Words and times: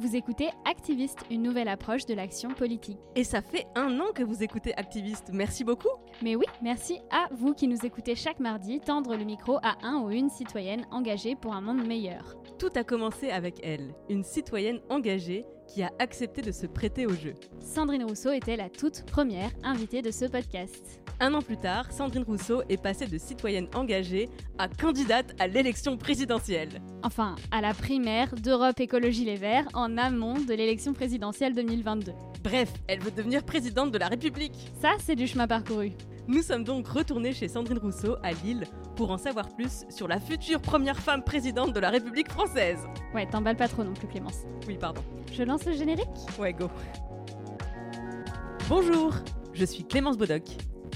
Vous 0.00 0.14
écoutez 0.14 0.48
Activiste, 0.64 1.24
une 1.28 1.42
nouvelle 1.42 1.66
approche 1.66 2.06
de 2.06 2.14
l'action 2.14 2.50
politique. 2.50 3.00
Et 3.16 3.24
ça 3.24 3.42
fait 3.42 3.66
un 3.74 3.98
an 3.98 4.12
que 4.14 4.22
vous 4.22 4.44
écoutez 4.44 4.72
Activiste. 4.76 5.30
Merci 5.32 5.64
beaucoup. 5.64 5.88
Mais 6.22 6.36
oui, 6.36 6.44
merci 6.62 7.00
à 7.10 7.26
vous 7.32 7.52
qui 7.52 7.66
nous 7.66 7.84
écoutez 7.84 8.14
chaque 8.14 8.38
mardi 8.38 8.78
tendre 8.78 9.16
le 9.16 9.24
micro 9.24 9.58
à 9.64 9.76
un 9.82 9.98
ou 9.98 10.10
une 10.10 10.30
citoyenne 10.30 10.86
engagée 10.92 11.34
pour 11.34 11.52
un 11.52 11.60
monde 11.60 11.84
meilleur. 11.84 12.36
Tout 12.60 12.70
a 12.76 12.84
commencé 12.84 13.30
avec 13.30 13.58
elle, 13.64 13.92
une 14.08 14.22
citoyenne 14.22 14.78
engagée 14.88 15.44
qui 15.68 15.82
a 15.82 15.92
accepté 15.98 16.42
de 16.42 16.50
se 16.50 16.66
prêter 16.66 17.06
au 17.06 17.14
jeu. 17.14 17.34
Sandrine 17.60 18.04
Rousseau 18.04 18.32
était 18.32 18.56
la 18.56 18.68
toute 18.68 19.04
première 19.06 19.50
invitée 19.62 20.02
de 20.02 20.10
ce 20.10 20.24
podcast. 20.24 21.00
Un 21.20 21.34
an 21.34 21.42
plus 21.42 21.56
tard, 21.56 21.92
Sandrine 21.92 22.22
Rousseau 22.22 22.62
est 22.68 22.80
passée 22.80 23.06
de 23.06 23.18
citoyenne 23.18 23.68
engagée 23.74 24.28
à 24.56 24.68
candidate 24.68 25.34
à 25.38 25.46
l'élection 25.46 25.96
présidentielle. 25.96 26.80
Enfin, 27.02 27.34
à 27.50 27.60
la 27.60 27.74
primaire 27.74 28.34
d'Europe 28.36 28.80
Écologie 28.80 29.24
Les 29.24 29.36
Verts 29.36 29.68
en 29.74 29.98
amont 29.98 30.38
de 30.38 30.54
l'élection 30.54 30.92
présidentielle 30.92 31.54
2022. 31.54 32.12
Bref, 32.42 32.72
elle 32.86 33.00
veut 33.00 33.10
devenir 33.10 33.44
présidente 33.44 33.90
de 33.90 33.98
la 33.98 34.08
République. 34.08 34.72
Ça, 34.80 34.92
c'est 35.00 35.16
du 35.16 35.26
chemin 35.26 35.46
parcouru. 35.46 35.92
Nous 36.28 36.42
sommes 36.42 36.62
donc 36.62 36.86
retournés 36.88 37.32
chez 37.32 37.48
Sandrine 37.48 37.78
Rousseau 37.78 38.16
à 38.22 38.32
Lille 38.32 38.64
pour 38.96 39.10
en 39.10 39.16
savoir 39.16 39.48
plus 39.48 39.86
sur 39.88 40.06
la 40.06 40.20
future 40.20 40.60
première 40.60 40.98
femme 40.98 41.24
présidente 41.24 41.72
de 41.72 41.80
la 41.80 41.88
République 41.88 42.30
française. 42.30 42.76
Ouais, 43.14 43.24
t'emballes 43.24 43.56
pas 43.56 43.66
trop 43.66 43.82
non 43.82 43.94
plus, 43.94 44.06
Clémence. 44.08 44.42
Oui, 44.66 44.76
pardon. 44.78 45.00
Je 45.32 45.42
lance 45.42 45.64
le 45.64 45.72
générique 45.72 46.06
Ouais, 46.38 46.52
go. 46.52 46.68
Bonjour, 48.68 49.14
je 49.54 49.64
suis 49.64 49.84
Clémence 49.84 50.18
Bodoc. 50.18 50.42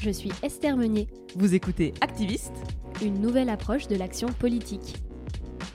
Je 0.03 0.11
suis 0.11 0.31
Esther 0.43 0.77
Meunier. 0.77 1.09
Vous 1.35 1.55
écoutez 1.55 1.95
Activiste, 2.03 2.53
une 3.01 3.19
nouvelle 3.19 3.49
approche 3.49 3.89
de 3.89 3.97
l'action 3.97 4.29
politique. 4.29 4.97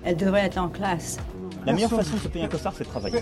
Elle 0.04 0.18
devrait 0.18 0.42
être 0.46 0.60
en 0.60 0.70
classe. 0.70 1.18
La 1.66 1.74
meilleure 1.74 1.90
façon 1.90 2.14
de 2.18 2.20
se 2.22 2.28
payer 2.28 2.46
un 2.46 2.50
costard, 2.50 2.76
c'est 2.76 2.84
de 2.84 2.90
travailler. 2.90 3.22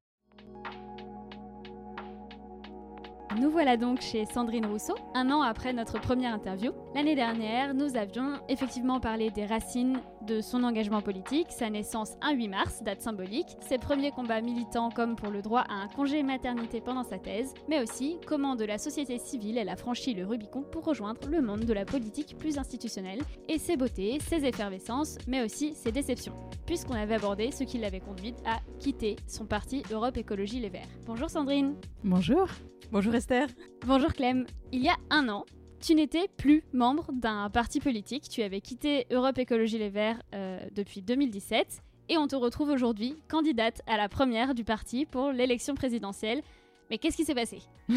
Nous 3.39 3.49
voilà 3.49 3.77
donc 3.77 4.01
chez 4.01 4.25
Sandrine 4.25 4.65
Rousseau, 4.65 4.95
un 5.13 5.31
an 5.31 5.41
après 5.41 5.71
notre 5.71 5.99
première 6.01 6.33
interview. 6.33 6.73
L'année 6.93 7.15
dernière, 7.15 7.73
nous 7.73 7.95
avions 7.95 8.33
effectivement 8.49 8.99
parlé 8.99 9.29
des 9.29 9.45
racines 9.45 9.99
de 10.25 10.41
son 10.41 10.63
engagement 10.63 11.01
politique, 11.01 11.47
sa 11.49 11.69
naissance 11.69 12.11
un 12.21 12.33
8 12.33 12.47
mars, 12.47 12.83
date 12.83 13.01
symbolique, 13.01 13.57
ses 13.67 13.77
premiers 13.77 14.11
combats 14.11 14.41
militants 14.41 14.89
comme 14.89 15.15
pour 15.15 15.29
le 15.29 15.41
droit 15.41 15.61
à 15.69 15.73
un 15.73 15.87
congé 15.87 16.23
maternité 16.23 16.81
pendant 16.81 17.03
sa 17.03 17.17
thèse, 17.17 17.53
mais 17.67 17.81
aussi 17.81 18.17
comment 18.25 18.55
de 18.55 18.65
la 18.65 18.77
société 18.77 19.17
civile 19.17 19.57
elle 19.57 19.69
a 19.69 19.75
franchi 19.75 20.13
le 20.13 20.25
Rubicon 20.25 20.63
pour 20.63 20.85
rejoindre 20.85 21.27
le 21.27 21.41
monde 21.41 21.65
de 21.65 21.73
la 21.73 21.85
politique 21.85 22.37
plus 22.37 22.57
institutionnelle, 22.57 23.21
et 23.47 23.57
ses 23.57 23.77
beautés, 23.77 24.19
ses 24.19 24.45
effervescences, 24.45 25.17
mais 25.27 25.43
aussi 25.43 25.73
ses 25.73 25.91
déceptions, 25.91 26.35
puisqu'on 26.65 26.95
avait 26.95 27.15
abordé 27.15 27.51
ce 27.51 27.63
qui 27.63 27.77
l'avait 27.77 27.99
conduite 27.99 28.37
à 28.45 28.59
quitter 28.79 29.15
son 29.27 29.45
parti 29.45 29.83
Europe 29.91 30.17
Écologie 30.17 30.59
Les 30.59 30.69
Verts. 30.69 30.87
Bonjour 31.05 31.29
Sandrine. 31.29 31.75
Bonjour. 32.03 32.47
Bonjour 32.91 33.15
Esther. 33.15 33.47
Bonjour 33.85 34.11
Clem. 34.11 34.45
Il 34.71 34.83
y 34.83 34.89
a 34.89 34.95
un 35.09 35.29
an, 35.29 35.45
tu 35.81 35.95
n'étais 35.95 36.27
plus 36.37 36.63
membre 36.73 37.11
d'un 37.11 37.49
parti 37.49 37.79
politique, 37.79 38.29
tu 38.29 38.43
avais 38.43 38.61
quitté 38.61 39.07
Europe 39.09 39.39
Écologie 39.39 39.79
Les 39.79 39.89
Verts 39.89 40.21
euh, 40.33 40.59
depuis 40.75 41.01
2017 41.01 41.81
et 42.09 42.17
on 42.17 42.27
te 42.27 42.35
retrouve 42.35 42.69
aujourd'hui 42.69 43.15
candidate 43.27 43.81
à 43.87 43.97
la 43.97 44.07
première 44.07 44.53
du 44.53 44.63
parti 44.63 45.05
pour 45.05 45.31
l'élection 45.31 45.73
présidentielle. 45.73 46.43
Mais 46.89 46.99
qu'est-ce 46.99 47.17
qui 47.17 47.25
s'est 47.25 47.35
passé? 47.35 47.61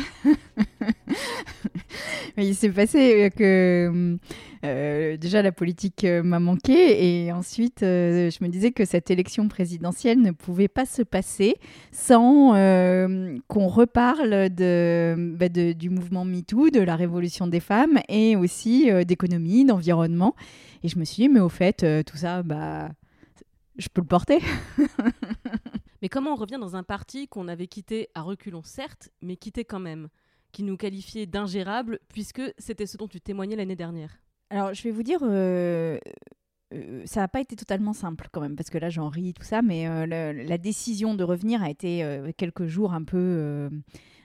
Il 2.37 2.55
s'est 2.55 2.71
passé 2.71 3.31
que 3.37 4.19
euh, 4.65 5.17
déjà 5.17 5.43
la 5.43 5.53
politique 5.53 6.05
euh, 6.05 6.23
m'a 6.23 6.41
manqué 6.41 7.25
et 7.25 7.33
ensuite 7.33 7.83
euh, 7.83 8.31
je 8.31 8.43
me 8.43 8.49
disais 8.49 8.73
que 8.73 8.85
cette 8.85 9.11
élection 9.11 9.49
présidentielle 9.49 10.21
ne 10.21 10.31
pouvait 10.31 10.69
pas 10.69 10.87
se 10.87 11.03
passer 11.03 11.57
sans 11.93 12.55
euh, 12.55 13.37
qu'on 13.49 13.69
reparle 13.69 14.49
bah, 14.49 15.49
de, 15.49 15.73
du 15.73 15.91
mouvement 15.91 16.25
MeToo, 16.25 16.71
de 16.71 16.81
la 16.81 16.97
révolution 16.97 17.47
des 17.47 17.61
femmes 17.61 17.99
et 18.09 18.37
aussi 18.37 18.91
euh, 18.91 19.05
d'économie, 19.05 19.65
d'environnement. 19.65 20.35
Et 20.83 20.89
je 20.89 20.99
me 20.99 21.05
suis 21.05 21.25
dit, 21.25 21.29
mais 21.29 21.41
au 21.41 21.49
fait, 21.49 21.83
euh, 21.83 22.03
tout 22.03 22.17
ça, 22.17 22.43
bah, 22.43 22.91
je 23.77 23.89
peux 23.89 24.01
le 24.01 24.07
porter. 24.07 24.39
Mais 26.03 26.11
comment 26.11 26.33
on 26.33 26.37
revient 26.37 26.59
dans 26.61 26.77
un 26.77 26.83
parti 26.83 27.29
qu'on 27.29 27.49
avait 27.49 27.67
quitté 27.67 28.11
à 28.15 28.21
reculons, 28.21 28.63
certes, 28.63 29.09
mais 29.23 29.37
quitté 29.37 29.65
quand 29.65 29.81
même, 29.81 30.09
qui 30.55 30.63
nous 30.63 30.77
qualifiait 30.77 31.27
d'ingérable, 31.27 31.99
puisque 32.09 32.41
c'était 32.59 32.87
ce 32.87 32.97
dont 32.97 33.09
tu 33.09 33.21
témoignais 33.21 33.57
l'année 33.57 33.75
dernière 33.75 34.21
Alors, 34.51 34.73
je 34.73 34.83
vais 34.85 34.93
vous 34.93 35.03
dire, 35.03 35.19
euh, 35.23 35.99
euh, 36.73 37.03
ça 37.07 37.21
n'a 37.21 37.29
pas 37.29 37.41
été 37.41 37.57
totalement 37.57 37.93
simple 37.93 38.29
quand 38.31 38.41
même, 38.41 38.55
parce 38.55 38.71
que 38.71 38.79
là, 38.79 38.89
j'en 38.89 39.09
ris, 39.09 39.35
tout 39.35 39.43
ça, 39.43 39.63
mais 39.63 39.89
euh, 39.89 40.33
la 40.33 40.57
décision 40.57 41.17
de 41.17 41.25
revenir 41.25 41.61
a 41.61 41.71
été 41.71 42.07
quelques 42.37 42.67
jours 42.67 42.95
un 42.95 43.03
peu, 43.03 43.69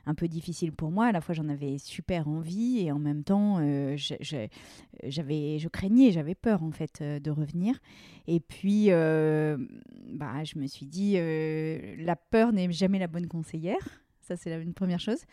un 0.05 0.13
peu 0.13 0.27
difficile 0.27 0.71
pour 0.71 0.91
moi. 0.91 1.07
À 1.07 1.11
la 1.11 1.19
fois, 1.19 1.33
j'en 1.33 1.49
avais 1.49 1.79
super 1.79 2.27
envie, 2.27 2.81
et 2.81 2.91
en 2.91 2.99
même 2.99 3.23
temps, 3.23 3.57
j'avais, 3.97 5.57
je 5.57 5.67
craignais, 5.67 6.11
j'avais 6.11 6.35
peur, 6.35 6.61
en 6.61 6.71
fait, 6.71 7.01
de 7.01 7.31
revenir. 7.31 7.79
Et 8.27 8.39
puis, 8.39 8.89
bah, 8.89 10.43
je 10.43 10.59
me 10.59 10.67
suis 10.67 10.85
dit, 10.85 11.15
la 11.97 12.15
peur 12.15 12.53
n'est 12.53 12.71
jamais 12.71 12.99
la 12.99 13.07
bonne 13.07 13.27
conseillère. 13.27 14.03
Ça, 14.21 14.37
c'est 14.37 14.61
une 14.61 14.75
première 14.75 14.99
chose. 14.99 15.25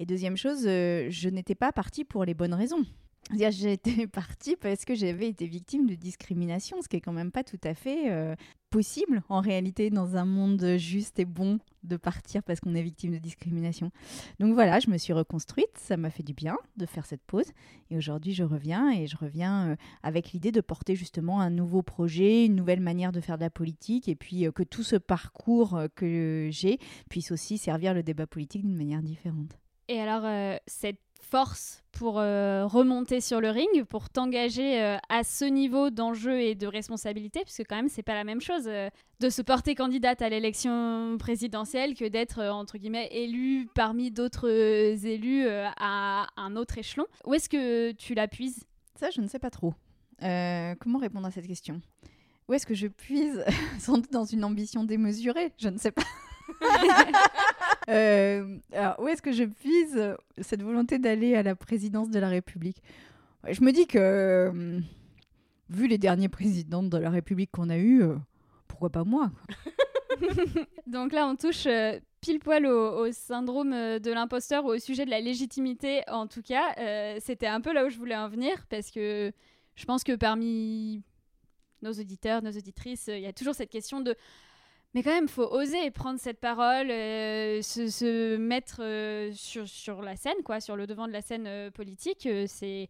Et 0.00 0.06
deuxième 0.06 0.36
chose, 0.36 0.64
euh, 0.66 1.06
je 1.10 1.28
n'étais 1.28 1.54
pas 1.54 1.72
partie 1.72 2.04
pour 2.04 2.24
les 2.24 2.34
bonnes 2.34 2.54
raisons. 2.54 2.84
C'est-à-dire, 3.28 3.52
J'étais 3.52 4.06
partie 4.12 4.56
parce 4.56 4.84
que 4.84 4.94
j'avais 4.94 5.28
été 5.28 5.46
victime 5.46 5.86
de 5.86 5.94
discrimination, 5.94 6.82
ce 6.82 6.88
qui 6.88 6.96
est 6.96 7.00
quand 7.00 7.12
même 7.12 7.30
pas 7.32 7.44
tout 7.44 7.60
à 7.64 7.74
fait 7.74 8.10
euh, 8.10 8.34
possible 8.70 9.22
en 9.28 9.40
réalité 9.40 9.88
dans 9.88 10.16
un 10.16 10.24
monde 10.24 10.76
juste 10.76 11.18
et 11.20 11.24
bon 11.24 11.58
de 11.84 11.96
partir 11.96 12.42
parce 12.42 12.60
qu'on 12.60 12.74
est 12.74 12.82
victime 12.82 13.12
de 13.12 13.18
discrimination. 13.18 13.90
Donc 14.40 14.52
voilà, 14.54 14.80
je 14.80 14.90
me 14.90 14.98
suis 14.98 15.12
reconstruite, 15.12 15.70
ça 15.76 15.96
m'a 15.96 16.10
fait 16.10 16.22
du 16.22 16.34
bien 16.34 16.56
de 16.76 16.86
faire 16.86 17.06
cette 17.06 17.22
pause 17.22 17.46
et 17.90 17.96
aujourd'hui 17.96 18.34
je 18.34 18.42
reviens 18.42 18.90
et 18.90 19.06
je 19.06 19.16
reviens 19.16 19.70
euh, 19.70 19.76
avec 20.02 20.32
l'idée 20.32 20.52
de 20.52 20.60
porter 20.60 20.96
justement 20.96 21.40
un 21.40 21.50
nouveau 21.50 21.82
projet, 21.82 22.44
une 22.44 22.56
nouvelle 22.56 22.80
manière 22.80 23.12
de 23.12 23.20
faire 23.20 23.38
de 23.38 23.44
la 23.44 23.50
politique 23.50 24.08
et 24.08 24.16
puis 24.16 24.46
que 24.54 24.62
tout 24.62 24.82
ce 24.82 24.96
parcours 24.96 25.80
que 25.94 26.48
j'ai 26.50 26.78
puisse 27.08 27.30
aussi 27.30 27.58
servir 27.58 27.94
le 27.94 28.02
débat 28.02 28.26
politique 28.26 28.62
d'une 28.62 28.76
manière 28.76 29.02
différente. 29.02 29.58
Et 29.88 30.00
alors, 30.00 30.22
euh, 30.24 30.56
cette 30.66 31.00
force 31.20 31.82
pour 31.92 32.18
euh, 32.18 32.66
remonter 32.66 33.20
sur 33.20 33.40
le 33.40 33.50
ring, 33.50 33.84
pour 33.84 34.08
t'engager 34.08 34.82
euh, 34.82 34.96
à 35.08 35.24
ce 35.24 35.44
niveau 35.44 35.90
d'enjeu 35.90 36.40
et 36.40 36.54
de 36.54 36.66
responsabilité, 36.66 37.40
puisque 37.42 37.64
quand 37.68 37.76
même, 37.76 37.88
c'est 37.88 38.02
pas 38.02 38.14
la 38.14 38.24
même 38.24 38.40
chose 38.40 38.64
de 38.64 39.30
se 39.30 39.42
porter 39.42 39.74
candidate 39.74 40.22
à 40.22 40.28
l'élection 40.28 41.16
présidentielle 41.18 41.94
que 41.94 42.06
d'être, 42.06 42.42
entre 42.42 42.78
guillemets, 42.78 43.08
élu 43.12 43.68
parmi 43.74 44.10
d'autres 44.10 44.48
élus 44.48 45.46
à 45.48 46.26
un 46.36 46.56
autre 46.56 46.78
échelon. 46.78 47.06
Où 47.26 47.34
est-ce 47.34 47.48
que 47.48 47.92
tu 47.92 48.14
la 48.14 48.28
puises? 48.28 48.64
Ça, 48.98 49.10
je 49.10 49.20
ne 49.20 49.26
sais 49.26 49.38
pas 49.38 49.50
trop. 49.50 49.74
Comment 50.20 50.98
répondre 50.98 51.26
à 51.26 51.30
cette 51.30 51.46
question? 51.46 51.80
Où 52.48 52.54
est-ce 52.54 52.66
que 52.66 52.74
je 52.74 52.86
puise? 52.86 53.44
Sans 53.78 53.94
doute 53.94 54.12
dans 54.12 54.24
une 54.24 54.44
ambition 54.44 54.84
démesurée, 54.84 55.52
je 55.58 55.68
ne 55.68 55.78
sais 55.78 55.92
pas. 55.92 56.02
Euh, 57.90 58.56
alors, 58.72 58.98
où 58.98 59.08
est-ce 59.08 59.20
que 59.20 59.30
je 59.30 59.44
puise 59.44 60.16
cette 60.40 60.62
volonté 60.62 60.98
d'aller 60.98 61.34
à 61.34 61.42
la 61.42 61.54
présidence 61.54 62.08
de 62.08 62.18
la 62.18 62.30
République? 62.30 62.82
Je 63.46 63.62
me 63.62 63.72
dis 63.72 63.86
que, 63.86 63.98
euh, 63.98 64.80
vu 65.68 65.86
les 65.86 65.98
derniers 65.98 66.30
présidents 66.30 66.82
de 66.82 66.96
la 66.96 67.10
République 67.10 67.50
qu'on 67.50 67.68
a 67.68 67.76
eus, 67.76 68.02
euh, 68.02 68.14
pourquoi 68.68 68.88
pas 68.88 69.04
moi. 69.04 69.30
Donc 70.86 71.12
là, 71.12 71.26
on 71.28 71.36
touche 71.36 71.68
pile 72.22 72.38
poil 72.38 72.64
au, 72.64 73.12
syndrome 73.12 73.72
de 73.72 74.12
l'imposteur 74.12 74.64
ou 74.64 74.68
au 74.68 74.78
sujet 74.78 75.04
de 75.04 75.10
la 75.10 75.20
légitimité, 75.20 76.04
en 76.08 76.26
tout 76.26 76.42
cas. 76.42 76.74
C'était 77.20 77.48
un 77.48 77.60
peu 77.60 77.74
là 77.74 77.84
où 77.84 77.90
je 77.90 77.98
voulais 77.98 78.16
en 78.16 78.30
venir, 78.30 78.64
parce 78.70 78.90
que 78.90 79.30
je 79.74 79.84
pense 79.84 80.04
que 80.04 80.16
parmi 80.16 81.02
nos 81.82 81.92
auditeurs, 81.92 82.40
nos 82.40 82.52
auditrices, 82.52 83.08
il 83.08 83.20
y 83.20 83.26
a 83.26 83.32
toujours 83.34 83.54
cette 83.54 83.70
question 83.70 84.00
de 84.00 84.16
mais 84.94 85.02
quand 85.02 85.10
même, 85.10 85.28
faut 85.28 85.48
oser 85.50 85.90
prendre 85.90 86.20
cette 86.20 86.38
parole, 86.38 86.88
euh, 86.88 87.60
se, 87.62 88.36
mettre 88.36 88.80
euh, 88.80 89.32
sur, 89.34 89.68
sur 89.68 90.02
la 90.02 90.14
scène, 90.14 90.42
quoi, 90.44 90.60
sur 90.60 90.76
le 90.76 90.86
devant 90.86 91.08
de 91.08 91.12
la 91.12 91.20
scène 91.20 91.46
euh, 91.48 91.70
politique. 91.72 92.28
C'est 92.46 92.88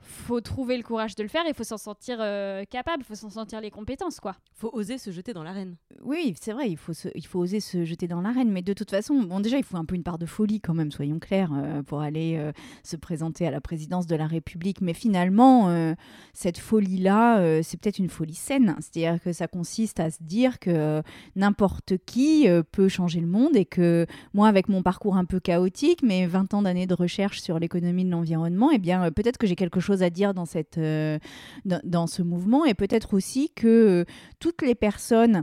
faut 0.00 0.40
trouver 0.40 0.76
le 0.76 0.82
courage 0.82 1.14
de 1.14 1.22
le 1.22 1.28
faire, 1.28 1.42
il 1.46 1.54
faut 1.54 1.64
s'en 1.64 1.76
sentir 1.78 2.18
euh, 2.20 2.64
capable, 2.64 3.02
il 3.02 3.06
faut 3.06 3.14
s'en 3.14 3.30
sentir 3.30 3.60
les 3.60 3.70
compétences, 3.70 4.20
quoi. 4.20 4.36
Faut 4.54 4.70
oser 4.72 4.98
se 4.98 5.10
jeter 5.10 5.32
dans 5.32 5.42
l'arène. 5.42 5.76
Oui, 6.04 6.34
c'est 6.40 6.52
vrai, 6.52 6.70
il 6.70 6.76
faut, 6.76 6.92
se- 6.92 7.08
il 7.14 7.26
faut 7.26 7.38
oser 7.40 7.60
se 7.60 7.84
jeter 7.84 8.06
dans 8.08 8.20
l'arène, 8.20 8.50
mais 8.50 8.62
de 8.62 8.72
toute 8.72 8.90
façon, 8.90 9.22
bon, 9.22 9.40
déjà, 9.40 9.58
il 9.58 9.64
faut 9.64 9.76
un 9.76 9.84
peu 9.84 9.94
une 9.94 10.02
part 10.02 10.18
de 10.18 10.26
folie 10.26 10.60
quand 10.60 10.74
même, 10.74 10.90
soyons 10.92 11.18
clairs, 11.18 11.50
euh, 11.54 11.82
pour 11.82 12.00
aller 12.00 12.36
euh, 12.38 12.52
se 12.82 12.96
présenter 12.96 13.46
à 13.46 13.50
la 13.50 13.60
présidence 13.60 14.06
de 14.06 14.16
la 14.16 14.26
République. 14.26 14.80
Mais 14.80 14.94
finalement, 14.94 15.68
euh, 15.70 15.94
cette 16.32 16.58
folie-là, 16.58 17.38
euh, 17.40 17.60
c'est 17.62 17.78
peut-être 17.80 17.98
une 17.98 18.08
folie 18.08 18.34
saine, 18.34 18.76
c'est-à-dire 18.80 19.20
que 19.22 19.32
ça 19.32 19.48
consiste 19.48 20.00
à 20.00 20.10
se 20.10 20.22
dire 20.22 20.58
que 20.58 21.02
n'importe 21.36 21.94
qui 22.06 22.48
euh, 22.48 22.62
peut 22.62 22.88
changer 22.88 23.20
le 23.20 23.26
monde 23.26 23.56
et 23.56 23.64
que 23.64 24.06
moi, 24.34 24.48
avec 24.48 24.68
mon 24.68 24.82
parcours 24.82 25.16
un 25.16 25.24
peu 25.24 25.40
chaotique, 25.40 26.02
mes 26.02 26.26
20 26.26 26.54
ans 26.54 26.62
d'années 26.62 26.86
de 26.86 26.94
recherche 26.94 27.40
sur 27.40 27.58
l'économie 27.58 28.04
de 28.04 28.10
l'environnement, 28.10 28.70
eh 28.72 28.78
bien, 28.78 29.04
euh, 29.04 29.10
peut-être 29.10 29.38
que 29.38 29.46
j'ai 29.46 29.56
quelque 29.56 29.80
chose 29.80 29.87
à 29.92 30.10
dire 30.10 30.34
dans, 30.34 30.46
cette, 30.46 30.78
euh, 30.78 31.18
dans, 31.64 32.06
ce 32.06 32.22
mouvement 32.22 32.64
et 32.64 32.74
peut-être 32.74 33.14
aussi 33.14 33.50
que 33.54 33.66
euh, 33.66 34.04
toutes 34.38 34.62
les 34.62 34.74
personnes 34.74 35.42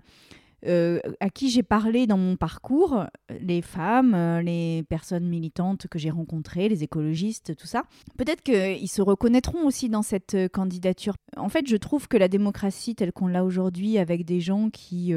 euh, 0.65 0.99
à 1.19 1.29
qui 1.29 1.49
j'ai 1.49 1.61
parlé 1.61 2.07
dans 2.07 2.17
mon 2.17 2.37
parcours, 2.37 3.05
les 3.39 3.61
femmes, 3.61 4.39
les 4.39 4.83
personnes 4.89 5.27
militantes 5.27 5.87
que 5.87 5.99
j'ai 5.99 6.09
rencontrées, 6.09 6.69
les 6.69 6.83
écologistes, 6.83 7.55
tout 7.55 7.67
ça, 7.67 7.83
peut-être 8.17 8.41
qu'ils 8.41 8.89
se 8.89 9.03
reconnaîtront 9.03 9.67
aussi 9.67 9.89
dans 9.89 10.01
cette 10.01 10.35
candidature. 10.51 11.15
En 11.37 11.49
fait, 11.49 11.67
je 11.67 11.75
trouve 11.75 12.07
que 12.07 12.17
la 12.17 12.27
démocratie 12.27 12.95
telle 12.95 13.11
qu'on 13.11 13.27
l'a 13.27 13.45
aujourd'hui, 13.45 13.99
avec 13.99 14.25
des 14.25 14.39
gens 14.39 14.71
qui 14.71 15.13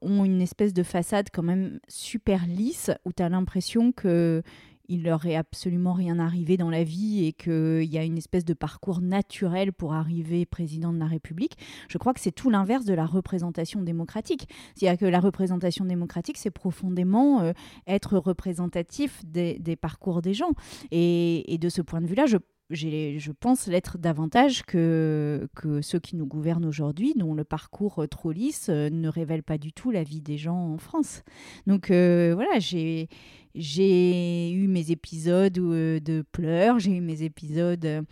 ont 0.00 0.24
une 0.24 0.40
espèce 0.40 0.72
de 0.72 0.84
façade 0.84 1.26
quand 1.32 1.42
même 1.42 1.80
super 1.88 2.46
lisse, 2.46 2.92
où 3.04 3.12
tu 3.12 3.24
as 3.24 3.28
l'impression 3.28 3.90
que 3.90 4.44
il 4.88 5.04
leur 5.04 5.26
est 5.26 5.36
absolument 5.36 5.92
rien 5.92 6.18
arrivé 6.18 6.56
dans 6.56 6.70
la 6.70 6.84
vie 6.84 7.26
et 7.26 7.32
qu'il 7.32 7.84
y 7.84 7.98
a 7.98 8.04
une 8.04 8.18
espèce 8.18 8.44
de 8.44 8.54
parcours 8.54 9.00
naturel 9.00 9.72
pour 9.72 9.94
arriver 9.94 10.46
président 10.46 10.92
de 10.92 10.98
la 10.98 11.06
République. 11.06 11.56
Je 11.88 11.98
crois 11.98 12.14
que 12.14 12.20
c'est 12.20 12.32
tout 12.32 12.50
l'inverse 12.50 12.84
de 12.84 12.94
la 12.94 13.06
représentation 13.06 13.82
démocratique. 13.82 14.48
C'est-à-dire 14.74 14.98
que 14.98 15.10
la 15.10 15.20
représentation 15.20 15.84
démocratique, 15.84 16.36
c'est 16.36 16.50
profondément 16.50 17.40
euh, 17.40 17.52
être 17.86 18.18
représentatif 18.18 19.22
des, 19.24 19.76
parcours 19.80 20.22
des 20.22 20.34
gens. 20.34 20.52
Et, 20.90 21.58
de 21.60 21.68
ce 21.68 21.82
point 21.82 22.00
de 22.00 22.06
vue-là, 22.06 22.26
je 22.26 23.30
pense 23.32 23.66
l'être 23.66 23.98
davantage 23.98 24.62
que, 24.64 25.48
ceux 25.82 25.98
qui 26.00 26.16
nous 26.16 26.26
gouvernent 26.26 26.64
aujourd'hui, 26.64 27.14
dont 27.16 27.34
le 27.34 27.44
parcours 27.44 28.04
trop 28.10 28.32
lisse 28.32 28.68
euh, 28.68 28.90
ne 28.90 29.08
révèle 29.08 29.42
pas 29.42 29.58
du 29.58 29.72
tout 29.72 29.90
la 29.90 30.02
vie 30.02 30.20
des 30.20 30.38
gens 30.38 30.72
en 30.72 30.78
France. 30.78 31.22
Donc 31.66 31.90
euh, 31.90 32.32
voilà, 32.34 32.58
j'ai 32.58 33.08
j'ai 33.54 34.50
eu 34.52 34.68
mes 34.68 34.90
épisodes 34.90 35.58
euh, 35.58 36.00
de 36.00 36.24
pleurs, 36.32 36.78
j'ai 36.78 36.92
eu 36.96 37.00
mes 37.00 37.22
épisodes 37.22 37.84
euh, 37.84 38.02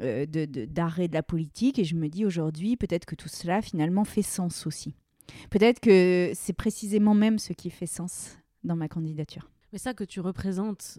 euh, 0.00 0.26
de- 0.26 0.44
de- 0.44 0.64
d'arrêt 0.64 1.08
de, 1.08 1.14
la 1.14 1.22
politique, 1.22 1.78
et 1.78 1.84
je 1.84 1.94
me 1.94 2.08
dis 2.08 2.24
aujourd'hui, 2.24 2.76
peut-être 2.76 3.04
que 3.06 3.14
tout 3.14 3.28
cela 3.28 3.62
finalement 3.62 4.04
fait 4.04 4.22
sens 4.22 4.66
aussi. 4.66 4.94
Peut-être 5.50 5.80
que 5.80 6.32
c'est 6.34 6.52
précisément 6.52 7.14
même 7.14 7.38
ce 7.38 7.52
qui 7.52 7.70
fait 7.70 7.86
sens 7.86 8.38
dans 8.64 8.76
ma 8.76 8.88
candidature. 8.88 9.50
Mais 9.72 9.78
ça 9.78 9.94
que 9.94 10.04
tu 10.04 10.20
représentes 10.20 10.98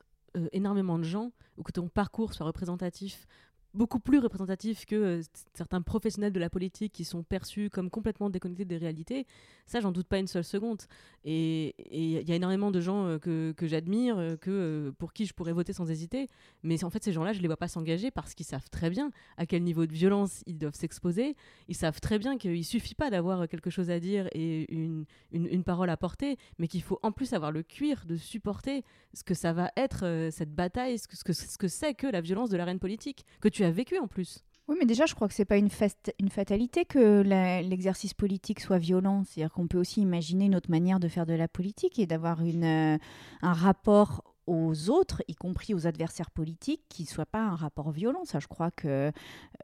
énormément 0.52 0.98
de 0.98 1.04
gens, 1.04 1.32
ou 1.58 1.64
que 1.64 1.72
ton 1.72 1.88
parcours 1.88 2.34
soit 2.34 2.46
représentatif, 2.48 3.28
beaucoup 3.74 4.00
plus 4.00 4.20
représentatif 4.20 4.86
que 4.86 4.96
euh, 4.96 5.22
certains 5.54 5.82
professionnels 5.82 6.34
de 6.34 6.40
la 6.40 6.50
politique 6.50 6.94
qui 6.94 7.04
sont 7.04 7.24
perçus 7.24 7.70
comme 7.70 7.90
complètement 7.90 8.30
déconnectés 8.30 8.66
des 8.66 8.78
réalités, 8.78 9.26
ça 9.66 9.80
j'en 9.80 9.92
doute 9.92 10.08
pas 10.08 10.20
une 10.20 10.28
seule 10.28 10.44
seconde. 10.44 10.82
Et 11.26 11.76
il 11.92 12.28
y 12.28 12.32
a 12.32 12.36
énormément 12.36 12.72
de 12.72 12.82
gens 12.82 13.08
euh, 13.08 13.18
que, 13.18 13.68
j'admire, 13.68 14.18
euh, 14.18 14.36
que, 14.36 14.94
pour 14.98 15.14
qui 15.14 15.26
je 15.26 15.34
pourrais 15.34 15.54
voter 15.54 15.74
sans 15.74 15.90
hésiter, 15.90 16.30
mais 16.62 16.84
en 16.84 16.90
fait 16.90 17.04
ces 17.04 17.12
gens-là 17.12 17.34
je 17.34 17.42
les 17.42 17.48
vois 17.48 17.58
pas 17.58 17.68
s'engager 17.68 18.12
parce 18.12 18.34
qu'ils 18.34 18.46
savent 18.46 18.70
très 18.70 18.90
bien 18.90 19.12
à 19.38 19.46
quel 19.46 19.64
niveau 19.64 19.86
de 19.86 19.94
violence 19.94 20.44
ils 20.46 20.58
doivent 20.58 20.76
s'exposer, 20.76 21.36
ils 21.68 21.76
savent 21.76 22.00
très 22.00 22.20
bien 22.20 22.38
qu'il 22.38 22.64
suffit 22.66 22.96
pas 22.96 23.10
d'avoir 23.10 23.48
quelque 23.48 23.70
chose 23.70 23.90
à 23.90 24.00
dire 24.00 24.28
et 24.34 24.72
une, 24.74 25.06
une 25.32 25.64
parole 25.64 25.90
à 25.90 25.98
porter, 25.98 26.38
mais 26.60 26.68
qu'il 26.68 26.84
faut 26.84 27.00
en 27.02 27.12
plus 27.12 27.34
avoir 27.34 27.52
le 27.52 27.64
cuir 27.64 28.04
de 28.06 28.18
supporter 28.18 28.84
ce 29.14 29.24
que 29.24 29.34
ça 29.34 29.54
va 29.54 29.72
être 29.78 30.06
euh, 30.06 30.32
cette 30.32 30.54
bataille, 30.54 30.98
ce 31.00 31.08
que 31.08 31.16
ce 31.16 31.24
que 31.24 31.34
ce 31.34 31.58
que 31.58 31.68
c'est 31.68 31.94
que 31.94 32.08
la 32.08 32.22
violence 32.22 32.50
de 32.50 32.58
l'arène 32.58 32.80
politique, 32.80 33.26
que 33.42 33.50
tu 33.50 33.64
as 33.64 33.72
vécu 33.72 33.98
en 34.00 34.08
plus. 34.08 34.44
Oui, 34.70 34.78
mais 34.80 34.86
déjà, 34.86 35.06
je 35.06 35.14
crois 35.14 35.28
que 35.28 35.34
c'est 35.34 35.44
pas 35.44 35.58
une, 35.58 35.70
fatalité 35.70 36.86
que 36.86 37.22
l'exercice 37.62 38.14
politique 38.14 38.62
soit 38.62 38.78
violent. 38.78 39.24
C'est-à-dire 39.26 39.52
qu'on 39.52 39.68
peut 39.68 39.78
aussi 39.78 40.02
imaginer 40.02 40.46
une 40.46 40.56
autre 40.56 40.72
manière 40.72 41.02
de 41.02 41.10
faire 41.10 41.26
de 41.26 41.34
la 41.34 41.50
politique 41.50 42.00
et 42.00 42.06
d'avoir 42.06 42.40
euh, 42.42 42.98
un 43.42 43.54
rapport 43.54 44.24
aux 44.48 44.90
autres, 44.90 45.22
y 45.28 45.36
compris 45.36 45.74
aux 45.74 45.86
adversaires 45.86 46.32
politiques, 46.32 46.84
qui 46.88 47.04
ne 47.04 47.08
soit 47.08 47.26
pas 47.26 47.42
un 47.42 47.56
rapport 47.56 47.92
violent. 47.92 48.24
Ça, 48.24 48.40
je 48.40 48.48
crois 48.48 48.72
que 48.72 49.12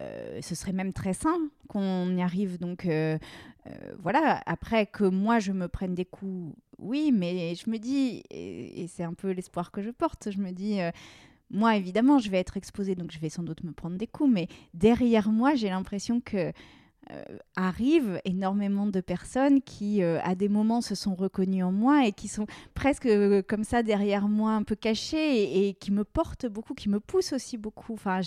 euh, 0.02 0.42
ce 0.42 0.56
serait 0.56 0.74
même 0.74 0.92
très 0.92 1.14
sain 1.14 1.38
qu'on 1.70 2.18
y 2.18 2.22
arrive. 2.22 2.60
Donc, 2.60 2.86
euh, 2.86 3.18
voilà. 4.00 4.42
Après 4.46 4.86
que 4.86 5.06
moi, 5.06 5.40
je 5.40 5.54
me 5.54 5.70
prenne 5.70 5.96
des 5.96 6.06
coups, 6.06 6.54
oui, 6.82 7.12
mais 7.12 7.56
je 7.56 7.70
me 7.70 7.78
dis, 7.78 8.24
et, 8.30 8.88
c'est 8.88 9.04
un 9.04 9.14
peu 9.14 9.32
l'espoir 9.32 9.72
que 9.72 9.82
je 9.82 9.92
porte, 9.92 10.32
je 10.32 10.40
me 10.40 10.52
dis... 10.52 10.82
euh, 10.82 10.92
moi, 11.52 11.76
évidemment, 11.76 12.20
je 12.20 12.30
vais 12.30 12.38
être 12.38 12.58
exposée, 12.58 12.94
donc 12.94 13.12
je 13.12 13.18
vais 13.18 13.30
sans 13.30 13.42
doute 13.42 13.64
me 13.64 13.72
prendre 13.72 13.98
des 13.98 14.06
coups, 14.06 14.32
mais 14.32 14.48
derrière 14.76 15.32
moi, 15.32 15.56
j'ai 15.56 15.70
l'impression 15.70 16.22
que 16.22 16.52
euh, 17.12 18.20
énormément 18.24 18.86
de 18.86 19.02
personnes 19.02 19.64
qui, 19.64 20.04
euh, 20.04 20.20
à 20.24 20.36
des 20.36 20.48
moments, 20.48 20.82
se 20.82 20.94
sont 20.94 21.16
reconnues 21.16 21.64
en 21.64 21.72
moi 21.72 22.06
et 22.06 22.12
qui 22.12 22.28
sont 22.28 22.46
presque 22.76 23.10
comme 23.48 23.64
ça 23.64 23.82
derrière 23.82 24.28
moi, 24.28 24.52
un 24.52 24.62
peu 24.62 24.76
cachées 24.76 25.68
et, 25.68 25.74
qui 25.74 25.92
me 25.92 26.04
portent 26.04 26.46
beaucoup, 26.46 26.76
qui 26.76 26.88
me 26.88 27.00
poussent 27.00 27.34
aussi 27.34 27.58
beaucoup. 27.58 27.94
Enfin, 27.94 28.22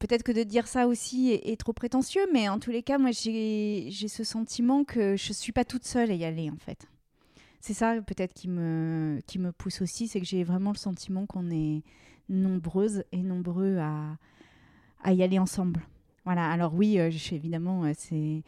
Peut-être 0.00 0.24
que 0.24 0.32
de 0.32 0.42
dire 0.42 0.66
ça 0.66 0.88
aussi 0.88 1.30
est, 1.30 1.52
est 1.52 1.56
trop 1.56 1.72
prétentieux, 1.72 2.26
mais 2.32 2.48
en 2.48 2.58
tous 2.58 2.72
les 2.72 2.82
cas, 2.82 2.98
moi, 2.98 3.12
j'ai 3.12 3.88
ce 3.90 4.24
sentiment 4.24 4.82
que 4.82 5.16
je 5.16 5.32
suis 5.32 5.52
pas 5.52 5.64
toute 5.64 5.84
seule 5.84 6.10
à 6.10 6.14
y 6.14 6.24
aller, 6.24 6.50
en 6.50 6.56
fait. 6.56 6.88
C'est 7.60 7.74
ça 7.74 8.00
peut-être 8.02 8.34
qui 8.34 8.48
me, 8.48 9.20
qui 9.26 9.38
me 9.38 9.52
pousse 9.52 9.82
aussi, 9.82 10.08
c'est 10.08 10.20
que 10.20 10.26
j'ai 10.26 10.44
vraiment 10.44 10.72
le 10.72 10.78
sentiment 10.78 11.26
qu'on 11.26 11.50
est 11.50 11.82
nombreuses 12.28 13.04
et 13.12 13.22
nombreux 13.22 13.78
à, 13.78 14.16
à 15.02 15.12
y 15.12 15.22
aller 15.22 15.38
ensemble. 15.38 15.80
Voilà, 16.24 16.50
alors 16.50 16.74
oui, 16.74 16.98
euh, 16.98 17.10
évidemment, 17.32 17.84
euh, 17.84 17.92
c'est... 17.96 18.42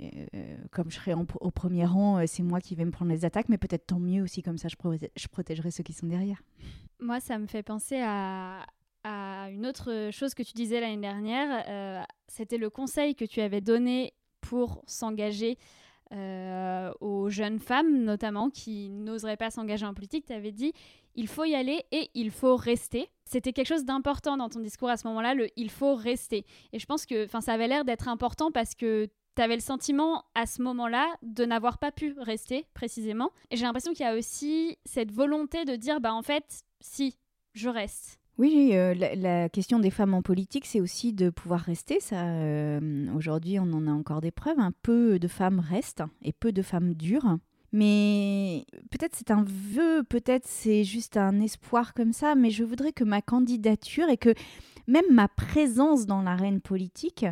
euh, 0.00 0.56
comme 0.70 0.90
je 0.90 0.96
serai 0.96 1.12
au 1.14 1.50
premier 1.50 1.84
rang, 1.84 2.24
c'est 2.26 2.42
moi 2.42 2.60
qui 2.60 2.74
vais 2.74 2.84
me 2.84 2.90
prendre 2.92 3.10
les 3.10 3.24
attaques, 3.24 3.48
mais 3.48 3.58
peut-être 3.58 3.86
tant 3.86 3.98
mieux 3.98 4.22
aussi, 4.22 4.42
comme 4.42 4.58
ça 4.58 4.68
je, 4.68 4.76
proté- 4.76 5.10
je 5.16 5.26
protégerai 5.28 5.70
ceux 5.70 5.82
qui 5.82 5.92
sont 5.92 6.06
derrière. 6.06 6.40
Moi, 7.00 7.20
ça 7.20 7.38
me 7.38 7.46
fait 7.46 7.62
penser 7.62 8.00
à, 8.00 8.64
à 9.04 9.50
une 9.50 9.66
autre 9.66 10.10
chose 10.12 10.34
que 10.34 10.42
tu 10.42 10.52
disais 10.54 10.80
l'année 10.80 11.00
dernière. 11.00 12.06
C'était 12.28 12.58
le 12.58 12.70
conseil 12.70 13.14
que 13.14 13.24
tu 13.24 13.40
avais 13.40 13.60
donné 13.60 14.14
pour 14.40 14.82
s'engager 14.86 15.58
euh, 16.12 16.92
aux 17.00 17.30
jeunes 17.30 17.58
femmes, 17.58 18.04
notamment, 18.04 18.50
qui 18.50 18.90
n'oseraient 18.90 19.36
pas 19.36 19.50
s'engager 19.50 19.86
en 19.86 19.94
politique. 19.94 20.26
Tu 20.26 20.32
avais 20.32 20.52
dit 20.52 20.72
il 21.16 21.28
faut 21.28 21.44
y 21.44 21.54
aller 21.54 21.84
et 21.90 22.10
il 22.14 22.30
faut 22.30 22.56
rester. 22.56 23.08
C'était 23.24 23.52
quelque 23.52 23.68
chose 23.68 23.84
d'important 23.84 24.36
dans 24.36 24.48
ton 24.48 24.60
discours 24.60 24.90
à 24.90 24.96
ce 24.96 25.08
moment-là, 25.08 25.34
le 25.34 25.48
il 25.56 25.70
faut 25.70 25.94
rester. 25.94 26.44
Et 26.72 26.78
je 26.78 26.86
pense 26.86 27.06
que 27.06 27.26
ça 27.26 27.52
avait 27.52 27.68
l'air 27.68 27.84
d'être 27.84 28.08
important 28.08 28.52
parce 28.52 28.74
que 28.74 29.08
tu 29.34 29.42
avais 29.42 29.54
le 29.54 29.60
sentiment 29.60 30.24
à 30.34 30.46
ce 30.46 30.62
moment-là 30.62 31.06
de 31.22 31.44
n'avoir 31.44 31.78
pas 31.78 31.90
pu 31.90 32.14
rester 32.18 32.66
précisément. 32.74 33.32
Et 33.50 33.56
j'ai 33.56 33.64
l'impression 33.64 33.92
qu'il 33.92 34.04
y 34.04 34.08
a 34.08 34.14
aussi 34.14 34.78
cette 34.84 35.10
volonté 35.10 35.64
de 35.64 35.74
dire 35.76 36.00
bah 36.00 36.14
en 36.14 36.22
fait, 36.22 36.62
si, 36.80 37.18
je 37.54 37.68
reste. 37.68 38.20
Oui, 38.38 38.70
euh, 38.74 38.94
la, 38.94 39.48
question 39.48 39.78
des 39.78 39.90
femmes 39.90 40.12
en 40.12 40.20
politique, 40.20 40.66
c'est 40.66 40.80
aussi 40.80 41.12
de 41.14 41.30
pouvoir 41.30 41.60
rester. 41.60 42.00
Ça, 42.00 42.26
euh, 42.26 43.06
aujourd'hui, 43.14 43.58
on 43.58 43.72
en 43.72 43.86
a 43.86 43.90
encore 43.90 44.20
des 44.20 44.30
preuves. 44.30 44.58
Un 44.58 44.72
peu 44.82 45.18
de 45.18 45.28
femmes 45.28 45.60
restent 45.60 46.04
et 46.22 46.32
peu 46.32 46.52
de 46.52 46.62
femmes 46.62 46.94
durent. 46.94 47.38
Mais 47.72 48.64
peut-être 48.90 49.16
c'est 49.16 49.30
un 49.30 49.44
vœu, 49.44 50.02
peut-être 50.04 50.46
c'est 50.46 50.84
juste 50.84 51.16
un 51.16 51.40
espoir 51.40 51.94
comme 51.94 52.12
ça, 52.12 52.34
mais 52.34 52.50
je 52.50 52.62
voudrais 52.62 52.92
que 52.92 53.04
ma 53.04 53.20
candidature 53.20 54.08
et 54.08 54.16
que 54.16 54.32
même 54.86 55.04
ma 55.10 55.28
présence 55.28 56.06
dans 56.06 56.22
l'arène 56.22 56.60
politique 56.60 57.26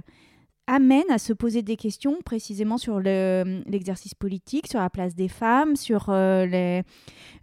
amène 0.66 1.10
à 1.10 1.18
se 1.18 1.32
poser 1.32 1.62
des 1.62 1.76
questions 1.76 2.18
précisément 2.24 2.78
sur 2.78 2.98
le- 3.00 3.62
l'exercice 3.66 4.14
politique, 4.14 4.66
sur 4.66 4.80
la 4.80 4.90
place 4.90 5.14
des 5.14 5.28
femmes, 5.28 5.76
sur 5.76 6.06
euh, 6.08 6.46
les, 6.46 6.82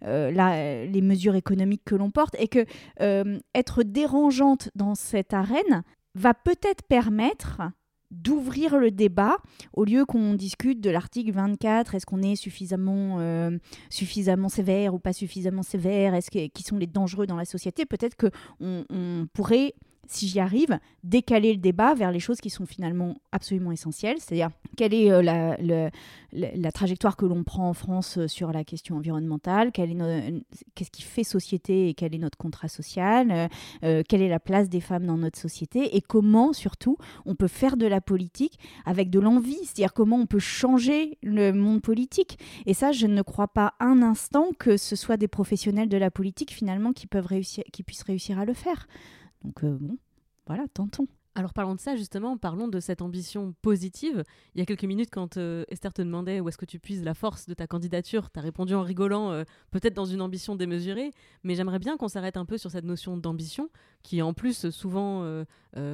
euh, 0.04 0.86
les 0.86 1.00
mesures 1.02 1.34
économiques 1.34 1.82
que 1.84 1.94
l'on 1.94 2.10
porte, 2.10 2.34
et 2.38 2.48
que 2.48 2.64
euh, 3.00 3.38
être 3.54 3.82
dérangeante 3.82 4.70
dans 4.74 4.94
cette 4.94 5.32
arène 5.34 5.82
va 6.14 6.34
peut-être 6.34 6.82
permettre 6.88 7.62
d'ouvrir 8.10 8.76
le 8.76 8.90
débat 8.90 9.38
au 9.72 9.84
lieu 9.84 10.04
qu'on 10.04 10.34
discute 10.34 10.82
de 10.82 10.90
l'article 10.90 11.32
24 11.32 11.94
est-ce 11.94 12.04
qu'on 12.04 12.20
est 12.20 12.36
suffisamment 12.36 13.18
suffisamment 13.88 14.50
sévère 14.50 14.92
ou 14.92 14.98
pas 14.98 15.14
suffisamment 15.14 15.62
sévère 15.62 16.12
est-ce 16.12 16.30
qui 16.30 16.62
sont 16.62 16.76
les 16.76 16.86
dangereux 16.86 17.26
dans 17.26 17.36
la 17.38 17.46
société 17.46 17.86
peut-être 17.86 18.14
que 18.16 18.26
on, 18.60 18.84
on 18.90 19.26
pourrait 19.32 19.72
si 20.08 20.28
j'y 20.28 20.40
arrive, 20.40 20.78
décaler 21.04 21.52
le 21.52 21.58
débat 21.58 21.94
vers 21.94 22.10
les 22.10 22.20
choses 22.20 22.40
qui 22.40 22.50
sont 22.50 22.66
finalement 22.66 23.16
absolument 23.30 23.72
essentielles, 23.72 24.16
c'est-à-dire 24.18 24.50
quelle 24.76 24.94
est 24.94 25.10
euh, 25.10 25.90
la, 26.32 26.72
trajectoire 26.72 27.16
que 27.16 27.24
l'on 27.24 27.44
prend 27.44 27.68
en 27.68 27.74
France 27.74 28.18
euh, 28.18 28.28
sur 28.28 28.52
la 28.52 28.64
question 28.64 28.96
environnementale, 28.96 29.72
qu'est-ce 29.72 30.90
qui 30.90 31.02
fait 31.02 31.24
société 31.24 31.88
et 31.88 31.94
quel 31.94 32.14
est 32.14 32.18
notre 32.18 32.38
contrat 32.38 32.68
social, 32.68 33.48
euh, 33.84 34.02
quelle 34.08 34.22
est 34.22 34.28
la 34.28 34.40
place 34.40 34.68
des 34.68 34.80
femmes 34.80 35.06
dans 35.06 35.18
notre 35.18 35.38
société 35.38 35.96
et 35.96 36.00
comment 36.00 36.52
surtout 36.52 36.96
on 37.24 37.34
peut 37.34 37.48
faire 37.48 37.76
de 37.76 37.86
la 37.86 38.00
politique 38.00 38.58
avec 38.84 39.10
de 39.10 39.20
l'envie, 39.20 39.58
c'est-à-dire 39.62 39.92
comment 39.92 40.16
on 40.16 40.26
peut 40.26 40.38
changer 40.38 41.18
le 41.22 41.52
monde 41.52 41.80
politique. 41.80 42.38
Et 42.66 42.74
ça, 42.74 42.92
je 42.92 43.06
ne 43.06 43.22
crois 43.22 43.48
pas 43.48 43.74
un 43.80 44.02
instant 44.02 44.50
que 44.58 44.76
ce 44.76 44.96
soit 44.96 45.16
des 45.16 45.28
professionnels 45.28 45.88
de 45.88 45.96
la 45.96 46.10
politique 46.10 46.52
finalement 46.52 46.92
qui, 46.92 47.06
peuvent 47.06 47.26
réussir, 47.26 47.64
qui 47.72 47.82
puissent 47.82 48.02
réussir 48.02 48.38
à 48.38 48.44
le 48.44 48.54
faire. 48.54 48.86
Donc 49.44 49.64
euh, 49.64 49.76
bon, 49.80 49.98
voilà, 50.46 50.66
tentons. 50.68 51.06
Alors 51.34 51.54
parlons 51.54 51.74
de 51.74 51.80
ça 51.80 51.96
justement, 51.96 52.36
parlons 52.36 52.68
de 52.68 52.78
cette 52.78 53.00
ambition 53.00 53.54
positive. 53.62 54.22
Il 54.54 54.58
y 54.58 54.62
a 54.62 54.66
quelques 54.66 54.84
minutes 54.84 55.08
quand 55.10 55.38
euh, 55.38 55.64
Esther 55.68 55.94
te 55.94 56.02
demandait 56.02 56.40
où 56.40 56.48
est-ce 56.50 56.58
que 56.58 56.66
tu 56.66 56.78
puises 56.78 57.02
la 57.02 57.14
force 57.14 57.46
de 57.46 57.54
ta 57.54 57.66
candidature, 57.66 58.30
tu 58.30 58.38
as 58.38 58.42
répondu 58.42 58.74
en 58.74 58.82
rigolant, 58.82 59.30
euh, 59.30 59.44
peut-être 59.70 59.94
dans 59.94 60.04
une 60.04 60.20
ambition 60.20 60.56
démesurée, 60.56 61.10
mais 61.42 61.54
j'aimerais 61.54 61.78
bien 61.78 61.96
qu'on 61.96 62.08
s'arrête 62.08 62.36
un 62.36 62.44
peu 62.44 62.58
sur 62.58 62.70
cette 62.70 62.84
notion 62.84 63.16
d'ambition, 63.16 63.70
qui 64.02 64.20
en 64.20 64.34
plus 64.34 64.68
souvent 64.70 65.44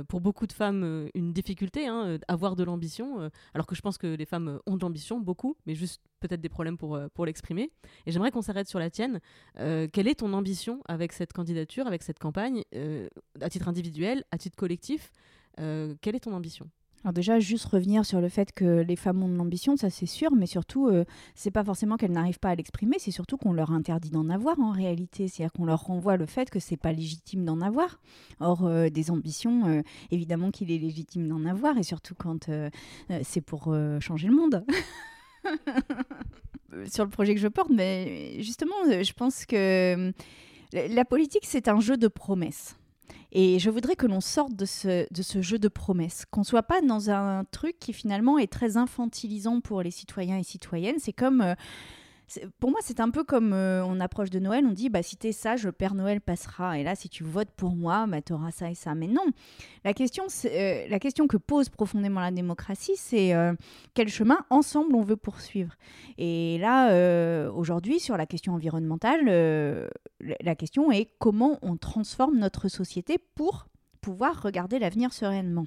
pour 0.08 0.20
beaucoup 0.20 0.46
de 0.46 0.52
femmes 0.52 1.08
une 1.14 1.32
difficulté, 1.32 1.86
hein, 1.86 2.18
avoir 2.28 2.56
de 2.56 2.64
l'ambition, 2.64 3.30
alors 3.54 3.66
que 3.66 3.74
je 3.74 3.80
pense 3.80 3.98
que 3.98 4.06
les 4.06 4.24
femmes 4.24 4.60
ont 4.66 4.76
de 4.76 4.82
l'ambition, 4.82 5.20
beaucoup, 5.20 5.56
mais 5.66 5.74
juste 5.74 6.02
peut-être 6.20 6.40
des 6.40 6.48
problèmes 6.48 6.76
pour, 6.76 6.98
pour 7.14 7.26
l'exprimer. 7.26 7.70
Et 8.06 8.12
j'aimerais 8.12 8.30
qu'on 8.30 8.42
s'arrête 8.42 8.68
sur 8.68 8.78
la 8.78 8.90
tienne. 8.90 9.20
quelle 9.56 10.08
est 10.08 10.18
ton 10.18 10.32
ambition 10.32 10.82
avec 10.86 11.12
cette 11.12 11.32
candidature, 11.32 11.86
avec 11.86 12.02
cette 12.02 12.18
campagne, 12.18 12.64
à 13.40 13.48
titre 13.48 13.68
individuel, 13.68 14.24
à 14.30 14.38
titre 14.38 14.56
collectif? 14.56 15.12
Euh, 15.60 15.94
quelle 16.00 16.14
est 16.14 16.20
ton 16.20 16.32
ambition? 16.32 16.68
Alors 17.04 17.12
déjà, 17.12 17.38
juste 17.38 17.64
revenir 17.66 18.04
sur 18.04 18.20
le 18.20 18.28
fait 18.28 18.52
que 18.52 18.80
les 18.80 18.96
femmes 18.96 19.22
ont 19.22 19.28
de 19.28 19.36
l'ambition, 19.36 19.76
ça 19.76 19.88
c'est 19.88 20.06
sûr, 20.06 20.32
mais 20.34 20.46
surtout, 20.46 20.88
euh, 20.88 21.04
c'est 21.34 21.52
pas 21.52 21.62
forcément 21.62 21.96
qu'elles 21.96 22.12
n'arrivent 22.12 22.40
pas 22.40 22.50
à 22.50 22.54
l'exprimer, 22.56 22.96
c'est 22.98 23.12
surtout 23.12 23.36
qu'on 23.36 23.52
leur 23.52 23.70
interdit 23.70 24.10
d'en 24.10 24.28
avoir 24.28 24.58
en 24.58 24.72
réalité. 24.72 25.28
C'est-à-dire 25.28 25.52
qu'on 25.52 25.64
leur 25.64 25.82
renvoie 25.84 26.16
le 26.16 26.26
fait 26.26 26.50
que 26.50 26.58
c'est 26.58 26.76
pas 26.76 26.92
légitime 26.92 27.44
d'en 27.44 27.60
avoir. 27.60 28.00
Or, 28.40 28.66
euh, 28.66 28.88
des 28.88 29.10
ambitions, 29.10 29.82
évidemment 30.10 30.50
qu'il 30.50 30.72
est 30.72 30.78
légitime 30.78 31.28
d'en 31.28 31.44
avoir, 31.44 31.78
et 31.78 31.82
surtout 31.82 32.14
quand 32.14 32.50
c'est 33.22 33.40
pour 33.40 33.74
changer 34.00 34.28
le 34.28 34.34
monde. 34.34 34.64
sur 36.86 37.04
le 37.04 37.10
projet 37.10 37.34
que 37.34 37.40
je 37.40 37.48
porte, 37.48 37.70
mais 37.70 38.42
justement, 38.42 38.74
je 38.86 39.12
pense 39.12 39.46
que 39.46 40.12
la 40.72 41.04
politique, 41.04 41.44
c'est 41.44 41.68
un 41.68 41.80
jeu 41.80 41.96
de 41.96 42.08
promesses. 42.08 42.76
Et 43.32 43.58
je 43.58 43.68
voudrais 43.70 43.94
que 43.94 44.06
l'on 44.06 44.20
sorte 44.20 44.54
de 44.54 44.64
ce, 44.64 45.06
jeu 45.42 45.58
de 45.58 45.68
promesses, 45.68 46.24
qu'on 46.30 46.44
soit 46.44 46.62
pas 46.62 46.80
dans 46.80 47.10
un 47.10 47.44
truc 47.44 47.78
qui 47.78 47.92
finalement 47.92 48.38
est 48.38 48.50
très 48.50 48.76
infantilisant 48.76 49.60
pour 49.60 49.82
les 49.82 49.90
citoyens 49.90 50.38
et 50.38 50.44
citoyennes. 50.44 50.96
C'est 50.98 51.12
comme... 51.12 51.40
Euh, 51.40 51.54
pour 52.60 52.70
moi, 52.70 52.80
c'est 52.82 53.00
un 53.00 53.10
peu 53.10 53.24
comme 53.24 53.52
euh, 53.52 53.84
on 53.84 54.00
approche 54.00 54.30
de 54.30 54.38
Noël, 54.38 54.64
on 54.66 54.72
dit 54.72 54.88
bah, 54.88 55.02
si 55.02 55.16
t'es 55.16 55.32
sage, 55.32 55.64
le 55.64 55.72
Père 55.72 55.94
Noël 55.94 56.20
passera. 56.20 56.78
Et 56.78 56.82
là, 56.82 56.94
si 56.94 57.08
tu 57.08 57.24
votes 57.24 57.50
pour 57.50 57.74
moi, 57.74 58.06
bah, 58.06 58.20
tu 58.20 58.32
auras 58.32 58.50
ça 58.50 58.70
et 58.70 58.74
ça. 58.74 58.94
Mais 58.94 59.06
non, 59.06 59.24
la 59.84 59.94
question, 59.94 60.24
euh, 60.44 60.86
la 60.88 60.98
question 60.98 61.26
que 61.26 61.36
pose 61.36 61.68
profondément 61.68 62.20
la 62.20 62.30
démocratie, 62.30 62.96
c'est 62.96 63.34
euh, 63.34 63.54
quel 63.94 64.08
chemin 64.08 64.38
ensemble 64.50 64.94
on 64.94 65.02
veut 65.02 65.16
poursuivre? 65.16 65.74
Et 66.18 66.58
là, 66.58 67.48
aujourd'hui, 67.50 68.00
sur 68.00 68.16
la 68.16 68.26
question 68.26 68.54
environnementale, 68.54 69.88
la 70.20 70.54
question 70.54 70.90
est 70.90 71.08
comment 71.18 71.58
on 71.62 71.76
transforme 71.76 72.38
notre 72.38 72.68
société 72.68 73.18
pour 73.34 73.66
pouvoir 74.00 74.42
regarder 74.42 74.78
l'avenir 74.78 75.12
sereinement. 75.12 75.66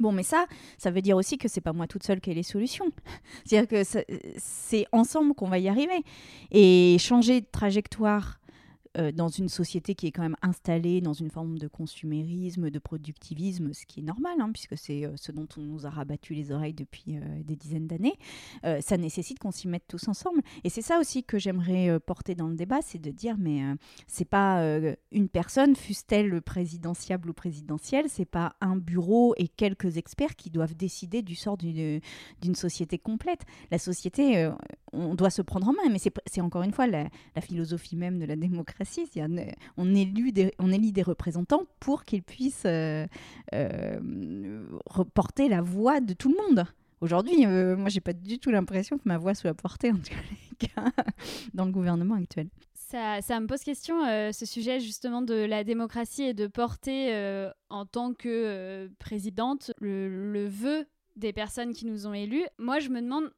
Bon, 0.00 0.12
mais 0.12 0.22
ça, 0.22 0.46
ça 0.76 0.90
veut 0.90 1.02
dire 1.02 1.16
aussi 1.16 1.38
que 1.38 1.48
c'est 1.48 1.60
pas 1.60 1.72
moi 1.72 1.86
toute 1.86 2.04
seule 2.04 2.20
qui 2.20 2.30
ai 2.30 2.34
les 2.34 2.44
solutions. 2.44 2.92
C'est-à-dire 3.44 3.68
que 3.68 4.00
c'est 4.36 4.86
ensemble 4.92 5.34
qu'on 5.34 5.48
va 5.48 5.58
y 5.58 5.68
arriver. 5.68 6.04
Et 6.52 6.96
changer 7.00 7.40
de 7.40 7.46
trajectoire 7.50 8.38
euh, 8.96 9.12
dans 9.12 9.28
une 9.28 9.48
société 9.48 9.94
qui 9.94 10.06
est 10.06 10.12
quand 10.12 10.22
même 10.22 10.36
installée 10.42 11.00
dans 11.00 11.12
une 11.12 11.30
forme 11.30 11.58
de 11.58 11.68
consumérisme, 11.68 12.70
de 12.70 12.78
productivisme, 12.78 13.72
ce 13.72 13.84
qui 13.84 14.00
est 14.00 14.02
normal, 14.02 14.40
hein, 14.40 14.50
puisque 14.52 14.78
c'est 14.78 15.04
euh, 15.04 15.12
ce 15.16 15.32
dont 15.32 15.48
on 15.56 15.60
nous 15.60 15.86
a 15.86 15.90
rabattu 15.90 16.34
les 16.34 16.52
oreilles 16.52 16.74
depuis 16.74 17.16
euh, 17.16 17.42
des 17.44 17.56
dizaines 17.56 17.86
d'années, 17.86 18.14
ça 18.80 18.96
nécessite 18.96 19.38
qu'on 19.38 19.50
s'y 19.50 19.68
mette 19.68 19.86
tous 19.88 20.08
ensemble. 20.08 20.42
Et 20.64 20.68
c'est 20.68 20.82
ça 20.82 20.98
aussi 20.98 21.24
que 21.24 21.38
j'aimerais 21.38 21.98
porter 22.00 22.34
dans 22.34 22.48
le 22.48 22.54
débat, 22.54 22.80
c'est 22.82 22.98
de 22.98 23.10
dire, 23.10 23.36
mais 23.38 23.62
c'est 24.06 24.24
pas 24.24 24.62
une 25.12 25.28
personne, 25.28 25.74
fût-elle 25.74 26.40
présidentiable 26.42 27.30
ou 27.30 27.32
présidentielle, 27.32 28.06
c'est 28.08 28.24
pas 28.24 28.54
un 28.60 28.76
bureau 28.76 29.34
et 29.36 29.48
quelques 29.48 29.96
experts 29.96 30.36
qui 30.36 30.50
doivent 30.50 30.74
décider 30.74 31.22
du 31.22 31.34
sort 31.34 31.56
d'une 31.56 32.54
société 32.54 32.98
complète. 32.98 33.42
La 33.70 33.78
société, 33.78 34.50
on 34.92 35.14
doit 35.14 35.30
se 35.30 35.42
prendre 35.42 35.68
en 35.68 35.72
main, 35.72 35.88
mais 35.90 35.98
c'est 35.98 36.40
encore 36.40 36.62
une 36.62 36.72
fois 36.72 36.86
la, 36.86 37.08
la 37.34 37.42
philosophie 37.42 37.96
même 37.96 38.18
de 38.18 38.24
la 38.24 38.36
démocratie 38.36 38.77
on, 39.76 39.94
élit 39.94 40.92
des, 40.92 41.02
représentants 41.02 41.64
pour 41.80 42.04
qu'ils 42.04 42.22
puissent 42.22 42.64
euh, 42.66 43.06
euh, 43.54 44.66
reporter 44.86 45.48
la 45.48 45.62
voix 45.62 46.00
de 46.00 46.12
tout 46.12 46.28
le 46.30 46.36
monde. 46.36 46.66
Aujourd'hui, 47.00 47.46
euh, 47.46 47.76
moi, 47.76 47.88
j'ai 47.88 48.00
pas 48.00 48.12
du 48.12 48.38
tout 48.38 48.50
l'impression 48.50 48.98
que 48.98 49.04
ma 49.04 49.18
voix 49.18 49.34
soit 49.34 49.54
portée, 49.54 49.92
en 49.92 49.98
dans 51.54 51.64
le 51.64 51.72
gouvernement 51.72 52.16
actuel. 52.16 52.48
Ça, 52.74 53.20
me 53.40 53.46
pose 53.46 53.60
question, 53.60 54.02
ce 54.32 54.46
sujet 54.46 54.80
justement 54.80 55.20
de 55.20 55.34
la 55.34 55.62
démocratie 55.62 56.22
et 56.22 56.34
de 56.34 56.46
porter 56.46 57.12
en 57.68 57.84
tant 57.84 58.14
que 58.14 58.90
présidente 58.98 59.72
le 59.78 60.46
vœu 60.48 60.86
des 61.18 61.32
personnes 61.32 61.74
qui 61.74 61.84
nous 61.84 62.06
ont 62.06 62.14
élus. 62.14 62.46
Moi, 62.58 62.78
je 62.78 62.88
me 62.88 63.00
demande 63.00 63.30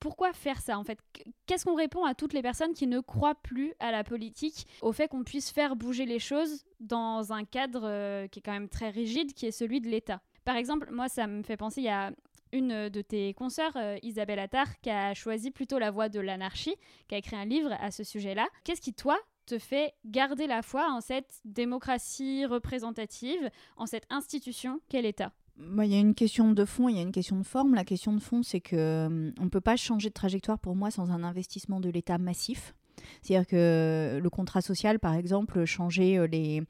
pourquoi 0.00 0.32
faire 0.32 0.60
ça 0.60 0.78
en 0.78 0.84
fait? 0.84 0.98
Qu'est-ce 1.46 1.64
qu'on 1.64 1.74
répond 1.74 2.04
à 2.04 2.14
toutes 2.14 2.32
les 2.32 2.42
personnes 2.42 2.74
qui 2.74 2.86
ne 2.86 3.00
croient 3.00 3.36
plus 3.36 3.74
à 3.78 3.90
la 3.92 4.04
politique, 4.04 4.66
au 4.82 4.92
fait 4.92 5.08
qu'on 5.08 5.24
puisse 5.24 5.50
faire 5.50 5.76
bouger 5.76 6.04
les 6.04 6.18
choses 6.18 6.64
dans 6.80 7.32
un 7.32 7.44
cadre 7.44 7.82
euh, 7.84 8.26
qui 8.28 8.40
est 8.40 8.42
quand 8.42 8.52
même 8.52 8.68
très 8.68 8.90
rigide, 8.90 9.32
qui 9.34 9.46
est 9.46 9.52
celui 9.52 9.80
de 9.80 9.88
l'État? 9.88 10.20
Par 10.44 10.56
exemple, 10.56 10.90
moi, 10.90 11.08
ça 11.08 11.26
me 11.26 11.42
fait 11.42 11.56
penser, 11.56 11.80
il 11.80 11.84
y 11.84 11.90
a 11.90 12.12
une 12.52 12.88
de 12.88 13.02
tes 13.02 13.34
consoeurs, 13.34 13.76
euh, 13.76 13.98
Isabelle 14.02 14.38
Attard, 14.38 14.80
qui 14.80 14.90
a 14.90 15.14
choisi 15.14 15.50
plutôt 15.50 15.78
la 15.78 15.90
voie 15.90 16.08
de 16.08 16.20
l'anarchie, 16.20 16.74
qui 17.06 17.14
a 17.14 17.18
écrit 17.18 17.36
un 17.36 17.44
livre 17.44 17.76
à 17.80 17.90
ce 17.90 18.04
sujet-là. 18.04 18.48
Qu'est-ce 18.64 18.80
qui, 18.80 18.94
toi, 18.94 19.18
te 19.46 19.58
fait 19.58 19.94
garder 20.04 20.46
la 20.46 20.62
foi 20.62 20.90
en 20.90 21.00
cette 21.00 21.40
démocratie 21.44 22.46
représentative, 22.46 23.50
en 23.76 23.86
cette 23.86 24.06
institution 24.10 24.80
qu'est 24.88 25.02
l'État? 25.02 25.32
Il 25.58 25.86
y 25.86 25.94
a 25.94 25.98
une 25.98 26.14
question 26.14 26.52
de 26.52 26.64
fond, 26.64 26.88
il 26.88 26.96
y 26.96 26.98
a 26.98 27.02
une 27.02 27.12
question 27.12 27.36
de 27.36 27.44
forme. 27.44 27.74
La 27.74 27.84
question 27.84 28.12
de 28.12 28.20
fond, 28.20 28.42
c'est 28.42 28.60
que 28.60 28.76
euh, 28.76 29.30
on 29.38 29.44
ne 29.44 29.48
peut 29.48 29.60
pas 29.60 29.76
changer 29.76 30.08
de 30.08 30.14
trajectoire 30.14 30.58
pour 30.58 30.76
moi 30.76 30.90
sans 30.90 31.10
un 31.10 31.22
investissement 31.22 31.80
de 31.80 31.90
l'État 31.90 32.18
massif. 32.18 32.74
C'est-à-dire 33.22 33.46
que 33.46 34.18
le 34.22 34.30
contrat 34.30 34.60
social, 34.60 34.98
par 34.98 35.14
exemple, 35.14 35.64
changer 35.64 36.18
euh, 36.18 36.60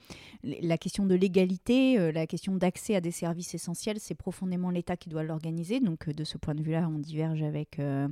la 0.43 0.79
question 0.79 1.07
de 1.07 1.15
l'égalité, 1.15 1.99
euh, 1.99 2.13
la 2.13 2.27
question 2.27 2.55
d'accès 2.55 2.95
à 2.95 3.01
des 3.01 3.11
services 3.11 3.55
essentiels, 3.55 3.99
c'est 4.01 4.15
profondément 4.15 4.71
l'État 4.71 4.97
qui 4.97 5.09
doit 5.09 5.23
l'organiser. 5.23 5.81
Donc, 5.81 6.09
euh, 6.09 6.13
de 6.13 6.25
ce 6.25 6.39
point 6.39 6.55
de 6.55 6.63
vue-là, 6.63 6.89
on 6.93 6.99
diverge 6.99 7.43
avec, 7.43 7.79
on 7.79 8.11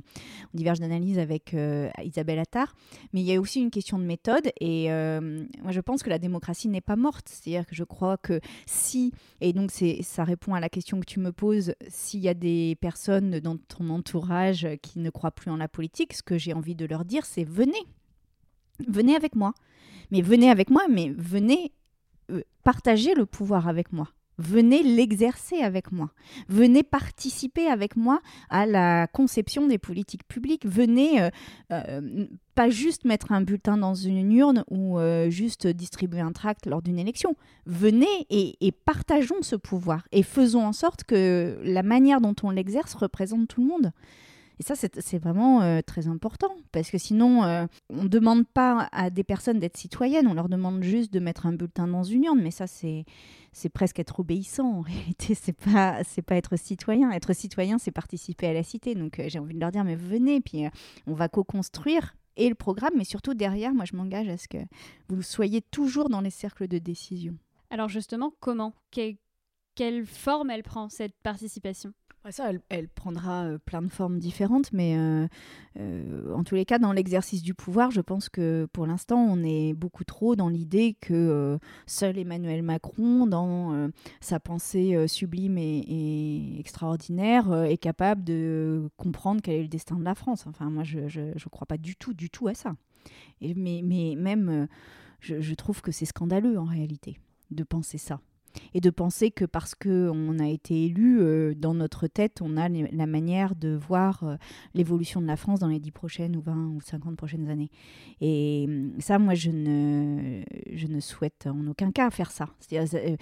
diverge 0.53 0.79
d'analyse 0.79 1.19
avec 1.19 1.55
Isabelle 2.03 2.39
Attard. 2.39 2.75
Mais 3.13 3.21
il 3.21 3.25
y 3.25 3.33
a 3.33 3.41
aussi 3.41 3.61
une 3.61 3.71
question 3.71 3.99
de 3.99 4.03
méthode. 4.03 4.51
Et 4.59 4.89
moi, 4.89 5.71
je 5.71 5.81
pense 5.81 6.03
que 6.03 6.09
la 6.09 6.19
démocratie 6.19 6.67
n'est 6.67 6.81
pas 6.81 6.95
morte. 6.95 7.27
C'est-à-dire 7.29 7.65
que 7.65 7.75
je 7.75 7.83
crois 7.83 8.17
que 8.17 8.39
si, 8.65 9.11
et 9.41 9.53
donc 9.53 9.71
ça 9.71 10.23
répond 10.23 10.53
à 10.53 10.59
la 10.59 10.69
question 10.69 10.99
que 10.99 11.05
tu 11.05 11.19
me 11.19 11.31
poses, 11.31 11.73
s'il 11.87 12.21
y 12.21 12.29
a 12.29 12.33
des 12.33 12.77
personnes 12.79 13.39
dans 13.39 13.57
ton 13.57 13.89
entourage 13.89 14.67
qui 14.81 14.99
ne 14.99 15.09
croient 15.09 15.31
plus 15.31 15.51
en 15.51 15.57
la 15.57 15.67
politique, 15.67 16.13
ce 16.13 16.23
que 16.23 16.37
j'ai 16.37 16.53
envie 16.53 16.75
de 16.75 16.85
leur 16.85 17.05
dire, 17.05 17.25
c'est 17.25 17.43
venez 17.43 17.85
venez 18.87 19.15
avec 19.15 19.35
moi. 19.35 19.53
Mais 20.11 20.21
venez 20.21 20.49
avec 20.49 20.69
moi, 20.69 20.83
mais 20.89 21.13
venez 21.17 21.73
euh, 22.31 22.41
partager 22.63 23.13
le 23.13 23.25
pouvoir 23.25 23.67
avec 23.67 23.91
moi. 23.91 24.07
Venez 24.39 24.83
l'exercer 24.83 25.57
avec 25.61 25.91
moi. 25.91 26.11
Venez 26.47 26.83
participer 26.83 27.65
avec 27.67 27.95
moi 27.95 28.21
à 28.51 28.67
la 28.67 29.07
conception 29.07 29.65
des 29.65 29.79
politiques 29.79 30.27
publiques. 30.27 30.63
Venez 30.67 31.23
euh, 31.23 31.29
euh, 31.71 32.27
pas 32.53 32.69
juste 32.69 33.03
mettre 33.03 33.31
un 33.31 33.41
bulletin 33.41 33.77
dans 33.77 33.95
une 33.95 34.31
urne 34.31 34.63
ou 34.69 34.99
juste 35.29 35.65
distribuer 35.65 36.19
un 36.19 36.33
tract 36.33 36.67
lors 36.67 36.83
d'une 36.83 36.99
élection. 36.99 37.35
Venez 37.65 38.27
et, 38.29 38.71
partageons 38.71 39.41
ce 39.41 39.55
pouvoir 39.55 40.07
et 40.11 40.21
faisons 40.21 40.65
en 40.67 40.73
sorte 40.73 41.03
que 41.03 41.59
la 41.63 41.81
manière 41.81 42.21
dont 42.21 42.35
on 42.43 42.51
l'exerce 42.51 42.93
représente 42.93 43.47
tout 43.47 43.61
le 43.61 43.67
monde. 43.67 43.91
Et 44.59 44.63
ça, 44.63 44.75
c'est 44.75 45.17
vraiment 45.19 45.61
euh, 45.61 45.81
très 45.85 46.07
important, 46.07 46.55
parce 46.71 46.89
que 46.89 46.97
sinon, 46.97 47.43
euh, 47.43 47.65
on 47.89 48.03
ne 48.03 48.07
demande 48.07 48.47
pas 48.47 48.89
à 48.91 49.09
des 49.11 49.23
personnes 49.23 49.59
d'être 49.59 49.77
citoyennes, 49.77 50.27
on 50.27 50.33
leur 50.33 50.49
demande 50.49 50.81
juste 50.81 51.13
de 51.13 51.19
mettre 51.19 51.45
un 51.45 51.53
bulletin 51.53 51.87
dans 51.87 52.03
une 52.03 52.23
urne, 52.23 52.41
mais 52.41 52.51
ça, 52.51 52.65
c'est 52.65 53.05
presque 53.73 53.99
être 53.99 54.19
obéissant 54.19 54.79
en 54.79 54.81
réalité, 54.81 55.35
c'est 55.35 55.53
pas 55.53 56.01
pas 56.25 56.35
être 56.35 56.55
citoyen. 56.57 57.11
Être 57.11 57.33
citoyen, 57.33 57.77
c'est 57.77 57.91
participer 57.91 58.47
à 58.47 58.53
la 58.53 58.63
cité. 58.63 58.95
Donc 58.95 59.19
euh, 59.19 59.25
j'ai 59.27 59.39
envie 59.39 59.53
de 59.53 59.59
leur 59.59 59.71
dire, 59.71 59.83
mais 59.83 59.95
venez, 59.95 60.41
puis 60.41 60.65
on 61.05 61.13
va 61.13 61.29
co-construire 61.29 62.15
et 62.35 62.49
le 62.49 62.55
programme, 62.55 62.93
mais 62.95 63.03
surtout 63.03 63.33
derrière, 63.33 63.73
moi 63.73 63.85
je 63.85 63.95
m'engage 63.95 64.29
à 64.29 64.37
ce 64.37 64.47
que 64.47 64.57
vous 65.09 65.21
soyez 65.21 65.61
toujours 65.61 66.09
dans 66.09 66.21
les 66.21 66.29
cercles 66.29 66.67
de 66.67 66.77
décision. 66.77 67.35
Alors 67.69 67.89
justement, 67.89 68.33
comment? 68.39 68.73
Quelle 68.91 70.05
forme 70.05 70.49
elle 70.49 70.63
prend 70.63 70.89
cette 70.89 71.15
participation? 71.23 71.93
Ça, 72.31 72.51
elle, 72.69 72.89
prendra 72.89 73.45
euh, 73.45 73.57
plein 73.57 73.81
de 73.81 73.89
formes 73.89 74.19
différentes, 74.19 74.71
mais 74.73 74.97
euh, 74.97 75.27
euh, 75.79 76.33
en 76.33 76.43
tous 76.43 76.55
les 76.55 76.65
cas, 76.65 76.79
dans 76.79 76.91
l'exercice 76.91 77.41
du 77.41 77.53
pouvoir, 77.53 77.91
je 77.91 78.01
pense 78.01 78.29
que 78.29 78.67
pour 78.73 78.85
l'instant, 78.85 79.17
on 79.17 79.43
est 79.43 79.73
beaucoup 79.73 80.03
trop 80.03 80.35
dans 80.35 80.49
l'idée 80.49 80.97
que 80.99 81.59
seul 81.85 82.17
Emmanuel 82.17 82.63
Macron, 82.63 83.27
dans 83.27 83.89
sa 84.19 84.39
pensée 84.39 85.07
sublime 85.07 85.57
et, 85.57 86.59
extraordinaire, 86.59 87.53
est 87.63 87.77
capable 87.77 88.23
de 88.23 88.89
comprendre 88.97 89.41
quel 89.41 89.55
est 89.55 89.61
le 89.61 89.67
destin 89.67 89.95
de 89.97 90.03
la 90.03 90.15
France. 90.15 90.45
Enfin, 90.47 90.69
moi, 90.69 90.83
je 90.83 90.99
ne 90.99 91.49
crois 91.49 91.67
pas 91.67 91.77
du 91.77 91.95
tout, 91.95 92.13
du 92.13 92.29
tout 92.29 92.47
à 92.47 92.53
ça. 92.53 92.75
Mais 93.41 93.81
même, 94.17 94.67
je 95.19 95.53
trouve 95.53 95.81
que 95.81 95.91
c'est 95.91 96.05
scandaleux 96.05 96.59
en 96.59 96.65
réalité 96.65 97.19
de 97.51 97.63
penser 97.63 97.97
ça 97.97 98.19
et 98.73 98.81
de 98.81 98.89
penser 98.89 99.31
que 99.31 99.45
parce 99.45 99.75
qu'on 99.75 100.39
a 100.39 100.47
été 100.47 100.85
élu, 100.85 101.19
euh, 101.19 101.53
dans 101.55 101.73
notre 101.73 102.07
tête, 102.07 102.41
on 102.41 102.57
a 102.57 102.69
la 102.69 103.05
manière 103.05 103.55
de 103.55 103.75
voir 103.75 104.23
euh, 104.23 104.35
l'évolution 104.73 105.21
de 105.21 105.27
la 105.27 105.35
France 105.35 105.59
dans 105.59 105.67
les 105.67 105.79
10 105.79 105.91
prochaines 105.91 106.35
ou 106.35 106.41
20 106.41 106.67
ou 106.75 106.81
50 106.81 107.15
prochaines 107.15 107.49
années. 107.49 107.69
Et 108.21 108.65
hum, 108.67 108.93
ça, 108.99 109.19
moi, 109.19 109.35
je 109.35 109.51
ne, 109.51 110.43
je 110.71 110.87
ne 110.87 110.99
souhaite 110.99 111.47
en 111.47 111.67
aucun 111.67 111.91
cas 111.91 112.09
faire 112.09 112.31
ça. 112.31 112.49
Euh, 112.73 113.17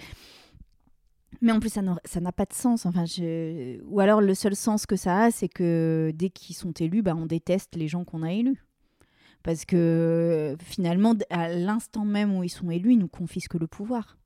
mais 1.42 1.52
en 1.52 1.60
plus, 1.60 1.70
ça 1.70 2.20
n'a 2.20 2.32
pas 2.32 2.44
de 2.44 2.54
sens. 2.54 2.86
Enfin, 2.86 3.04
je... 3.04 3.82
Ou 3.84 4.00
alors, 4.00 4.20
le 4.20 4.34
seul 4.34 4.56
sens 4.56 4.86
que 4.86 4.96
ça 4.96 5.24
a, 5.24 5.30
c'est 5.30 5.48
que 5.48 6.12
dès 6.14 6.30
qu'ils 6.30 6.56
sont 6.56 6.72
élus, 6.72 7.02
bah, 7.02 7.14
on 7.16 7.26
déteste 7.26 7.76
les 7.76 7.88
gens 7.88 8.04
qu'on 8.04 8.22
a 8.22 8.32
élus. 8.32 8.64
Parce 9.42 9.64
que 9.64 10.56
finalement, 10.58 11.14
à 11.30 11.48
l'instant 11.50 12.04
même 12.04 12.34
où 12.34 12.42
ils 12.42 12.48
sont 12.48 12.68
élus, 12.70 12.94
ils 12.94 12.98
nous 12.98 13.06
confisquent 13.06 13.54
le 13.54 13.68
pouvoir. 13.68 14.18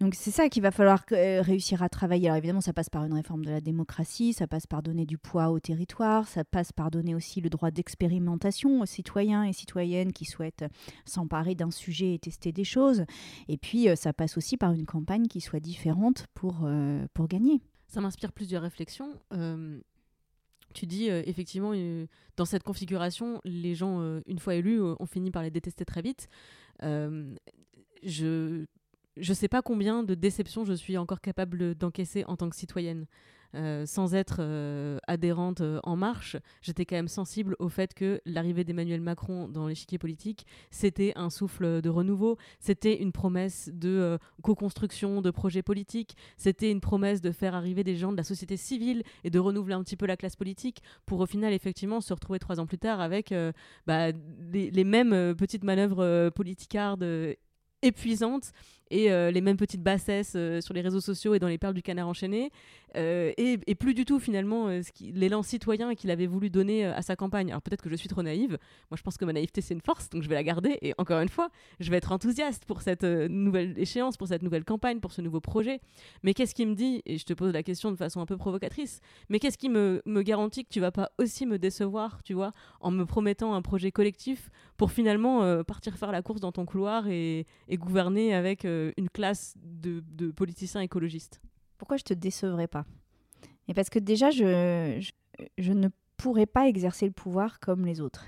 Donc 0.00 0.14
c'est 0.14 0.30
ça 0.30 0.48
qu'il 0.48 0.62
va 0.62 0.70
falloir 0.70 1.04
euh, 1.12 1.42
réussir 1.42 1.82
à 1.82 1.90
travailler. 1.90 2.28
Alors 2.28 2.38
évidemment, 2.38 2.62
ça 2.62 2.72
passe 2.72 2.88
par 2.88 3.04
une 3.04 3.12
réforme 3.12 3.44
de 3.44 3.50
la 3.50 3.60
démocratie, 3.60 4.32
ça 4.32 4.46
passe 4.46 4.66
par 4.66 4.82
donner 4.82 5.04
du 5.04 5.18
poids 5.18 5.50
au 5.50 5.60
territoire, 5.60 6.26
ça 6.26 6.42
passe 6.42 6.72
par 6.72 6.90
donner 6.90 7.14
aussi 7.14 7.42
le 7.42 7.50
droit 7.50 7.70
d'expérimentation 7.70 8.80
aux 8.80 8.86
citoyens 8.86 9.44
et 9.44 9.52
citoyennes 9.52 10.14
qui 10.14 10.24
souhaitent 10.24 10.64
s'emparer 11.04 11.54
d'un 11.54 11.70
sujet 11.70 12.14
et 12.14 12.18
tester 12.18 12.50
des 12.50 12.64
choses. 12.64 13.04
Et 13.48 13.58
puis 13.58 13.90
euh, 13.90 13.94
ça 13.94 14.14
passe 14.14 14.38
aussi 14.38 14.56
par 14.56 14.72
une 14.72 14.86
campagne 14.86 15.26
qui 15.26 15.42
soit 15.42 15.60
différente 15.60 16.28
pour, 16.32 16.60
euh, 16.64 17.04
pour 17.12 17.28
gagner. 17.28 17.60
Ça 17.86 18.00
m'inspire 18.00 18.32
plusieurs 18.32 18.62
réflexions. 18.62 19.12
Tu 20.72 20.86
dis 20.86 21.06
effectivement, 21.06 21.72
dans 22.36 22.44
cette 22.44 22.62
configuration, 22.62 23.40
les 23.44 23.74
gens, 23.74 24.20
une 24.28 24.38
fois 24.38 24.54
élus, 24.54 24.80
ont 24.80 25.06
fini 25.06 25.32
par 25.32 25.42
les 25.42 25.50
détester 25.50 25.84
très 25.84 26.00
vite. 26.00 26.28
je 26.80 28.64
je 29.16 29.32
sais 29.32 29.48
pas 29.48 29.62
combien 29.62 30.02
de 30.02 30.14
déceptions 30.14 30.64
je 30.64 30.72
suis 30.72 30.96
encore 30.96 31.20
capable 31.20 31.74
d'encaisser 31.74 32.24
en 32.26 32.36
tant 32.36 32.48
que 32.48 32.56
citoyenne. 32.56 33.06
Euh, 33.56 33.84
sans 33.84 34.14
être 34.14 34.36
euh, 34.38 34.98
adhérente 35.08 35.60
euh, 35.60 35.80
en 35.82 35.96
marche, 35.96 36.36
j'étais 36.62 36.84
quand 36.84 36.94
même 36.94 37.08
sensible 37.08 37.56
au 37.58 37.68
fait 37.68 37.94
que 37.94 38.20
l'arrivée 38.24 38.62
d'Emmanuel 38.62 39.00
Macron 39.00 39.48
dans 39.48 39.66
l'échiquier 39.66 39.98
politique, 39.98 40.46
c'était 40.70 41.12
un 41.16 41.30
souffle 41.30 41.82
de 41.82 41.88
renouveau, 41.88 42.36
c'était 42.60 43.02
une 43.02 43.10
promesse 43.10 43.68
de 43.72 44.18
co-construction 44.42 45.20
de 45.20 45.32
projets 45.32 45.64
politiques, 45.64 46.16
c'était 46.36 46.70
une 46.70 46.80
promesse 46.80 47.20
de 47.20 47.32
faire 47.32 47.56
arriver 47.56 47.82
des 47.82 47.96
gens 47.96 48.12
de 48.12 48.16
la 48.16 48.22
société 48.22 48.56
civile 48.56 49.02
et 49.24 49.30
de 49.30 49.38
renouveler 49.40 49.74
un 49.74 49.82
petit 49.82 49.96
peu 49.96 50.06
la 50.06 50.16
classe 50.16 50.36
politique 50.36 50.80
pour 51.04 51.18
au 51.18 51.26
final 51.26 51.52
effectivement 51.52 52.00
se 52.00 52.14
retrouver 52.14 52.38
trois 52.38 52.60
ans 52.60 52.66
plus 52.66 52.78
tard 52.78 53.00
avec 53.00 53.34
bah, 53.86 54.12
les, 54.52 54.70
les, 54.70 54.84
mêmes 54.84 55.34
petites 55.34 55.64
manœuvres 55.64 56.30
politicardes 56.30 57.04
épuisantes 57.82 58.52
et 58.90 59.10
euh, 59.10 59.30
les 59.30 59.40
mêmes 59.40 59.56
petites 59.56 59.82
bassesses 59.82 60.34
euh, 60.36 60.60
sur 60.60 60.74
les 60.74 60.80
réseaux 60.80 61.00
sociaux 61.00 61.34
et 61.34 61.38
dans 61.38 61.48
les 61.48 61.58
perles 61.58 61.74
du 61.74 61.82
canard 61.82 62.08
enchaîné, 62.08 62.50
euh, 62.96 63.32
et, 63.36 63.56
plus 63.76 63.94
du 63.94 64.04
tout 64.04 64.18
finalement 64.18 64.68
l'élan 65.00 65.42
citoyen 65.42 65.94
qu'il 65.94 66.10
avait 66.10 66.26
voulu 66.26 66.50
donner 66.50 66.84
à 66.84 67.00
sa 67.00 67.16
campagne. 67.16 67.50
Alors 67.50 67.62
peut-être 67.62 67.82
que 67.82 67.88
je 67.88 67.94
suis 67.94 68.08
trop 68.08 68.22
naïve, 68.22 68.58
moi 68.90 68.96
je 68.96 69.02
pense 69.02 69.16
que 69.16 69.24
ma 69.24 69.32
naïveté 69.32 69.62
c'est 69.62 69.74
une 69.74 69.80
force, 69.80 70.10
donc 70.10 70.22
je 70.22 70.28
vais 70.28 70.34
la 70.34 70.42
garder, 70.42 70.76
et 70.82 70.92
encore 70.98 71.20
une 71.20 71.28
fois, 71.28 71.50
je 71.78 71.90
vais 71.90 71.96
être 71.96 72.12
enthousiaste 72.12 72.66
pour 72.66 72.82
cette 72.82 73.04
nouvelle 73.04 73.78
échéance, 73.78 74.16
pour 74.16 74.28
cette 74.28 74.42
nouvelle 74.42 74.64
campagne, 74.64 75.00
pour 75.00 75.12
ce 75.12 75.22
nouveau 75.22 75.40
projet. 75.40 75.80
Mais 76.24 76.34
qu'est-ce 76.34 76.54
qui 76.54 76.66
me 76.66 76.74
dit, 76.74 77.00
et 77.06 77.16
je 77.16 77.24
te 77.24 77.32
pose 77.32 77.52
la 77.52 77.62
question 77.62 77.90
de 77.90 77.96
façon 77.96 78.20
un 78.20 78.26
peu 78.26 78.36
provocatrice, 78.36 79.00
mais 79.28 79.38
qu'est-ce 79.38 79.56
qui 79.56 79.70
me, 79.70 80.02
garantit 80.22 80.64
que 80.64 80.70
tu 80.70 80.80
vas 80.80 80.90
pas 80.90 81.10
aussi 81.18 81.46
me 81.46 81.58
décevoir, 81.58 82.22
tu 82.22 82.34
vois, 82.34 82.52
en 82.80 82.90
me 82.90 83.06
promettant 83.06 83.54
un 83.54 83.62
projet 83.62 83.92
collectif 83.92 84.50
pour 84.76 84.90
finalement 84.90 85.64
partir 85.64 85.96
faire 85.96 86.12
la 86.12 86.22
course 86.22 86.40
dans 86.40 86.52
ton 86.52 86.66
couloir 86.66 87.08
et, 87.08 87.46
gouverner 87.70 88.34
avec 88.34 88.66
une 88.96 89.10
classe 89.10 89.54
de, 89.56 90.30
politiciens 90.30 90.80
écologistes 90.80 91.40
Pourquoi 91.78 91.96
je 91.96 92.04
te 92.04 92.14
décevrais 92.14 92.68
pas? 92.68 92.84
Et 93.68 93.74
parce 93.74 93.90
que 93.90 93.98
déjà, 93.98 94.30
je, 94.30 95.04
je, 95.58 95.72
ne 95.72 95.88
pourrais 96.16 96.46
pas 96.46 96.68
exercer 96.68 97.06
le 97.06 97.12
pouvoir 97.12 97.60
comme 97.60 97.86
les 97.86 98.00
autres 98.00 98.26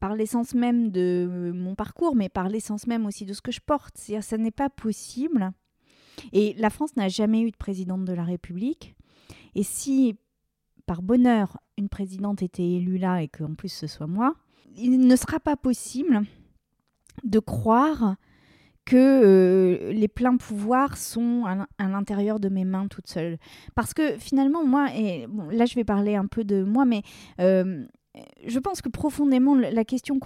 par 0.00 0.14
l'essence 0.14 0.52
même 0.52 0.90
de 0.90 1.50
mon 1.54 1.74
parcours, 1.74 2.14
mais 2.14 2.28
par 2.28 2.50
l'essence 2.50 2.86
même 2.86 3.06
aussi 3.06 3.24
de 3.24 3.32
ce 3.32 3.40
que 3.40 3.50
je 3.50 3.60
porte. 3.60 3.96
C'est-à-dire, 3.96 4.22
ça 4.22 4.36
n'est 4.36 4.50
pas 4.50 4.68
possible. 4.68 5.50
Et 6.34 6.52
la 6.58 6.68
France 6.68 6.94
n'a 6.96 7.08
jamais 7.08 7.40
eu 7.40 7.50
de 7.50 7.56
présidente 7.56 8.04
de 8.04 8.12
la 8.12 8.24
République. 8.24 8.94
Et 9.54 9.62
si, 9.62 10.16
par 10.84 11.00
bonheur, 11.00 11.58
une 11.78 11.88
présidente 11.88 12.42
était 12.42 12.68
élue 12.68 12.98
là 12.98 13.22
et 13.22 13.28
qu'en 13.28 13.54
plus 13.54 13.70
ce 13.70 13.86
soit 13.86 14.06
moi, 14.06 14.34
il 14.76 14.98
ne 14.98 15.16
sera 15.16 15.40
pas 15.40 15.56
possible 15.56 16.22
de 17.22 17.38
croire 17.38 18.16
que 18.84 18.96
euh, 18.96 19.92
les 19.92 20.08
pleins 20.08 20.36
pouvoirs 20.36 20.96
sont 20.96 21.44
à 21.46 21.88
l'intérieur 21.88 22.40
de 22.40 22.48
mes 22.48 22.64
mains 22.64 22.86
toutes 22.88 23.08
seules. 23.08 23.38
Parce 23.74 23.94
que 23.94 24.18
finalement, 24.18 24.64
moi, 24.64 24.88
et 24.94 25.26
là 25.50 25.64
je 25.66 25.74
vais 25.74 25.84
parler 25.84 26.16
un 26.16 26.26
peu 26.26 26.44
de 26.44 26.62
moi, 26.62 26.84
mais 26.84 27.02
euh, 27.40 27.86
je 28.46 28.58
pense 28.60 28.80
que 28.80 28.88
profondément, 28.88 29.54
la 29.54 29.84
question 29.84 30.20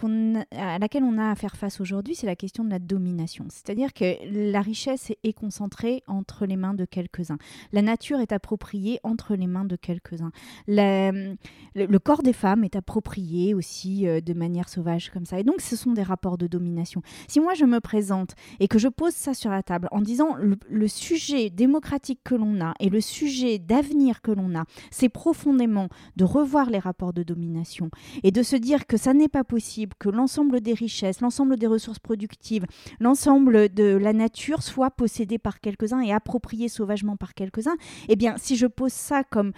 à 0.52 0.78
laquelle 0.78 1.04
on 1.04 1.16
a 1.16 1.30
à 1.30 1.34
faire 1.34 1.56
face 1.56 1.80
aujourd'hui, 1.80 2.14
c'est 2.14 2.26
la 2.26 2.36
question 2.36 2.64
de 2.64 2.70
la 2.70 2.78
domination. 2.78 3.46
C'est-à-dire 3.48 3.94
que 3.94 4.14
la 4.30 4.60
richesse 4.60 5.12
est 5.22 5.32
concentrée 5.32 6.02
entre 6.06 6.44
les 6.44 6.56
mains 6.56 6.74
de 6.74 6.84
quelques-uns. 6.84 7.38
La 7.72 7.80
nature 7.80 8.20
est 8.20 8.32
appropriée 8.32 9.00
entre 9.04 9.36
les 9.36 9.46
mains 9.46 9.64
de 9.64 9.76
quelques-uns. 9.76 10.32
Le, 10.66 11.98
corps 11.98 12.22
des 12.22 12.32
femmes 12.32 12.64
est 12.64 12.76
approprié 12.76 13.54
aussi 13.54 14.06
euh, 14.06 14.20
de 14.20 14.34
manière 14.34 14.68
sauvage 14.68 15.10
comme 15.10 15.24
ça. 15.24 15.38
Et 15.38 15.44
donc, 15.44 15.60
ce 15.60 15.76
sont 15.76 15.92
des 15.92 16.02
rapports 16.02 16.38
de 16.38 16.46
domination. 16.46 17.02
Si 17.26 17.40
moi, 17.40 17.54
je 17.54 17.64
me 17.64 17.80
présente 17.80 18.34
et 18.60 18.68
que 18.68 18.78
je 18.78 18.88
pose 18.88 19.14
ça 19.14 19.34
sur 19.34 19.50
la 19.50 19.62
table 19.62 19.88
en 19.90 20.00
disant 20.00 20.34
le, 20.34 20.56
le 20.68 20.88
sujet 20.88 21.50
démocratique 21.50 22.20
que 22.24 22.34
l'on 22.34 22.60
a 22.60 22.74
et 22.80 22.88
le 22.88 23.00
sujet 23.00 23.58
d'avenir 23.58 24.20
que 24.20 24.30
l'on 24.30 24.54
a, 24.54 24.64
c'est 24.90 25.08
profondément 25.08 25.88
de 26.16 26.24
revoir 26.24 26.70
les 26.70 26.78
rapports 26.78 27.12
de 27.12 27.22
domination 27.22 27.77
et 28.22 28.30
de 28.30 28.42
se 28.42 28.56
dire 28.56 28.86
que 28.86 28.96
ça 28.96 29.14
n'est 29.14 29.28
pas 29.28 29.44
possible 29.44 29.94
que 29.98 30.08
l'ensemble 30.08 30.60
des 30.60 30.74
richesses, 30.74 31.20
l'ensemble 31.20 31.56
des 31.56 31.66
ressources 31.66 31.98
productives, 31.98 32.64
l'ensemble 33.00 33.68
de 33.72 33.96
la 33.96 34.12
nature 34.12 34.62
soit 34.62 34.90
possédé 34.90 35.38
par 35.38 35.60
quelques-uns 35.60 36.00
et 36.00 36.12
approprié 36.12 36.68
sauvagement 36.68 37.16
par 37.16 37.34
quelques-uns, 37.34 37.76
eh 38.08 38.16
bien, 38.16 38.36
si 38.36 38.56
je 38.56 38.66
pose 38.66 38.92
ça 38.92 39.24
comme 39.24 39.52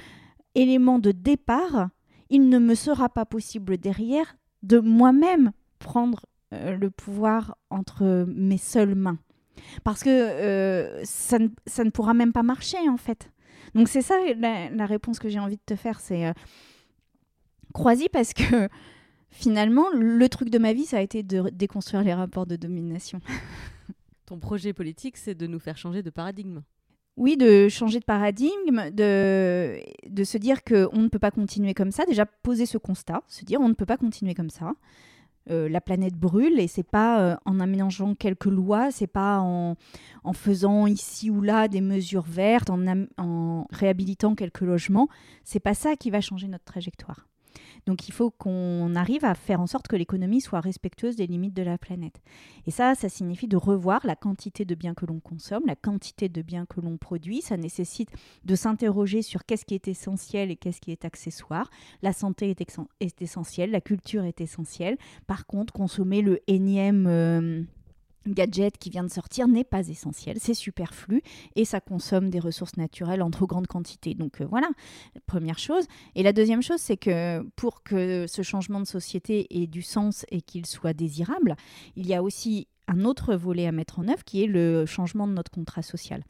élément 0.54 0.98
de 0.98 1.12
départ, 1.12 1.88
il 2.28 2.48
ne 2.48 2.58
me 2.58 2.74
sera 2.74 3.08
pas 3.08 3.26
possible 3.26 3.78
derrière 3.78 4.36
de 4.62 4.78
moi-même 4.78 5.52
prendre 5.78 6.26
euh, 6.52 6.76
le 6.76 6.90
pouvoir 6.90 7.56
entre 7.70 8.26
mes 8.28 8.58
seules 8.58 8.94
mains. 8.94 9.18
Parce 9.84 10.02
que 10.02 10.10
euh, 10.10 11.04
ça, 11.04 11.38
ne, 11.38 11.90
pourra 11.90 12.14
même 12.14 12.32
pas 12.32 12.42
marcher 12.42 12.88
en 12.88 12.96
fait. 12.96 13.30
Donc 13.74 13.88
c'est 13.88 14.02
ça 14.02 14.14
la, 14.36 14.86
réponse 14.86 15.18
que 15.18 15.28
j'ai 15.28 15.38
envie 15.38 15.56
de 15.56 15.62
te 15.64 15.76
faire, 15.76 16.00
c'est 16.00 16.26
euh, 16.26 16.32
Croisy 17.72 18.08
parce 18.08 18.32
que 18.34 18.68
finalement, 19.30 19.86
le 19.94 20.28
truc 20.28 20.50
de 20.50 20.58
ma 20.58 20.72
vie, 20.72 20.84
ça 20.84 20.98
a 20.98 21.00
été 21.00 21.22
de 21.22 21.50
déconstruire 21.50 22.02
les 22.02 22.14
rapports 22.14 22.46
de 22.46 22.56
domination. 22.56 23.20
Ton 24.26 24.38
projet 24.38 24.72
politique, 24.72 25.16
c'est 25.16 25.34
de 25.34 25.46
nous 25.46 25.58
faire 25.58 25.76
changer 25.76 26.02
de 26.02 26.10
paradigme. 26.10 26.62
Oui, 27.16 27.36
de 27.36 27.68
changer 27.68 27.98
de 28.00 28.04
paradigme, 28.04 28.90
de, 28.92 29.78
de 30.08 30.24
se 30.24 30.38
dire 30.38 30.62
qu'on 30.64 31.02
ne 31.02 31.08
peut 31.08 31.18
pas 31.18 31.30
continuer 31.32 31.74
comme 31.74 31.90
ça. 31.90 32.04
Déjà, 32.06 32.24
poser 32.24 32.64
ce 32.66 32.78
constat, 32.78 33.22
se 33.26 33.44
dire 33.44 33.60
on 33.60 33.68
ne 33.68 33.74
peut 33.74 33.86
pas 33.86 33.96
continuer 33.98 34.34
comme 34.34 34.50
ça. 34.50 34.72
euh, 35.50 35.68
la 35.68 35.80
planète 35.80 36.14
brûle 36.14 36.60
et 36.60 36.68
c'est 36.68 36.82
pas 36.84 37.20
euh, 37.20 37.36
en 37.44 37.60
aménageant 37.60 38.14
quelques 38.14 38.44
lois, 38.46 38.90
c'est 38.90 39.06
pas 39.08 39.40
en, 39.40 39.74
en, 40.22 40.32
faisant 40.32 40.86
ici 40.86 41.30
ou 41.30 41.40
là 41.42 41.66
des 41.68 41.80
mesures 41.80 42.22
vertes, 42.26 42.70
en, 42.70 42.84
en 43.18 43.66
réhabilitant 43.70 44.34
quelques 44.34 44.60
logements, 44.60 45.08
c'est 45.44 45.60
pas 45.60 45.74
ça 45.74 45.96
qui 45.96 46.10
va 46.10 46.20
changer 46.20 46.46
notre 46.46 46.64
trajectoire. 46.64 47.26
Donc 47.86 48.08
il 48.08 48.12
faut 48.12 48.30
qu'on 48.30 48.94
arrive 48.94 49.24
à 49.24 49.34
faire 49.34 49.60
en 49.60 49.66
sorte 49.66 49.88
que 49.88 49.96
l'économie 49.96 50.40
soit 50.40 50.60
respectueuse 50.60 51.16
des 51.16 51.26
limites 51.26 51.54
de 51.54 51.62
la 51.62 51.78
planète. 51.78 52.20
Et 52.66 52.70
ça, 52.70 52.94
ça 52.94 53.08
signifie 53.08 53.48
de 53.48 53.56
revoir 53.56 54.06
la 54.06 54.16
quantité 54.16 54.64
de 54.64 54.74
biens 54.74 54.94
que 54.94 55.06
l'on 55.06 55.20
consomme, 55.20 55.64
la 55.66 55.76
quantité 55.76 56.28
de 56.28 56.42
biens 56.42 56.66
que 56.66 56.80
l'on 56.80 56.96
produit. 56.96 57.42
Ça 57.42 57.56
nécessite 57.56 58.10
de 58.44 58.54
s'interroger 58.54 59.22
sur 59.22 59.44
qu'est-ce 59.44 59.64
qui 59.64 59.74
est 59.74 59.88
essentiel 59.88 60.50
et 60.50 60.56
qu'est-ce 60.56 60.80
qui 60.80 60.92
est 60.92 61.04
accessoire. 61.04 61.70
La 62.02 62.12
santé 62.12 62.50
est, 62.50 63.20
essentielle, 63.20 63.70
la 63.70 63.80
culture 63.80 64.24
est 64.24 64.40
essentielle. 64.40 64.96
Par 65.26 65.46
contre, 65.46 65.72
consommer 65.72 66.22
le 66.22 66.40
énième... 66.46 67.06
Euh, 67.06 67.62
gadget 68.26 68.76
qui 68.78 68.90
vient 68.90 69.04
de 69.04 69.10
sortir 69.10 69.48
n'est 69.48 69.64
pas 69.64 69.88
essentiel, 69.88 70.38
c'est 70.40 70.54
superflu 70.54 71.22
et 71.56 71.64
ça 71.64 71.80
consomme 71.80 72.30
des 72.30 72.40
ressources 72.40 72.76
naturelles 72.76 73.22
en 73.22 73.30
trop 73.30 73.46
grande 73.46 73.66
quantité. 73.66 74.14
Donc 74.14 74.40
euh, 74.40 74.46
voilà, 74.46 74.68
première 75.26 75.58
chose. 75.58 75.84
Et 76.14 76.22
la 76.22 76.32
deuxième 76.32 76.62
chose, 76.62 76.80
c'est 76.80 76.96
que 76.96 77.42
pour 77.56 77.82
que 77.82 78.26
ce 78.26 78.42
changement 78.42 78.80
de 78.80 78.86
société 78.86 79.46
ait 79.62 79.66
du 79.66 79.82
sens 79.82 80.26
et 80.30 80.42
qu'il 80.42 80.66
soit 80.66 80.92
désirable, 80.92 81.56
il 81.96 82.06
y 82.06 82.14
a 82.14 82.22
aussi 82.22 82.68
un 82.90 83.04
autre 83.04 83.34
volet 83.34 83.66
à 83.66 83.72
mettre 83.72 84.00
en 84.00 84.08
œuvre 84.08 84.24
qui 84.24 84.42
est 84.42 84.46
le 84.46 84.84
changement 84.84 85.26
de 85.28 85.32
notre 85.32 85.50
contrat 85.50 85.82
social. 85.82 86.24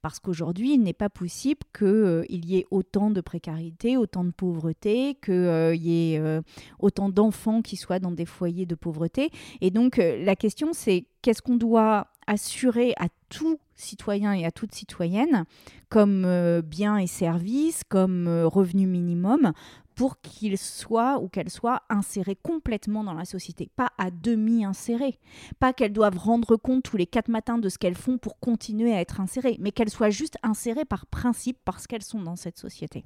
Parce 0.00 0.18
qu'aujourd'hui, 0.18 0.74
il 0.74 0.82
n'est 0.82 0.94
pas 0.94 1.10
possible 1.10 1.60
qu'il 1.76 1.86
euh, 1.86 2.24
y 2.30 2.56
ait 2.56 2.66
autant 2.70 3.10
de 3.10 3.20
précarité, 3.20 3.96
autant 3.96 4.24
de 4.24 4.30
pauvreté, 4.30 5.18
qu'il 5.22 5.34
euh, 5.34 5.74
y 5.74 6.14
ait 6.14 6.18
euh, 6.18 6.40
autant 6.78 7.10
d'enfants 7.10 7.60
qui 7.60 7.76
soient 7.76 7.98
dans 7.98 8.12
des 8.12 8.24
foyers 8.24 8.66
de 8.66 8.74
pauvreté. 8.74 9.30
Et 9.60 9.70
donc, 9.70 9.98
la 9.98 10.36
question, 10.36 10.70
c'est 10.72 11.04
qu'est-ce 11.20 11.42
qu'on 11.42 11.56
doit 11.56 12.08
assurer 12.26 12.94
à 12.96 13.08
tout 13.28 13.58
citoyen 13.74 14.32
et 14.32 14.46
à 14.46 14.50
toute 14.50 14.74
citoyenne 14.74 15.44
comme 15.90 16.26
biens 16.62 16.96
et 16.96 17.06
services, 17.06 17.82
comme 17.88 18.26
revenu 18.46 18.86
minimum 18.86 19.52
pour 19.96 20.20
qu'il 20.20 20.58
soit 20.58 21.18
ou 21.18 21.28
qu'elle 21.28 21.50
soit 21.50 21.82
insérée 21.88 22.36
complètement 22.36 23.02
dans 23.02 23.14
la 23.14 23.24
société, 23.24 23.70
pas 23.76 23.88
à 23.96 24.10
demi 24.10 24.64
insérée, 24.64 25.18
pas 25.58 25.72
qu'elles 25.72 25.94
doivent 25.94 26.18
rendre 26.18 26.56
compte 26.56 26.84
tous 26.84 26.98
les 26.98 27.06
quatre 27.06 27.28
matins 27.28 27.58
de 27.58 27.68
ce 27.70 27.78
qu'elles 27.78 27.96
font 27.96 28.18
pour 28.18 28.38
continuer 28.38 28.92
à 28.92 29.00
être 29.00 29.20
insérées, 29.20 29.56
mais 29.58 29.72
qu'elles 29.72 29.90
soient 29.90 30.10
juste 30.10 30.36
insérées 30.42 30.84
par 30.84 31.06
principe 31.06 31.58
parce 31.64 31.86
qu'elles 31.86 32.02
sont 32.02 32.20
dans 32.20 32.36
cette 32.36 32.58
société. 32.58 33.04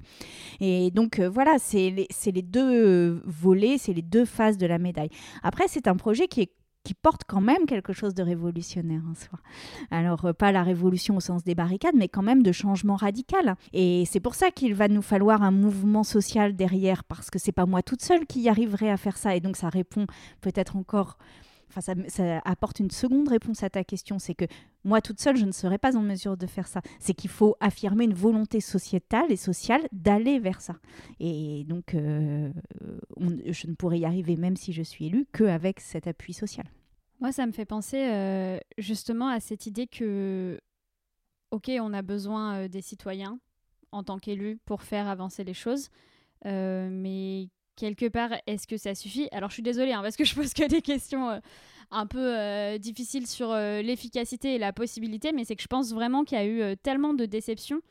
Et 0.59 0.91
donc 0.91 1.19
euh, 1.19 1.29
voilà, 1.29 1.57
c'est 1.59 1.89
les, 1.89 2.07
les, 2.25 2.41
deux 2.41 3.21
volets, 3.25 3.77
c'est 3.77 3.93
les 3.93 4.01
deux 4.01 4.25
faces 4.25 4.57
de 4.57 4.67
la 4.67 4.77
médaille. 4.77 5.09
Après, 5.43 5.69
c'est 5.69 5.87
un 5.87 5.95
projet 5.95 6.27
qui 6.27 6.41
est 6.41 6.51
qui 6.83 6.93
porte 6.93 7.21
quand 7.27 7.41
même 7.41 7.65
quelque 7.65 7.93
chose 7.93 8.13
de 8.13 8.23
révolutionnaire 8.23 9.01
en 9.09 9.15
soi. 9.15 9.39
Alors, 9.91 10.25
euh, 10.25 10.33
pas 10.33 10.51
la 10.51 10.63
révolution 10.63 11.17
au 11.17 11.19
sens 11.19 11.43
des 11.43 11.55
barricades, 11.55 11.95
mais 11.95 12.07
quand 12.07 12.23
même 12.23 12.43
de 12.43 12.51
changement 12.51 12.95
radical. 12.95 13.55
Et 13.73 14.05
c'est 14.05 14.19
pour 14.19 14.35
ça 14.35 14.51
qu'il 14.51 14.73
va 14.73 14.87
nous 14.87 15.01
falloir 15.01 15.43
un 15.43 15.51
mouvement 15.51 16.03
social 16.03 16.55
derrière, 16.55 17.03
parce 17.03 17.29
que 17.29 17.39
c'est 17.39 17.51
pas 17.51 17.65
moi 17.65 17.81
toute 17.81 18.01
seule 18.01 18.25
qui 18.25 18.41
y 18.41 18.49
arriverai 18.49 18.89
à 18.89 18.97
faire 18.97 19.17
ça. 19.17 19.35
Et 19.35 19.39
donc, 19.39 19.57
ça 19.57 19.69
répond 19.69 20.05
peut-être 20.41 20.75
encore. 20.75 21.17
Enfin, 21.73 21.95
ça, 22.07 22.39
apporte 22.43 22.79
une 22.79 22.91
seconde 22.91 23.29
réponse 23.29 23.63
à 23.63 23.69
ta 23.69 23.85
question, 23.85 24.19
c'est 24.19 24.35
que 24.35 24.43
moi 24.83 24.99
toute 24.99 25.21
seule, 25.21 25.37
je 25.37 25.45
ne 25.45 25.53
serais 25.53 25.77
pas 25.77 25.95
en 25.95 26.01
mesure 26.01 26.35
de 26.35 26.45
faire 26.45 26.67
ça. 26.67 26.81
C'est 26.99 27.13
qu'il 27.13 27.29
faut 27.29 27.55
affirmer 27.61 28.03
une 28.03 28.13
volonté 28.13 28.59
sociétale 28.59 29.31
et 29.31 29.37
sociale 29.37 29.87
d'aller 29.93 30.39
vers 30.39 30.59
ça. 30.59 30.75
Et 31.21 31.63
donc, 31.63 31.93
euh, 31.93 32.51
je 33.19 33.67
ne 33.67 33.75
pourrais 33.75 33.99
y 33.99 34.05
arriver, 34.05 34.35
même 34.35 34.57
si 34.57 34.73
je 34.73 34.81
suis 34.81 35.05
élue, 35.05 35.25
qu'avec 35.31 35.79
cet 35.79 36.07
appui 36.07 36.33
social. 36.33 36.65
Moi, 37.21 37.31
ça 37.31 37.45
me 37.45 37.53
fait 37.53 37.65
penser 37.65 38.03
euh, 38.11 38.59
justement 38.77 39.29
à 39.29 39.39
cette 39.39 39.65
idée 39.65 39.87
que, 39.87 40.59
ok, 41.51 41.71
on 41.79 41.93
a 41.93 42.01
besoin 42.01 42.55
euh, 42.55 42.67
des 42.67 42.81
citoyens 42.81 43.39
en 43.93 44.03
tant 44.03 44.17
qu'élus 44.19 44.57
pour 44.65 44.81
faire 44.81 45.07
avancer 45.07 45.45
les 45.45 45.53
choses, 45.53 45.89
mais 46.43 47.49
quelque 47.75 48.07
part, 48.07 48.31
est-ce 48.47 48.67
que 48.67 48.77
ça 48.77 48.95
suffit? 48.95 49.27
Alors, 49.31 49.49
je 49.49 49.55
suis 49.55 49.63
désolée 49.63 49.93
hein, 49.93 50.01
parce 50.01 50.15
que 50.15 50.25
je 50.25 50.35
pose 50.35 50.53
que 50.53 50.67
des 50.67 50.81
questions 50.81 51.41
un 51.91 52.05
peu 52.05 52.77
difficiles 52.79 53.27
sur 53.27 53.53
l'efficacité 53.53 54.55
et 54.55 54.57
la 54.57 54.71
possibilité, 54.71 55.33
mais 55.33 55.43
c'est 55.43 55.55
que 55.55 55.61
je 55.61 55.67
pense 55.67 55.93
vraiment 55.93 56.23
qu'il 56.23 56.37
y 56.37 56.41
a 56.41 56.45
eu 56.45 56.77
tellement 56.77 57.13
de 57.13 57.25
déceptions 57.25 57.81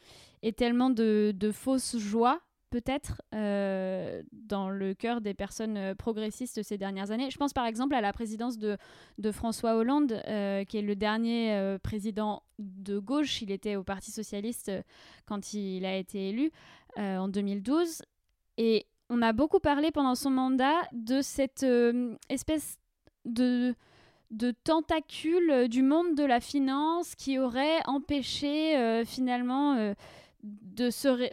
et 0.43 0.53
tellement 0.53 0.89
de, 0.89 1.35
de 1.37 1.53
fausses 1.53 1.99
joies 1.99 2.41
peut-être 2.71 3.21
euh, 3.35 4.23
dans 4.33 4.71
le 4.71 4.95
cœur 4.95 5.21
des 5.21 5.35
personnes 5.35 5.77
euh, 5.77 5.95
progressistes 5.95 6.63
ces 6.63 6.79
dernières 6.79 7.11
années. 7.11 7.31
Je 7.31 7.37
pense 7.37 7.53
par 7.53 7.67
exemple 7.67 7.95
à 7.95 8.01
la 8.01 8.13
présidence 8.13 8.59
de, 8.59 8.79
de 9.19 9.33
François 9.33 9.75
Hollande, 9.75 10.23
euh, 10.27 10.65
qui 10.65 10.79
est 10.79 10.83
le 10.83 10.97
dernier 10.97 11.77
président 11.83 12.43
de 12.59 12.99
gauche. 12.99 13.43
Il 13.43 13.51
était 13.51 13.77
au 13.77 13.83
Parti 13.83 14.11
socialiste 14.11 14.71
quand 15.27 15.53
il 15.53 15.85
a 15.85 15.97
été 15.97 16.29
élu 16.29 16.53
en 16.97 17.29
2012. 17.29 18.03
Et 18.57 18.87
on 19.11 19.23
a 19.23 19.33
beaucoup 19.33 19.61
parlé 19.61 19.91
pendant 19.91 20.15
son 20.15 20.31
mandat 20.31 20.81
de 20.93 21.21
cette 21.21 21.67
espèce 22.29 22.79
de 23.27 23.75
tentacule 24.65 25.69
du 25.69 25.83
monde 25.83 26.15
de 26.15 26.25
la 26.25 26.41
finance 26.41 27.15
qui 27.15 27.39
aurait 27.39 27.81
empêché 27.87 29.05
finalement 29.05 29.95
de 30.43 30.91
se, 30.91 31.31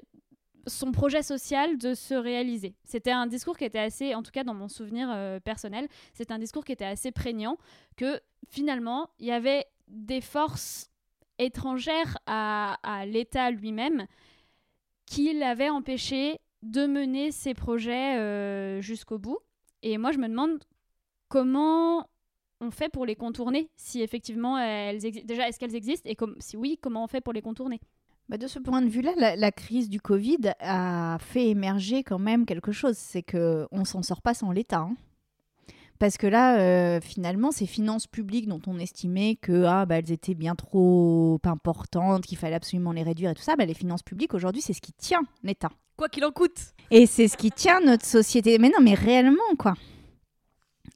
son 0.67 0.91
projet 0.91 1.23
social 1.23 1.77
de 1.77 1.93
se 1.93 2.13
réaliser. 2.13 2.75
C'était 2.83 3.11
un 3.11 3.27
discours 3.27 3.57
qui 3.57 3.65
était 3.65 3.79
assez, 3.79 4.13
en 4.13 4.23
tout 4.23 4.31
cas 4.31 4.43
dans 4.43 4.53
mon 4.53 4.67
souvenir 4.67 5.09
euh, 5.11 5.39
personnel, 5.39 5.87
c'est 6.13 6.31
un 6.31 6.39
discours 6.39 6.63
qui 6.63 6.71
était 6.71 6.85
assez 6.85 7.11
prégnant, 7.11 7.57
que 7.95 8.19
finalement, 8.47 9.09
il 9.19 9.27
y 9.27 9.31
avait 9.31 9.65
des 9.87 10.21
forces 10.21 10.89
étrangères 11.39 12.17
à, 12.25 12.77
l'État 13.05 13.51
lui-même 13.51 14.07
qui 15.05 15.33
l'avaient 15.33 15.69
empêché 15.69 16.39
de 16.63 16.85
mener 16.85 17.31
ses 17.31 17.53
projets 17.53 18.17
euh, 18.17 18.81
jusqu'au 18.81 19.19
bout. 19.19 19.39
Et 19.83 19.97
moi, 19.97 20.11
je 20.11 20.17
me 20.17 20.27
demande 20.27 20.63
comment 21.29 22.07
on 22.59 22.71
fait 22.71 22.89
pour 22.89 23.05
les 23.05 23.15
contourner, 23.15 23.69
si 23.75 24.01
effectivement 24.01 24.57
elles. 24.57 24.99
Déjà, 24.99 25.47
est-ce 25.47 25.59
qu'elles 25.59 25.75
existent 25.75 26.09
Et 26.09 26.17
si 26.39 26.57
oui, 26.57 26.79
comment 26.81 27.03
on 27.03 27.07
fait 27.07 27.21
pour 27.21 27.33
les 27.33 27.41
contourner? 27.41 27.79
Bah, 28.29 28.37
de 28.37 28.47
ce 28.47 28.59
point 28.59 28.81
de 28.81 28.89
vue-là, 28.89 29.35
la, 29.35 29.51
crise 29.51 29.89
du 29.89 30.01
Covid 30.01 30.51
a 30.59 31.17
fait 31.21 31.47
émerger 31.47 32.03
quand 32.03 32.19
même 32.19 32.45
quelque 32.45 32.73
chose. 32.73 32.97
C'est 32.97 33.23
qu'on 33.23 33.67
ne 33.71 33.85
s'en 33.85 34.01
sort 34.01 34.21
pas 34.21 34.33
sans 34.33 34.51
l'État. 34.51 34.79
Hein. 34.79 34.95
Parce 35.99 36.17
que 36.17 36.27
là, 36.27 36.59
euh, 36.59 37.01
finalement, 37.01 37.51
ces 37.51 37.65
finances 37.65 38.07
publiques 38.07 38.47
dont 38.47 38.61
on 38.67 38.79
estimait 38.79 39.35
que 39.35 39.63
ah, 39.63 39.85
bah, 39.85 39.97
elles 39.97 40.11
étaient 40.11 40.35
bien 40.35 40.55
trop 40.55 41.39
importantes, 41.43 42.25
qu'il 42.25 42.37
fallait 42.37 42.55
absolument 42.55 42.91
les 42.91 43.03
réduire 43.03 43.31
et 43.31 43.33
tout 43.33 43.43
ça, 43.43 43.55
bah, 43.55 43.65
les 43.65 43.73
finances 43.73 44.03
publiques 44.03 44.33
aujourd'hui, 44.33 44.61
c'est 44.61 44.73
ce 44.73 44.81
qui 44.81 44.93
tient 44.93 45.21
l'État. 45.43 45.71
Quoi 45.97 46.09
qu'il 46.09 46.23
en 46.25 46.31
coûte. 46.31 46.73
Et 46.91 47.07
c'est 47.07 47.27
ce 47.27 47.37
qui 47.37 47.51
tient 47.51 47.79
notre 47.79 48.05
société. 48.05 48.59
Mais 48.59 48.69
non, 48.69 48.81
mais 48.81 48.93
réellement, 48.93 49.55
quoi. 49.57 49.73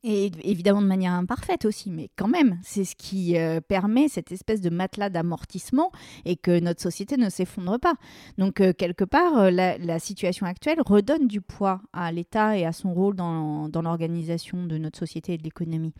Et 0.03 0.31
évidemment 0.43 0.81
de 0.81 0.87
manière 0.87 1.13
imparfaite 1.13 1.63
aussi, 1.65 1.91
mais 1.91 2.09
quand 2.15 2.27
même, 2.27 2.59
c'est 2.63 2.85
ce 2.85 2.95
qui 2.95 3.37
euh, 3.37 3.61
permet 3.61 4.07
cette 4.07 4.31
espèce 4.31 4.59
de 4.59 4.71
matelas 4.71 5.11
d'amortissement 5.11 5.91
et 6.25 6.37
que 6.37 6.59
notre 6.59 6.81
société 6.81 7.17
ne 7.17 7.29
s'effondre 7.29 7.79
pas. 7.79 7.93
Donc, 8.39 8.61
euh, 8.61 8.73
quelque 8.73 9.03
part, 9.03 9.37
euh, 9.37 9.51
la, 9.51 9.99
situation 9.99 10.47
actuelle 10.47 10.79
redonne 10.83 11.27
du 11.27 11.41
poids 11.41 11.81
à 11.93 12.11
l'État 12.11 12.57
et 12.57 12.65
à 12.65 12.71
son 12.71 12.93
rôle 12.93 13.15
dans, 13.15 13.69
dans 13.69 13.83
l'organisation 13.83 14.65
de 14.65 14.79
notre 14.79 14.97
société 14.97 15.33
et 15.33 15.37
de 15.37 15.43
l'économie. 15.43 15.93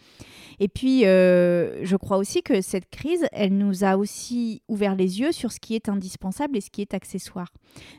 Et 0.60 0.68
puis, 0.68 1.02
je 1.02 1.96
crois 1.98 2.18
aussi 2.18 2.42
que 2.42 2.62
cette 2.62 2.90
crise, 2.90 3.28
elle 3.32 3.56
nous 3.56 3.84
a 3.84 3.98
aussi 3.98 4.64
ouvert 4.68 4.96
les 4.96 5.20
yeux 5.20 5.32
sur 5.32 5.52
ce 5.52 5.60
qui 5.60 5.76
est 5.76 5.90
indispensable 5.90 6.58
et 6.58 6.62
ce 6.62 6.72
qui 6.72 6.82
est 6.82 6.96
accessoire. 6.96 7.52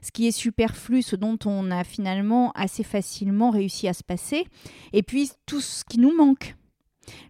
Ce 0.03 0.11
qui 0.11 0.27
est 0.27 0.33
superflu, 0.33 1.03
ce 1.03 1.15
dont 1.15 1.39
on 1.45 1.71
a 1.71 1.85
finalement 1.85 2.51
assez 2.53 2.83
facilement 2.83 3.51
réussi 3.51 3.87
à 3.87 3.93
se 3.93 4.03
passer, 4.03 4.45
et 4.93 5.03
puis 5.03 5.31
tout 5.47 5.61
ce 5.61 5.85
qui 5.93 6.01
nous 6.01 6.17
manque. 6.17 6.57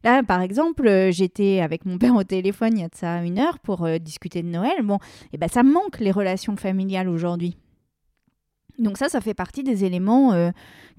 Là, 0.04 0.22
par 0.22 0.40
exemple, 0.40 0.86
euh, 0.86 1.10
j'étais 1.10 1.60
avec 1.60 1.84
mon 1.84 1.98
père 2.02 2.14
au 2.14 2.22
téléphone 2.22 2.76
il 2.76 2.82
y 2.82 2.84
a 2.84 2.88
de 2.88 2.94
ça 2.94 3.24
une 3.24 3.40
heure 3.40 3.58
pour 3.58 3.84
euh, 3.84 3.98
discuter 3.98 4.42
de 4.42 4.48
Noël. 4.48 4.82
Bon, 4.84 4.96
et 4.96 5.28
eh 5.32 5.38
ben 5.38 5.48
ça 5.48 5.64
manque 5.64 5.98
les 5.98 6.12
relations 6.12 6.56
familiales 6.56 7.08
aujourd'hui. 7.08 7.56
Donc 8.78 8.98
ça, 8.98 9.08
ça 9.08 9.20
fait 9.20 9.34
partie 9.34 9.64
des 9.64 9.84
éléments 9.84 10.32
euh, 10.32 10.50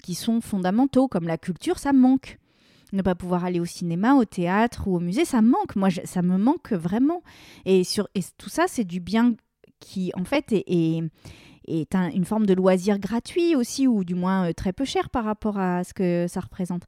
qui 0.02 0.14
sont 0.14 0.42
fondamentaux, 0.42 1.08
comme 1.08 1.26
la 1.26 1.38
culture, 1.38 1.78
ça 1.78 1.94
manque. 1.94 2.38
Ne 2.92 3.00
pas 3.00 3.14
pouvoir 3.14 3.46
aller 3.46 3.60
au 3.60 3.64
cinéma, 3.64 4.14
au 4.14 4.26
théâtre 4.26 4.86
ou 4.86 4.96
au 4.96 5.00
musée, 5.00 5.24
ça 5.24 5.40
manque. 5.40 5.74
Moi, 5.74 5.88
ça 5.90 6.20
me 6.20 6.36
manque 6.36 6.72
vraiment. 6.72 7.22
Et, 7.64 7.82
sur, 7.82 8.08
et 8.14 8.20
tout 8.36 8.50
ça, 8.50 8.64
c'est 8.68 8.84
du 8.84 9.00
bien 9.00 9.34
qui, 9.80 10.12
en 10.14 10.24
fait, 10.24 10.52
est 10.52 11.02
un- 11.94 12.10
une 12.10 12.24
forme 12.24 12.46
de 12.46 12.54
loisir 12.54 12.98
gratuit 12.98 13.56
aussi, 13.56 13.86
ou 13.86 14.04
du 14.04 14.14
moins 14.14 14.48
euh, 14.48 14.52
très 14.52 14.72
peu 14.72 14.84
cher 14.84 15.10
par 15.10 15.24
rapport 15.24 15.58
à 15.58 15.84
ce 15.84 15.94
que 15.94 16.26
ça 16.28 16.40
représente. 16.40 16.82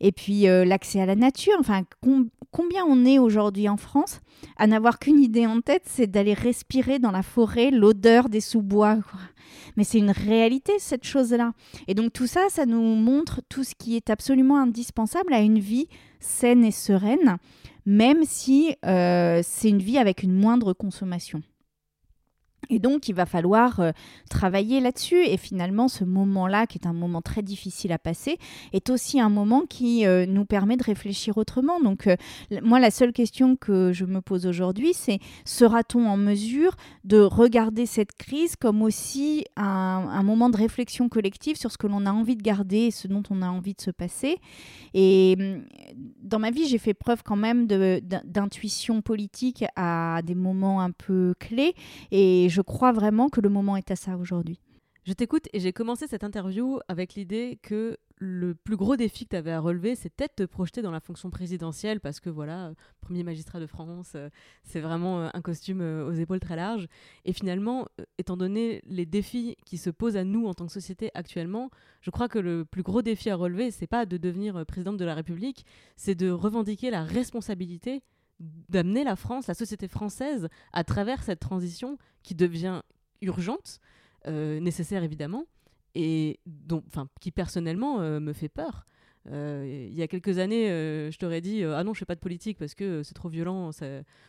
Et 0.00 0.12
puis 0.12 0.48
euh, 0.48 0.64
l'accès 0.64 1.00
à 1.00 1.06
la 1.06 1.16
nature, 1.16 1.54
enfin, 1.60 1.82
com- 2.00 2.28
combien 2.50 2.84
on 2.84 3.04
est 3.04 3.18
aujourd'hui 3.18 3.68
en 3.68 3.76
France 3.76 4.20
à 4.56 4.66
n'avoir 4.66 4.98
qu'une 4.98 5.20
idée 5.20 5.46
en 5.46 5.60
tête, 5.60 5.84
c'est 5.86 6.06
d'aller 6.06 6.34
respirer 6.34 6.98
dans 6.98 7.10
la 7.12 7.22
forêt 7.22 7.70
l'odeur 7.70 8.28
des 8.28 8.40
sous-bois. 8.40 8.98
Mais 9.76 9.84
c'est 9.84 9.98
une 9.98 10.10
réalité, 10.10 10.72
cette 10.78 11.04
chose-là. 11.04 11.52
Et 11.88 11.94
donc 11.94 12.12
tout 12.12 12.26
ça, 12.26 12.42
ça 12.48 12.66
nous 12.66 12.94
montre 12.94 13.40
tout 13.48 13.64
ce 13.64 13.74
qui 13.74 13.96
est 13.96 14.10
absolument 14.10 14.58
indispensable 14.58 15.32
à 15.32 15.40
une 15.40 15.58
vie 15.58 15.88
saine 16.20 16.64
et 16.64 16.70
sereine, 16.70 17.36
même 17.86 18.24
si 18.24 18.74
euh, 18.86 19.40
c'est 19.42 19.68
une 19.68 19.78
vie 19.78 19.98
avec 19.98 20.22
une 20.22 20.32
moindre 20.34 20.72
consommation. 20.72 21.42
Et 22.70 22.78
donc, 22.78 23.08
il 23.08 23.14
va 23.14 23.26
falloir 23.26 23.80
euh, 23.80 23.90
travailler 24.30 24.80
là-dessus. 24.80 25.24
Et 25.24 25.36
finalement, 25.36 25.88
ce 25.88 26.04
moment-là, 26.04 26.66
qui 26.66 26.78
est 26.78 26.86
un 26.86 26.92
moment 26.92 27.20
très 27.20 27.42
difficile 27.42 27.92
à 27.92 27.98
passer, 27.98 28.38
est 28.72 28.88
aussi 28.88 29.20
un 29.20 29.28
moment 29.28 29.62
qui 29.68 30.06
euh, 30.06 30.26
nous 30.26 30.44
permet 30.44 30.76
de 30.76 30.84
réfléchir 30.84 31.36
autrement. 31.38 31.80
Donc, 31.80 32.06
euh, 32.06 32.16
moi, 32.62 32.78
la 32.78 32.90
seule 32.90 33.12
question 33.12 33.56
que 33.56 33.92
je 33.92 34.04
me 34.04 34.20
pose 34.20 34.46
aujourd'hui, 34.46 34.92
c'est 34.94 35.18
sera-t-on 35.44 36.06
en 36.06 36.16
mesure 36.16 36.76
de 37.04 37.18
regarder 37.18 37.84
cette 37.84 38.14
crise 38.16 38.54
comme 38.54 38.82
aussi 38.82 39.44
un, 39.56 39.64
un 39.64 40.22
moment 40.22 40.48
de 40.48 40.56
réflexion 40.56 41.08
collective 41.08 41.56
sur 41.56 41.72
ce 41.72 41.78
que 41.78 41.88
l'on 41.88 42.06
a 42.06 42.12
envie 42.12 42.36
de 42.36 42.42
garder 42.42 42.78
et 42.78 42.90
ce 42.92 43.08
dont 43.08 43.22
on 43.30 43.42
a 43.42 43.48
envie 43.48 43.74
de 43.74 43.80
se 43.80 43.90
passer? 43.90 44.38
Et 44.94 45.36
hum, 45.38 45.64
dans 46.22 46.38
ma 46.38 46.50
vie, 46.50 46.66
j'ai 46.66 46.78
fait 46.78 46.94
preuve 46.94 47.22
quand 47.24 47.36
même 47.36 47.66
d'intuition 47.66 49.02
politique 49.02 49.64
à 49.74 50.20
des 50.24 50.36
moments 50.36 50.80
un 50.80 50.92
peu 50.92 51.34
clés. 51.40 51.74
Et 52.12 52.48
je 52.52 52.60
crois 52.60 52.92
vraiment 52.92 53.28
que 53.28 53.40
le 53.40 53.48
moment 53.48 53.76
est 53.76 53.90
à 53.90 53.96
ça 53.96 54.16
aujourd'hui. 54.16 54.60
Je 55.04 55.12
t'écoute 55.14 55.48
et 55.52 55.58
j'ai 55.58 55.72
commencé 55.72 56.06
cette 56.06 56.22
interview 56.22 56.78
avec 56.86 57.14
l'idée 57.14 57.58
que 57.62 57.98
le 58.18 58.54
plus 58.54 58.76
gros 58.76 58.94
défi 58.94 59.24
que 59.24 59.30
tu 59.30 59.36
avais 59.36 59.50
à 59.50 59.58
relever, 59.58 59.96
c'est 59.96 60.10
peut-être 60.10 60.36
te 60.36 60.42
projeter 60.44 60.80
dans 60.80 60.92
la 60.92 61.00
fonction 61.00 61.28
présidentielle 61.28 61.98
parce 61.98 62.20
que 62.20 62.30
voilà, 62.30 62.72
premier 63.00 63.24
magistrat 63.24 63.58
de 63.58 63.66
France, 63.66 64.12
euh, 64.14 64.28
c'est 64.62 64.78
vraiment 64.78 65.22
euh, 65.22 65.28
un 65.34 65.40
costume 65.40 65.80
euh, 65.80 66.06
aux 66.06 66.12
épaules 66.12 66.38
très 66.38 66.54
larges. 66.54 66.86
Et 67.24 67.32
finalement, 67.32 67.88
étant 68.18 68.36
donné 68.36 68.80
les 68.86 69.06
défis 69.06 69.56
qui 69.64 69.76
se 69.76 69.90
posent 69.90 70.16
à 70.16 70.22
nous 70.22 70.46
en 70.46 70.54
tant 70.54 70.66
que 70.66 70.72
société 70.72 71.10
actuellement, 71.14 71.70
je 72.00 72.12
crois 72.12 72.28
que 72.28 72.38
le 72.38 72.64
plus 72.64 72.84
gros 72.84 73.02
défi 73.02 73.28
à 73.28 73.34
relever, 73.34 73.72
c'est 73.72 73.88
pas 73.88 74.06
de 74.06 74.18
devenir 74.18 74.64
présidente 74.66 74.98
de 74.98 75.04
la 75.04 75.14
République, 75.14 75.66
c'est 75.96 76.14
de 76.14 76.30
revendiquer 76.30 76.90
la 76.90 77.02
responsabilité 77.02 78.02
d'amener 78.68 79.04
la 79.04 79.16
France, 79.16 79.46
la 79.46 79.54
société 79.54 79.88
française, 79.88 80.48
à 80.72 80.84
travers 80.84 81.22
cette 81.22 81.40
transition 81.40 81.98
qui 82.22 82.34
devient 82.34 82.82
urgente, 83.20 83.78
euh, 84.26 84.60
nécessaire 84.60 85.02
évidemment, 85.02 85.46
et 85.94 86.40
enfin, 86.72 87.08
qui 87.20 87.30
personnellement 87.30 88.00
euh, 88.00 88.20
me 88.20 88.32
fait 88.32 88.48
peur. 88.48 88.86
Euh, 89.30 89.86
il 89.88 89.94
y 89.94 90.02
a 90.02 90.08
quelques 90.08 90.38
années, 90.38 90.66
je 90.66 91.16
t'aurais 91.16 91.40
dit 91.40 91.62
ah 91.62 91.84
non, 91.84 91.94
je 91.94 92.00
fais 92.00 92.04
pas 92.04 92.16
de 92.16 92.20
politique 92.20 92.58
parce 92.58 92.74
que 92.74 93.04
c'est 93.04 93.14
trop 93.14 93.28
violent, 93.28 93.70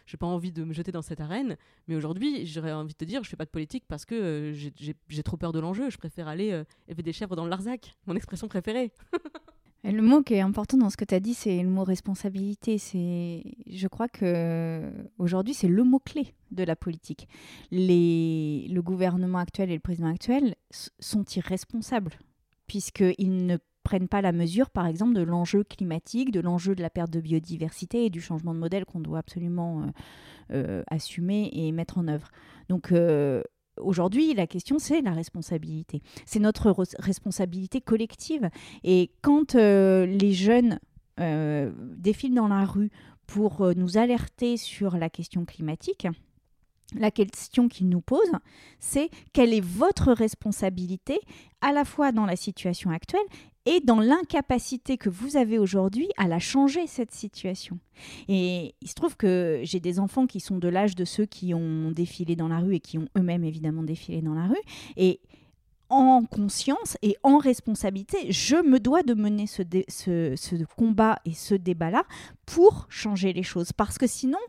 j'ai 0.06 0.18
pas 0.18 0.28
envie 0.28 0.52
de 0.52 0.64
me 0.64 0.74
jeter 0.74 0.92
dans 0.92 1.02
cette 1.02 1.20
arène. 1.20 1.58
Mais 1.88 1.96
aujourd'hui, 1.96 2.46
j'aurais 2.46 2.74
envie 2.74 2.94
de 2.94 2.98
te 2.98 3.06
dire, 3.06 3.24
je 3.24 3.30
fais 3.30 3.36
pas 3.36 3.46
de 3.46 3.50
politique 3.50 3.86
parce 3.88 4.06
que 4.06 4.52
j'ai- 4.54 5.24
trop 5.24 5.38
peur 5.38 5.52
de 5.52 5.60
l'enjeu. 5.60 5.90
Je 5.90 5.98
préfère 5.98 6.28
aller 6.28 6.64
élever 6.88 7.02
des 7.02 7.14
chèvres 7.14 7.36
dans 7.36 7.46
le 7.46 7.50
Larzac, 7.50 7.96
mon 8.06 8.16
expression 8.16 8.48
préférée. 8.48 8.92
Le 9.86 10.02
mot 10.02 10.22
qui 10.24 10.36
est 10.36 10.40
important 10.40 10.78
dans 10.78 10.90
ce 10.90 10.96
que 10.96 11.04
tu 11.04 11.14
as 11.14 11.20
dit, 11.20 11.34
c'est 11.34 11.62
le 11.62 11.70
mot 11.70 11.84
responsabilité. 11.84 12.78
C'est, 12.78 13.44
je 13.70 13.88
crois 13.88 14.08
que 14.08 14.90
aujourd'hui, 15.18 15.54
c'est 15.54 15.68
le 15.68 15.84
mot 15.84 16.00
clé 16.00 16.34
de 16.52 16.64
la 16.64 16.76
politique. 16.76 17.28
Le 17.72 18.80
gouvernement 18.80 19.40
actuel 19.40 19.72
et 19.72 19.74
le 19.74 19.82
président 19.82 20.08
actuel 20.08 20.56
sont 21.00 21.26
irresponsables 21.36 22.14
puisqu'ils 22.68 23.46
ne 23.46 23.58
prennent 23.84 24.08
pas 24.08 24.22
la 24.22 24.32
mesure, 24.32 24.70
par 24.70 24.88
exemple, 24.88 25.14
de 25.14 25.22
l'enjeu 25.22 25.64
climatique, 25.64 26.32
de 26.32 26.40
l'enjeu 26.40 26.74
de 26.74 26.82
la 26.82 26.90
perte 26.90 27.12
de 27.12 27.20
biodiversité 27.20 28.06
et 28.06 28.10
du 28.10 28.22
changement 28.22 28.54
de 28.54 28.60
modèle 28.60 28.86
qu'on 28.86 29.02
doit 29.02 29.20
absolument 29.20 29.82
euh, 29.82 29.86
euh, 30.52 30.84
assumer 30.88 31.50
et 31.54 31.72
mettre 31.72 31.98
en 31.98 32.08
œuvre. 32.08 32.30
Donc 32.70 32.92
euh, 32.92 33.44
aujourd'hui, 33.80 34.34
la 34.34 34.48
question, 34.48 34.80
c'est 34.80 35.02
la 35.02 35.12
responsabilité. 35.12 36.02
C'est 36.26 36.40
notre 36.40 36.72
res- 36.72 36.96
responsabilité 37.00 37.82
collective. 37.82 38.50
Et 38.84 39.12
quand 39.22 39.56
euh, 39.56 40.06
les 40.06 40.34
jeunes 40.34 40.80
euh, 41.20 41.72
défilent 41.98 42.36
dans 42.36 42.48
la 42.48 42.66
rue 42.66 42.92
pour 43.28 43.62
euh, 43.62 43.74
nous 43.76 43.98
alerter 43.98 44.58
sur 44.58 44.98
la 44.98 45.10
question 45.10 45.46
climatique, 45.46 46.08
la 46.96 47.12
question 47.12 47.68
qu'ils 47.68 47.90
nous 47.90 48.02
posent, 48.02 48.20
c'est 48.80 49.10
quelle 49.34 49.54
est 49.54 49.66
votre 49.66 50.12
responsabilité 50.12 51.20
à 51.62 51.72
la 51.72 51.86
fois 51.86 52.12
dans 52.12 52.26
la 52.26 52.36
situation 52.36 52.90
actuelle 52.90 53.26
et 53.66 53.80
dans 53.80 54.00
l'incapacité 54.00 54.98
que 54.98 55.10
vous 55.10 55.38
avez 55.38 55.58
aujourd'hui 55.58 56.10
à 56.18 56.28
la 56.28 56.40
changer, 56.40 56.86
cette 56.88 57.14
situation. 57.14 57.80
Et 58.28 58.76
il 58.82 58.90
se 58.90 58.94
trouve 58.94 59.16
que 59.16 59.62
j'ai 59.64 59.80
des 59.80 60.00
enfants 60.00 60.28
qui 60.28 60.40
sont 60.40 60.58
de 60.58 60.68
l'âge 60.68 60.96
de 60.96 61.06
ceux 61.06 61.26
qui 61.26 61.54
ont 61.54 61.92
défilé 61.92 62.36
dans 62.36 62.50
la 62.50 62.60
rue 62.60 62.76
et 62.76 62.80
qui 62.80 62.98
ont 62.98 63.08
eux-mêmes 63.18 63.44
évidemment 63.44 63.84
défilé 63.84 64.22
dans 64.22 64.34
la 64.34 64.48
rue. 64.48 64.62
Et 64.98 65.22
en 65.90 66.24
conscience 66.26 66.98
et 67.02 67.16
en 67.24 67.38
responsabilité, 67.38 68.32
je 68.32 68.56
me 68.56 68.80
dois 68.80 69.04
de 69.04 69.14
mener 69.14 69.48
ce, 69.48 69.64
ce 69.88 70.64
combat 70.76 71.20
et 71.24 71.34
ce 71.34 71.54
débat-là 71.54 72.04
pour 72.46 72.88
changer 72.90 73.32
les 73.32 73.44
choses. 73.44 73.72
Parce 73.72 73.98
que 73.98 74.08
sinon, 74.08 74.40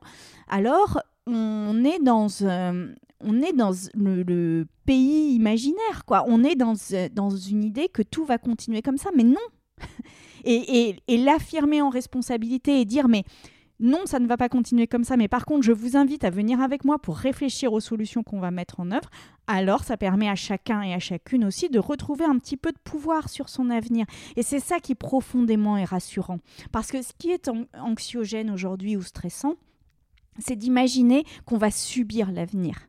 alors, 0.49 1.01
on 1.27 1.85
est 1.85 1.99
dans, 2.03 2.27
euh, 2.43 2.95
on 3.21 3.43
est 3.43 3.53
dans 3.53 3.73
le, 3.95 4.67
pays 4.87 5.35
imaginaire, 5.35 6.05
quoi. 6.07 6.25
On 6.29 6.45
est 6.45 6.57
dans, 6.57 6.75
euh, 6.93 7.09
dans 7.11 7.31
une 7.31 7.65
idée 7.65 7.89
que 7.89 8.03
tout 8.03 8.25
va 8.25 8.37
continuer 8.39 8.83
comme 8.83 8.99
ça, 8.99 9.11
mais 9.17 9.25
non. 9.25 9.37
Et, 10.47 10.95
et- 11.09 11.17
l'affirmer 11.17 11.81
en 11.81 11.89
responsabilité 11.89 12.79
et 12.79 12.85
dire, 12.85 13.09
mais 13.09 13.25
non, 13.81 14.01
ça 14.05 14.19
ne 14.19 14.27
va 14.27 14.37
pas 14.37 14.51
continuer 14.51 14.87
comme 14.87 15.03
ça, 15.03 15.17
mais 15.17 15.27
par 15.27 15.47
contre, 15.47 15.63
je 15.63 15.73
vous 15.73 15.97
invite 15.97 16.23
à 16.23 16.29
venir 16.29 16.61
avec 16.61 16.85
moi 16.85 16.99
pour 16.99 17.17
réfléchir 17.17 17.73
aux 17.73 17.81
solutions 17.81 18.23
qu'on 18.23 18.41
va 18.41 18.51
mettre 18.51 18.79
en 18.79 18.91
œuvre. 18.91 19.09
Alors, 19.47 19.85
ça 19.85 19.97
permet 19.97 20.29
à 20.29 20.35
chacun 20.35 20.83
et 20.83 20.93
à 20.93 20.99
chacune 20.99 21.47
aussi 21.47 21.71
de 21.71 21.79
retrouver 21.79 22.27
un 22.27 22.37
petit 22.39 22.59
peu 22.59 22.73
de 22.73 22.79
pouvoir 22.85 23.31
sur 23.31 23.49
son 23.49 23.71
avenir. 23.71 24.05
Et 24.37 24.43
c'est 24.43 24.61
ça 24.61 24.81
qui 24.81 24.95
profondément 24.95 25.79
est 25.79 25.85
rassurant. 25.85 26.41
Parce 26.73 26.93
que 26.93 27.01
ce 27.01 27.13
qui 27.19 27.31
est 27.31 27.49
an- 27.49 27.65
anxiogène 27.81 28.51
aujourd'hui 28.51 28.99
ou 28.99 29.03
stressant, 29.03 29.55
c'est 30.39 30.57
d'imaginer 30.57 31.25
qu'on 31.45 31.59
va 31.59 31.71
subir 31.71 32.31
l'avenir. 32.33 32.89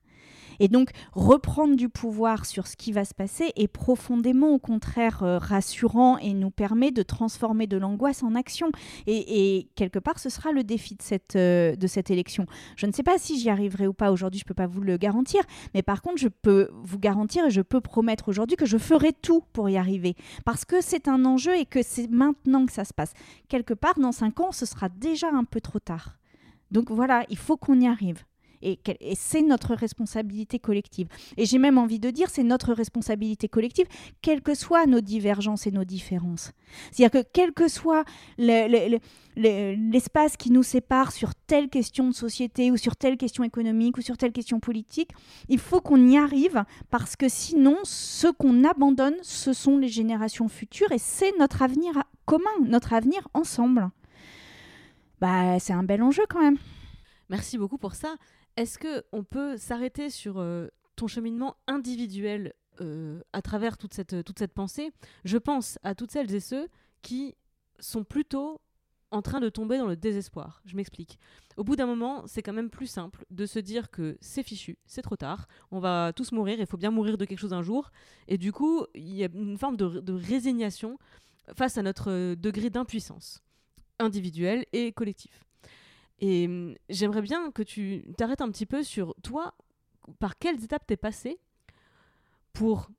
Et 0.60 0.68
donc, 0.68 0.90
reprendre 1.14 1.76
du 1.76 1.90
pouvoir 1.90 2.46
sur 2.46 2.68
ce 2.68 2.76
qui 2.76 2.92
va 2.92 3.06
se 3.06 3.14
passer 3.14 3.52
est 3.56 3.68
profondément, 3.68 4.52
au 4.52 4.60
contraire, 4.60 5.24
euh, 5.24 5.38
rassurant 5.38 6.18
et 6.18 6.34
nous 6.34 6.52
permet 6.52 6.92
de 6.92 7.04
transformer 7.04 7.68
de 7.68 7.78
l'angoisse 7.78 8.24
en 8.24 8.36
action. 8.36 8.70
Et, 9.08 9.68
quelque 9.76 10.00
part, 10.00 10.20
ce 10.20 10.30
sera 10.30 10.52
le 10.52 10.64
défi 10.64 10.96
de 10.96 11.02
cette, 11.02 11.36
euh, 11.36 11.76
de 11.76 11.88
cette 11.88 12.10
élection. 12.10 12.46
Je 12.76 12.86
ne 12.86 12.92
sais 12.92 13.04
pas 13.04 13.18
si 13.18 13.40
j'y 13.40 13.50
arriverai 13.50 13.88
ou 13.88 13.94
pas 13.94 14.12
aujourd'hui, 14.12 14.40
je 14.40 14.46
ne 14.46 14.48
peux 14.48 14.54
pas 14.54 14.68
vous 14.68 14.82
le 14.82 14.98
garantir. 14.98 15.42
Mais 15.74 15.82
par 15.82 16.02
contre, 16.02 16.18
je 16.18 16.28
peux 16.28 16.70
vous 16.84 17.00
garantir 17.00 17.46
et 17.46 17.50
je 17.50 17.62
peux 17.62 17.82
promettre 17.82 18.30
aujourd'hui 18.30 18.56
que 18.56 18.66
je 18.66 18.78
ferai 18.78 19.14
tout 19.14 19.44
pour 19.54 19.70
y 19.70 19.78
arriver. 19.78 20.16
Parce 20.46 20.66
que 20.66 20.82
c'est 20.82 21.08
un 21.08 21.26
enjeu 21.26 21.56
et 21.58 21.66
que 21.66 21.82
c'est 21.84 22.10
maintenant 22.10 22.66
que 22.66 22.72
ça 22.72 22.86
se 22.86 22.94
passe. 22.94 23.14
Quelque 23.50 23.74
part, 23.74 24.00
dans 24.00 24.12
cinq 24.12 24.40
ans, 24.40 24.52
ce 24.52 24.66
sera 24.66 24.90
déjà 24.90 25.28
un 25.32 25.44
peu 25.44 25.62
trop 25.62 25.80
tard. 25.80 26.18
Donc 26.76 26.92
voilà, 26.92 27.26
il 27.30 27.38
faut 27.38 27.56
qu'on 27.56 27.80
y 27.80 27.88
arrive. 27.88 28.26
Et, 28.62 28.80
c'est 29.16 29.42
notre 29.44 29.76
responsabilité 29.76 30.60
collective. 30.60 31.08
Et 31.38 31.46
j'ai 31.46 31.58
même 31.58 31.78
envie 31.78 32.00
de 32.00 32.10
dire, 32.10 32.30
c'est 32.30 32.44
notre 32.44 32.74
responsabilité 32.74 33.48
collective, 33.48 33.86
quelles 34.22 34.42
que 34.42 34.56
soient 34.56 34.86
nos 34.86 35.00
divergences 35.00 35.68
et 35.68 35.72
nos 35.72 35.86
différences. 35.86 36.52
C'est-à-dire 36.92 37.22
que 37.22 37.28
quel 37.32 37.54
que 37.54 37.68
soit 37.70 38.04
le- 38.38 38.68
le- 38.68 38.90
le- 38.94 39.00
le- 39.38 39.92
l'espace 39.92 40.36
qui 40.36 40.52
nous 40.52 40.64
sépare 40.64 41.14
sur 41.14 41.34
telle 41.48 41.70
question 41.70 42.10
de 42.10 42.14
société 42.14 42.72
ou 42.72 42.78
sur 42.78 42.96
telle 42.98 43.18
question 43.18 43.44
économique 43.46 43.98
ou 43.98 44.02
sur 44.02 44.18
telle 44.18 44.34
question 44.34 44.60
politique, 44.60 45.12
il 45.48 45.60
faut 45.60 45.80
qu'on 45.80 46.06
y 46.10 46.18
arrive 46.18 46.66
parce 46.90 47.16
que 47.16 47.30
sinon, 47.30 47.78
ce 47.84 48.28
qu'on 48.28 48.66
abandonne, 48.66 49.16
ce 49.22 49.54
sont 49.54 49.78
les 49.78 49.90
générations 49.90 50.50
futures 50.50 50.92
et 50.92 50.98
c'est 51.00 51.38
notre 51.40 51.62
avenir 51.62 52.04
commun, 52.26 52.56
notre 52.66 52.94
avenir 52.94 53.28
ensemble. 53.34 53.92
Bah, 55.20 55.60
c'est 55.60 55.74
un 55.74 55.84
bel 55.84 56.02
enjeu 56.02 56.24
quand 56.30 56.42
même. 56.42 56.58
Merci 57.30 57.58
beaucoup 57.58 57.78
pour 57.78 57.96
ça. 57.96 58.16
Est-ce 58.58 58.78
que 58.78 59.04
on 59.12 59.24
peut 59.24 59.58
s'arrêter 59.58 60.10
sur 60.10 60.40
euh, 60.40 60.68
ton 60.96 61.08
cheminement 61.08 61.56
individuel 61.68 62.54
euh, 62.82 63.22
à 63.34 63.42
travers 63.42 63.78
toute 63.78 63.94
cette, 63.94 64.54
pensée? 64.54 64.92
Je 65.24 65.38
pense 65.38 65.80
à 65.84 65.96
toutes 65.96 66.12
celles 66.12 66.34
et 66.34 66.40
ceux 66.40 66.70
qui 67.02 67.36
sont 67.80 68.04
plutôt 68.04 68.62
en 69.12 69.22
train 69.22 69.40
de 69.40 69.50
tomber 69.50 69.78
dans 69.78 69.88
le 69.88 69.96
désespoir. 69.96 70.62
Je 70.66 70.76
m'explique. 70.76 71.20
Au 71.58 71.64
bout 71.64 71.76
d'un 71.76 71.86
moment, 71.86 72.24
c'est 72.28 72.42
quand 72.42 72.54
même 72.54 72.70
plus 72.70 72.88
simple 72.88 73.26
de 73.30 73.46
se 73.46 73.60
dire 73.60 73.92
que 73.92 74.18
c'est 74.20 74.44
fichu, 74.44 74.78
c'est 74.86 75.02
trop 75.02 75.16
tard, 75.16 75.48
on 75.72 75.80
va 75.80 76.12
tous 76.14 76.32
mourir, 76.32 76.60
il 76.60 76.66
faut 76.66 76.78
bien 76.78 76.92
mourir 76.92 77.18
de 77.18 77.24
quelque 77.24 77.40
chose 77.40 77.54
un 77.54 77.62
jour. 77.62 77.92
Et 78.28 78.38
du 78.38 78.52
coup, 78.52 78.86
il 78.94 79.14
y 79.14 79.24
a 79.24 79.30
une 79.34 79.58
forme 79.58 79.78
de, 79.78 80.00
de 80.00 80.14
résignation 80.14 80.98
face 81.56 81.78
à 81.78 81.84
notre 81.84 82.12
euh, 82.12 82.36
degré 82.36 82.70
d'impuissance 82.70 83.42
individuelle 84.00 84.66
et 84.74 84.92
collectif. 84.92 85.44
Et 86.20 86.46
hum, 86.48 86.76
j'aimerais 86.90 87.22
bien 87.22 87.52
que 87.52 87.64
tu 87.64 88.06
t'arrêtes 88.18 88.42
un 88.42 88.50
petit 88.50 88.66
peu 88.66 88.84
sur 88.84 89.16
toi, 89.24 89.54
par 90.20 90.38
quelles 90.38 90.64
étapes 90.64 90.86
t'es 90.86 90.98
passé 90.98 91.40
pour 92.54 92.90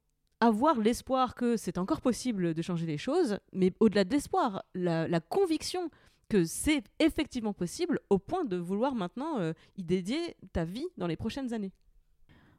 avoir 0.40 0.78
l'espoir 0.78 1.34
que 1.34 1.56
c'est 1.56 1.78
encore 1.78 2.00
possible 2.00 2.52
de 2.54 2.62
changer 2.62 2.86
les 2.86 2.98
choses, 2.98 3.38
mais 3.52 3.72
au-delà 3.80 4.04
de 4.04 4.12
l'espoir, 4.12 4.64
la, 4.74 5.20
conviction 5.20 5.90
que 6.28 6.44
c'est 6.44 6.82
effectivement 6.98 7.52
possible 7.52 8.00
au 8.10 8.18
point 8.18 8.44
de 8.44 8.56
vouloir 8.56 8.94
maintenant 8.94 9.38
euh, 9.38 9.52
y 9.76 9.84
dédier 9.84 10.36
ta 10.52 10.64
vie 10.64 10.86
dans 10.98 11.06
les 11.06 11.16
prochaines 11.16 11.54
années 11.54 11.72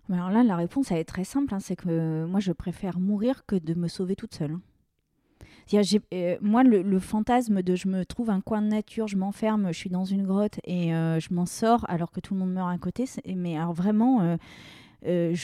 Mais 0.07 0.15
Alors 0.15 0.31
là, 0.31 0.43
la 0.43 0.55
réponse, 0.55 0.89
elle 0.89 0.99
est 0.99 1.03
très 1.03 1.25
simple. 1.25 1.53
hein, 1.53 1.59
c'est 1.59 1.75
que 1.75 1.89
euh, 1.89 2.27
moi, 2.27 2.39
je 2.39 2.53
préfère 2.53 2.97
mourir 2.97 3.45
que 3.45 3.57
de 3.57 3.73
me 3.73 3.89
sauver 3.89 4.15
toute 4.15 4.33
seule. 4.33 4.53
hein. 4.53 4.61
Euh, 5.73 6.37
moi, 6.41 6.63
le, 6.63 6.99
fantasme 6.99 7.61
de 7.61 7.75
je 7.75 7.87
me 7.87 8.05
trouve 8.05 8.29
un 8.29 8.41
coin 8.41 8.61
de 8.61 8.67
nature, 8.67 9.07
je 9.07 9.17
m'enferme, 9.17 9.67
je 9.71 9.77
suis 9.77 9.89
dans 9.89 10.05
une 10.05 10.25
grotte 10.25 10.59
et 10.63 10.93
euh, 10.93 11.19
je 11.19 11.33
m'en 11.33 11.45
sors 11.45 11.85
alors 11.89 12.11
que 12.11 12.19
tout 12.19 12.33
le 12.33 12.39
monde 12.39 12.53
meurt 12.53 12.69
à 12.69 12.77
côté. 12.77 13.05
Mais 13.35 13.57
alors 13.57 13.73
vraiment, 13.73 14.37
euh, 15.05 15.35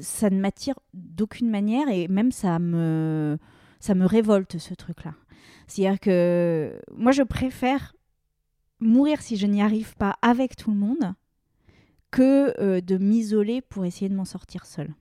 ça 0.00 0.30
ne 0.30 0.40
m'attire 0.40 0.78
d'aucune 0.94 1.50
manière 1.50 1.88
et 1.88 2.08
même 2.08 2.32
ça 2.32 2.58
me, 2.58 3.38
ça 3.78 3.94
me 3.94 4.06
révolte 4.06 4.58
ce 4.58 4.74
truc-là. 4.74 5.14
C'est-à-dire 5.66 6.00
que 6.00 6.78
moi, 6.94 7.12
je 7.12 7.22
préfère 7.22 7.94
mourir 8.80 9.22
si 9.22 9.36
je 9.36 9.46
n'y 9.46 9.62
arrive 9.62 9.94
pas 9.96 10.16
avec 10.22 10.56
tout 10.56 10.70
le 10.70 10.76
monde 10.76 11.14
que 12.10 12.80
de 12.80 12.98
m'isoler 12.98 13.60
pour 13.60 13.84
essayer 13.84 14.08
de 14.08 14.16
m'en 14.16 14.24
sortir 14.24 14.66
seule. 14.66 14.92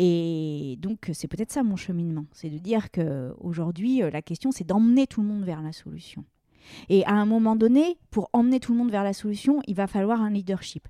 Et 0.00 0.76
donc, 0.78 1.10
c'est 1.12 1.26
peut-être 1.26 1.50
ça 1.50 1.64
mon 1.64 1.74
cheminement. 1.74 2.24
C'est 2.32 2.50
de 2.50 2.58
dire 2.58 2.92
que 2.92 3.34
aujourd'hui, 3.40 4.00
euh, 4.04 4.10
la 4.10 4.22
question, 4.22 4.52
c'est 4.52 4.62
d'emmener 4.62 5.08
tout 5.08 5.20
le 5.22 5.26
monde 5.26 5.42
vers 5.42 5.60
la 5.60 5.72
solution. 5.72 6.24
Et 6.88 7.04
à 7.04 7.14
un 7.14 7.26
moment 7.26 7.56
donné, 7.56 7.98
pour 8.12 8.30
emmener 8.32 8.60
tout 8.60 8.70
le 8.70 8.78
monde 8.78 8.92
vers 8.92 9.02
la 9.02 9.12
solution, 9.12 9.60
il 9.66 9.74
va 9.74 9.88
falloir 9.88 10.22
un 10.22 10.30
leadership. 10.30 10.86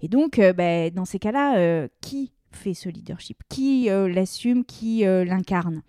Et 0.00 0.08
donc, 0.08 0.38
euh, 0.38 0.54
ben, 0.54 0.90
dans 0.90 1.04
ces 1.04 1.18
cas-là, 1.18 1.58
euh, 1.58 1.88
qui 2.00 2.32
fait 2.52 2.72
ce 2.72 2.88
leadership? 2.88 3.42
Qui 3.50 3.88
l'assume? 3.88 4.64
Qui 4.64 5.04
l'incarne? 5.04 5.82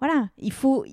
Voilà, 0.00 0.28
il 0.38 0.52
faut, 0.52 0.84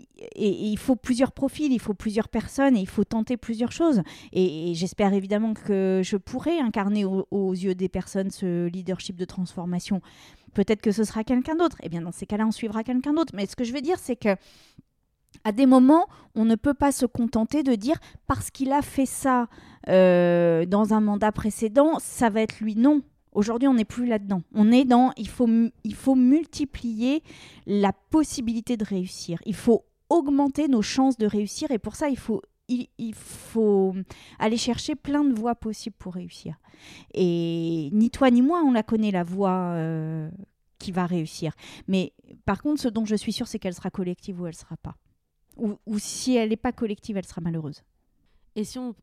plusieurs 1.02 1.32
profils, 1.32 1.72
il 1.72 1.80
faut 1.80 1.94
plusieurs 1.94 2.28
personnes, 2.28 2.76
et 2.76 2.82
il 2.82 2.88
faut 2.88 3.06
tenter 3.06 3.38
plusieurs 3.38 3.72
choses. 3.72 4.02
Et, 4.34 4.74
j'espère 4.76 5.14
évidemment 5.14 5.54
que 5.54 6.02
je 6.04 6.18
pourrai 6.18 6.60
incarner 6.60 7.06
au- 7.06 7.26
aux 7.32 7.54
yeux 7.54 7.74
des 7.74 7.88
personnes 7.90 8.30
ce 8.32 8.68
leadership 8.68 9.16
de 9.16 9.26
transformation. 9.26 10.02
Peut-être 10.54 10.82
que 10.82 10.92
ce 10.92 11.04
sera 11.04 11.24
quelqu'un 11.24 11.56
d'autre. 11.56 11.78
Et 11.84 11.90
bien 11.90 12.02
dans 12.02 12.12
ces 12.12 12.26
cas-là, 12.26 12.46
on 12.46 12.52
suivra 12.52 12.84
quelqu'un 12.84 13.14
d'autre. 13.14 13.34
Mais 13.36 13.46
ce 13.46 13.56
que 13.56 13.64
je 13.64 13.74
veux 13.74 13.82
dire, 13.82 13.98
c'est 14.00 14.16
que 14.16 14.36
à 15.44 15.52
des 15.52 15.66
moments, 15.66 16.08
on 16.36 16.46
ne 16.46 16.56
peut 16.56 16.74
pas 16.74 16.92
se 16.92 17.06
contenter 17.06 17.64
de 17.64 17.76
dire 17.76 17.98
parce 18.26 18.50
qu'il 18.50 18.72
a 18.72 18.82
fait 18.82 19.06
ça 19.06 19.48
euh, 19.88 20.66
dans 20.66 20.94
un 20.94 21.00
mandat 21.00 21.32
précédent, 21.32 22.00
ça 22.00 22.30
va 22.30 22.42
être 22.42 22.60
lui. 22.60 22.76
Non. 22.76 23.02
Aujourd'hui, 23.38 23.68
on 23.68 23.76
n'est 23.76 23.86
plus 23.86 24.08
là-dedans. 24.08 24.42
On 24.56 24.72
est 24.72 24.84
dans 24.84 25.12
il 25.16 25.28
faut, 25.28 25.48
il 25.84 25.94
faut 25.94 26.16
multiplier 26.16 27.22
la 27.68 27.94
possibilité 27.94 28.78
de 28.78 28.84
réussir. 28.84 29.38
Il 29.46 29.54
faut 29.54 29.86
augmenter 30.10 30.68
nos 30.68 30.82
chances 30.82 31.18
de 31.20 31.28
réussir 31.28 31.70
et 31.70 31.78
pour 31.78 31.96
ça, 31.96 32.10
il 32.10 32.18
faut, 32.18 32.42
il, 32.68 33.14
faut 33.14 33.94
aller 34.40 34.58
chercher 34.58 34.96
plein 34.96 35.24
de 35.24 35.36
voies 35.36 35.54
possibles 35.54 35.96
pour 36.00 36.16
réussir. 36.16 36.56
Et 37.14 37.90
ni 37.92 38.10
toi 38.10 38.32
ni 38.32 38.42
moi, 38.42 38.64
on 38.66 38.72
la 38.72 38.82
connaît, 38.82 39.12
la 39.12 39.24
voie 39.24 39.74
euh, 39.76 40.32
qui 40.80 40.92
va 40.92 41.06
réussir. 41.06 41.54
Mais 41.88 42.14
par 42.46 42.64
contre, 42.64 42.82
ce 42.82 42.88
dont 42.88 43.06
je 43.06 43.16
suis 43.16 43.34
sûre, 43.34 43.48
c'est 43.48 43.60
qu'elle 43.60 43.76
sera 43.76 43.92
collective 43.92 44.42
ou 44.42 44.48
elle 44.48 44.56
sera 44.56 44.78
pas. 44.78 44.96
Ou, 45.58 45.76
ou 45.86 46.00
si 46.00 46.36
elle 46.36 46.50
n'est 46.50 46.58
pas 46.58 46.72
collective, 46.72 47.18
elle 47.18 47.28
sera 47.28 47.42
malheureuse. 47.42 47.84
Et 48.56 48.64
si 48.64 48.80
on, 48.80 48.96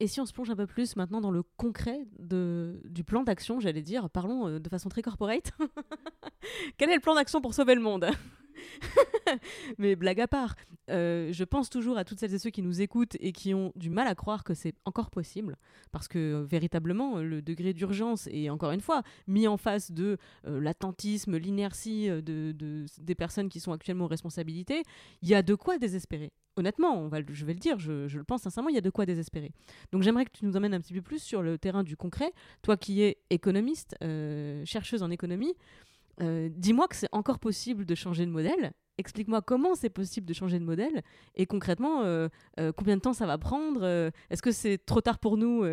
et 0.00 0.06
si 0.08 0.20
on 0.20 0.26
se 0.26 0.32
plonge 0.32 0.50
un 0.50 0.56
peu 0.56 0.66
plus 0.66 0.96
maintenant 0.96 1.20
dans 1.20 1.30
le 1.30 1.42
concret 1.56 2.06
de, 2.18 2.80
du 2.84 3.04
plan 3.04 3.22
d'action, 3.22 3.60
j'allais 3.60 3.82
dire, 3.82 4.10
parlons 4.10 4.48
euh, 4.48 4.58
de 4.58 4.68
façon 4.68 4.88
très 4.88 5.02
corporate. 5.02 5.52
Quel 6.78 6.90
est 6.90 6.96
le 6.96 7.00
plan 7.00 7.14
d'action 7.14 7.40
pour 7.40 7.54
sauver 7.54 7.74
le 7.74 7.80
monde? 7.80 8.08
Mais 9.78 9.96
blague 9.96 10.20
à 10.20 10.28
part, 10.28 10.54
euh, 10.90 11.32
je 11.32 11.44
pense 11.44 11.70
toujours 11.70 11.96
à 11.98 12.04
toutes 12.04 12.20
celles 12.20 12.34
et 12.34 12.38
ceux 12.38 12.50
qui 12.50 12.62
nous 12.62 12.80
écoutent 12.82 13.16
et 13.20 13.32
qui 13.32 13.54
ont 13.54 13.72
du 13.76 13.90
mal 13.90 14.06
à 14.06 14.14
croire 14.14 14.44
que 14.44 14.54
c'est 14.54 14.74
encore 14.84 15.10
possible, 15.10 15.56
parce 15.92 16.08
que 16.08 16.18
euh, 16.18 16.44
véritablement, 16.44 17.18
le 17.18 17.42
degré 17.42 17.72
d'urgence 17.72 18.26
est 18.28 18.50
encore 18.50 18.72
une 18.72 18.80
fois 18.80 19.02
mis 19.26 19.48
en 19.48 19.56
face 19.56 19.90
de 19.92 20.18
euh, 20.46 20.60
l'attentisme, 20.60 21.36
l'inertie 21.36 22.08
euh, 22.10 22.20
de, 22.20 22.52
de- 22.52 22.86
des 23.00 23.14
personnes 23.14 23.48
qui 23.48 23.60
sont 23.60 23.72
actuellement 23.72 24.04
aux 24.04 24.08
responsabilités. 24.08 24.82
Il 25.22 25.28
y 25.28 25.34
a 25.34 25.42
de 25.42 25.54
quoi 25.54 25.78
désespérer. 25.78 26.32
Honnêtement, 26.56 27.10
je 27.32 27.44
vais 27.44 27.52
le 27.52 27.58
dire, 27.58 27.80
je, 27.80 28.06
je 28.06 28.16
le 28.16 28.22
pense 28.22 28.42
sincèrement, 28.42 28.68
il 28.68 28.76
y 28.76 28.78
a 28.78 28.82
de 28.82 28.90
quoi 28.90 29.06
désespérer. 29.06 29.50
Donc 29.90 30.02
j'aimerais 30.02 30.24
que 30.24 30.30
tu 30.30 30.44
nous 30.44 30.56
emmènes 30.56 30.74
un 30.74 30.80
petit 30.80 30.94
peu 30.94 31.02
plus 31.02 31.20
sur 31.20 31.42
le 31.42 31.58
terrain 31.58 31.82
du 31.82 31.96
concret. 31.96 32.32
Toi 32.62 32.76
qui 32.76 33.02
es 33.02 33.18
économiste, 33.30 33.96
euh, 34.04 34.62
chercheuse 34.64 35.02
en 35.02 35.10
économie, 35.10 35.54
euh, 36.20 36.48
dis-moi 36.52 36.88
que 36.88 36.96
c'est 36.96 37.08
encore 37.12 37.38
possible 37.38 37.84
de 37.84 37.94
changer 37.94 38.26
de 38.26 38.30
modèle. 38.30 38.72
Explique-moi 38.96 39.42
comment 39.42 39.74
c'est 39.74 39.90
possible 39.90 40.24
de 40.24 40.32
changer 40.32 40.60
de 40.60 40.64
modèle 40.64 41.02
et 41.34 41.46
concrètement 41.46 42.02
euh, 42.02 42.28
euh, 42.60 42.70
combien 42.70 42.96
de 42.96 43.00
temps 43.00 43.12
ça 43.12 43.26
va 43.26 43.38
prendre. 43.38 43.84
Est-ce 44.30 44.40
que 44.40 44.52
c'est 44.52 44.78
trop 44.78 45.00
tard 45.00 45.18
pour 45.18 45.36
nous 45.36 45.64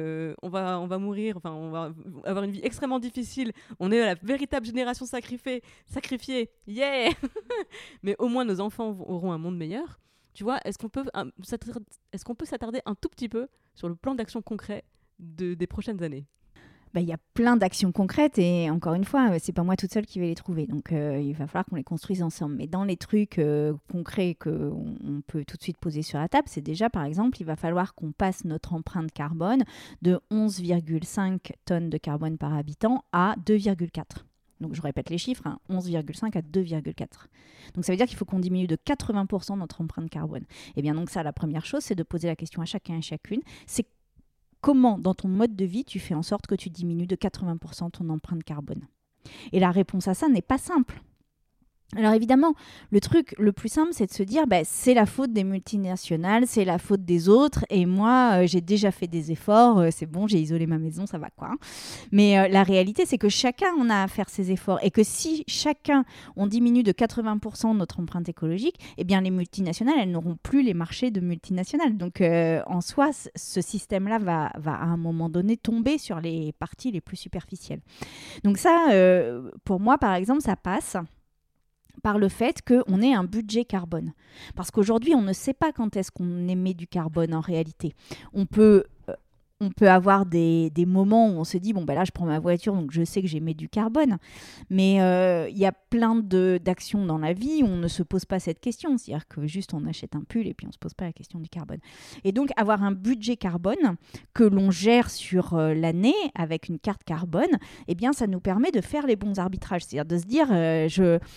On 0.42 0.50
va 0.50 0.80
on 0.80 0.88
va 0.88 0.98
mourir. 0.98 1.38
Enfin, 1.38 1.52
on 1.52 1.70
va 1.70 1.94
avoir 2.24 2.44
une 2.44 2.52
vie 2.52 2.62
extrêmement 2.64 3.00
difficile. 3.00 3.52
On 3.80 3.92
est 3.92 4.00
la 4.00 4.16
véritable 4.16 4.66
génération 4.66 5.06
sacrifiée. 5.06 5.62
Sacrifiée. 5.86 6.50
Yeah. 6.66 7.12
Mais 8.04 8.16
au 8.18 8.28
moins 8.28 8.44
nos 8.44 8.60
enfants 8.60 8.98
auront 9.06 9.32
un 9.32 9.38
monde 9.38 9.58
meilleur. 9.58 10.00
Tu 10.34 10.44
vois 10.44 10.60
Est-ce 10.66 10.78
qu'on 10.78 10.90
peut 10.90 11.04
est-ce 12.14 12.26
qu'on 12.26 12.36
peut 12.36 12.46
s'attarder 12.46 12.82
un 12.86 12.96
tout 12.96 13.10
petit 13.10 13.30
peu 13.30 13.48
sur 13.76 13.88
le 13.88 13.96
plan 13.96 14.16
d'action 14.16 14.42
concret 14.42 14.84
de, 15.20 15.54
des 15.54 15.68
prochaines 15.68 16.02
années? 16.02 16.26
Bah, 16.94 17.00
Il 17.00 17.08
y 17.08 17.14
a 17.14 17.18
plein 17.34 17.56
d'actions 17.56 17.92
concrètes 17.92 18.38
et 18.38 18.70
encore 18.70 18.96
une 18.96 19.06
fois, 19.06 19.40
c'est 19.40 19.54
pas 19.54 19.64
moi 19.64 19.78
toute 19.78 19.94
seule 19.94 20.06
qui 20.06 20.20
vais 20.20 20.28
les 20.28 20.36
trouver. 20.36 20.68
Donc 20.68 20.92
euh, 20.92 21.20
il 21.22 21.34
va 21.34 21.48
falloir 21.48 21.66
qu'on 21.66 21.78
les 21.78 21.84
construise 21.84 22.22
ensemble. 22.22 22.56
Mais 22.56 22.68
dans 22.68 22.84
les 22.84 22.98
trucs 22.98 23.40
euh, 23.40 23.74
concrets 23.90 24.36
qu'on 24.36 24.96
on 25.04 25.22
peut 25.22 25.46
tout 25.46 25.58
de 25.58 25.64
suite 25.64 25.78
poser 25.78 26.02
sur 26.02 26.20
la 26.20 26.28
table, 26.28 26.48
c'est 26.50 26.62
déjà 26.62 26.90
par 26.90 27.04
exemple, 27.04 27.40
il 27.40 27.46
va 27.46 27.56
falloir 27.56 27.96
qu'on 27.96 28.12
passe 28.12 28.44
notre 28.44 28.74
empreinte 28.74 29.12
carbone 29.12 29.64
de 30.02 30.20
11,5 30.32 31.40
tonnes 31.66 31.90
de 31.90 31.98
carbone 31.98 32.38
par 32.38 32.54
habitant 32.54 33.06
à 33.14 33.36
2,4. 33.46 34.04
Donc 34.60 34.76
je 34.76 34.82
répète 34.82 35.10
les 35.10 35.18
chiffres, 35.18 35.48
hein, 35.48 35.60
11,5 35.70 36.38
à 36.38 36.42
2,4. 36.42 37.08
Donc 37.74 37.86
ça 37.86 37.92
veut 37.92 37.98
dire 37.98 38.06
qu'il 38.06 38.18
faut 38.18 38.26
qu'on 38.26 38.40
diminue 38.40 38.68
de 38.68 38.76
80% 38.76 39.58
notre 39.58 39.82
empreinte 39.82 40.10
carbone. 40.10 40.44
Et 40.76 40.82
bien 40.82 40.94
donc 40.94 41.10
ça, 41.10 41.24
la 41.24 41.34
première 41.34 41.66
chose, 41.66 41.84
c'est 41.84 41.96
de 41.96 42.04
poser 42.04 42.28
la 42.28 42.36
question 42.36 42.62
à 42.62 42.66
chacun 42.66 42.98
et 42.98 43.02
chacune, 43.02 43.42
c'est 43.66 43.88
comment 44.62 44.98
dans 44.98 45.14
ton 45.14 45.28
mode 45.28 45.56
de 45.56 45.66
vie 45.66 45.84
tu 45.84 46.00
fais 46.00 46.14
en 46.14 46.24
sorte 46.24 46.48
que 46.48 46.56
tu 46.56 46.70
diminues 46.70 47.08
de 47.08 47.16
80% 47.16 47.92
ton 47.92 48.10
empreinte 48.10 48.44
carbone? 48.44 48.88
Et 49.52 49.60
la 49.60 49.72
réponse 49.72 50.08
à 50.08 50.14
ça 50.14 50.30
n'est 50.30 50.42
pas 50.42 50.58
simple. 50.58 51.02
Alors 51.98 52.14
évidemment, 52.14 52.54
le 52.92 53.02
truc 53.02 53.36
le 53.38 53.52
plus 53.52 53.68
simple, 53.68 53.90
c'est 53.92 54.06
de 54.06 54.14
se 54.14 54.24
dire, 54.24 54.48
bah, 54.48 54.64
c'est 54.64 54.94
la 54.94 55.06
faute 55.06 55.34
des 55.34 55.44
multinationales, 55.44 56.48
c'est 56.48 56.64
la 56.64 56.78
faute 56.78 57.04
des 57.04 57.28
autres, 57.28 57.66
et 57.70 57.86
moi, 57.86 58.36
euh, 58.36 58.48
j'ai 58.48 58.62
déjà 58.62 58.92
fait 58.92 59.08
des 59.08 59.34
efforts, 59.34 59.80
euh, 59.80 59.90
c'est 59.92 60.06
bon, 60.06 60.26
j'ai 60.26 60.40
isolé 60.40 60.68
ma 60.68 60.78
maison, 60.78 61.06
ça 61.06 61.18
va 61.18 61.30
quoi. 61.32 61.50
hein. 61.52 61.58
Mais 62.14 62.40
euh, 62.40 62.48
la 62.48 62.64
réalité, 62.64 63.06
c'est 63.06 63.18
que 63.18 63.28
chacun, 63.28 63.68
on 63.78 63.90
a 63.90 64.04
à 64.04 64.08
faire 64.08 64.30
ses 64.30 64.52
efforts, 64.52 64.80
et 64.84 64.90
que 64.90 65.04
si 65.04 65.44
chacun, 65.48 66.06
on 66.38 66.48
diminue 66.48 66.84
de 66.84 66.94
80% 66.94 67.76
notre 67.76 68.00
empreinte 68.00 68.30
écologique, 68.30 68.78
eh 68.98 69.04
bien 69.04 69.20
les 69.20 69.32
multinationales, 69.32 69.96
elles 70.00 70.12
n'auront 70.12 70.38
plus 70.42 70.64
les 70.64 70.74
marchés 70.74 71.12
de 71.12 71.20
multinationales. 71.20 71.98
Donc 71.98 72.22
en 72.22 72.82
soi, 72.82 73.10
ce 73.36 73.62
système-là 73.62 74.18
va, 74.20 74.52
va 74.58 74.74
à 74.76 74.86
un 74.86 74.98
moment 74.98 75.30
donné 75.30 75.58
tomber 75.58 75.98
sur 75.98 76.22
les 76.22 76.54
parties 76.54 76.92
les 76.92 77.02
plus 77.02 77.18
superficielles. 77.18 77.82
Donc 78.44 78.58
ça, 78.58 78.88
pour 79.66 79.80
moi, 79.80 79.98
par 79.98 80.14
exemple, 80.14 80.42
ça 80.42 80.56
passe 80.56 80.98
par 82.04 82.18
le 82.18 82.30
fait 82.30 82.62
qu'on 82.62 83.02
ait 83.02 83.14
un 83.14 83.24
budget 83.24 83.66
carbone. 83.66 84.14
Parce 84.56 84.72
qu'aujourd'hui, 84.72 85.16
on 85.16 85.22
ne 85.22 85.34
sait 85.34 85.54
pas 85.54 85.72
quand 85.72 85.96
est-ce 85.96 86.12
qu'on 86.12 86.48
émet 86.48 86.74
du 86.74 86.88
carbone 86.88 87.34
en 87.34 87.42
réalité. 87.42 87.94
On 88.34 88.46
peut, 88.46 88.86
euh, 89.10 89.14
on 89.62 89.70
peut 89.70 89.90
avoir 89.90 90.26
des, 90.26 90.72
des 90.72 90.88
moments 90.88 91.28
où 91.28 91.34
on 91.34 91.44
se 91.44 91.58
dit, 91.58 91.72
bon, 91.72 91.86
ben 91.86 91.94
là, 91.94 92.04
je 92.04 92.12
prends 92.12 92.26
ma 92.26 92.40
voiture, 92.40 92.74
donc 92.74 92.92
je 92.92 93.04
sais 93.04 93.22
que 93.22 93.28
j'émets 93.28 93.54
du 93.54 93.70
carbone. 93.70 94.18
Mais 94.72 95.02
euh, 95.02 95.48
il 95.50 95.58
y 95.58 95.68
a 95.68 95.72
plein 95.72 96.16
d'actions 96.16 97.06
dans 97.06 97.20
la 97.20 97.34
vie 97.34 97.62
où 97.62 97.68
on 97.68 97.78
ne 97.78 97.88
se 97.88 98.02
pose 98.02 98.26
pas 98.26 98.40
cette 98.40 98.60
question. 98.60 98.98
C'est-à-dire 98.98 99.28
que 99.28 99.46
juste 99.46 99.76
on 99.76 99.86
achète 99.86 100.16
un 100.16 100.24
pull 100.28 100.48
et 100.48 100.56
puis 100.56 100.66
on 100.66 100.70
ne 100.70 100.74
se 100.74 100.80
pose 100.80 100.96
pas 100.96 101.06
la 101.06 101.14
question 101.14 101.40
du 101.40 101.48
carbone. 101.48 101.78
Et 102.24 102.32
donc, 102.32 102.50
avoir 102.58 102.84
un 102.84 102.92
budget 102.92 103.38
carbone 103.38 103.98
que 104.34 104.44
l'on 104.44 104.72
gère 104.72 105.12
sur 105.12 105.54
euh, 105.54 105.76
l'année 105.76 106.16
avec 106.34 106.68
une 106.68 106.80
carte 106.80 107.04
carbone, 107.04 107.52
eh 107.88 107.94
bien, 107.94 108.14
ça 108.14 108.26
nous 108.26 108.40
permet 108.40 108.72
de 108.72 108.82
faire 108.82 109.06
les 109.06 109.16
bons 109.16 109.38
arbitrages. 109.38 109.84
C'est-à-dire 109.84 110.06
de 110.06 110.18
se 110.18 110.26
dire, 110.26 110.48
euh, 110.52 111.28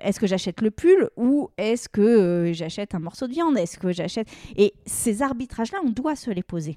est-ce 0.00 0.18
que 0.18 0.26
j'achète 0.26 0.60
le 0.60 0.72
pull 0.72 1.08
ou 1.16 1.50
est-ce 1.56 1.88
que 1.88 2.50
j'achète 2.52 2.96
un 2.96 3.00
morceau 3.00 3.28
de 3.28 3.32
viande? 3.32 3.56
Est-ce 3.56 3.78
que 3.78 3.92
j'achète? 3.92 4.28
Et 4.56 4.74
ces 4.86 5.22
arbitrages-là, 5.22 5.78
on 5.84 5.90
doit 5.90 6.16
se 6.16 6.32
les 6.32 6.42
poser. 6.42 6.76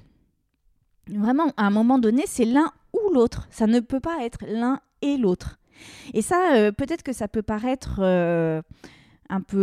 Vraiment, 1.07 1.51
à 1.57 1.67
un 1.67 1.69
moment 1.69 1.99
donné, 1.99 2.23
c'est 2.27 2.45
l'un 2.45 2.71
ou 2.93 3.13
l'autre. 3.13 3.47
Ça 3.51 3.67
ne 3.67 3.79
peut 3.79 3.99
pas 3.99 4.23
être 4.23 4.39
l'un 4.47 4.79
et 5.01 5.17
l'autre. 5.17 5.59
Et 6.13 6.21
ça, 6.21 6.55
euh, 6.55 6.71
peut-être 6.71 7.03
que 7.03 7.13
ça 7.13 7.27
peut 7.27 7.41
paraître 7.41 7.99
euh, 7.99 8.61
un 9.29 9.41
peu 9.41 9.57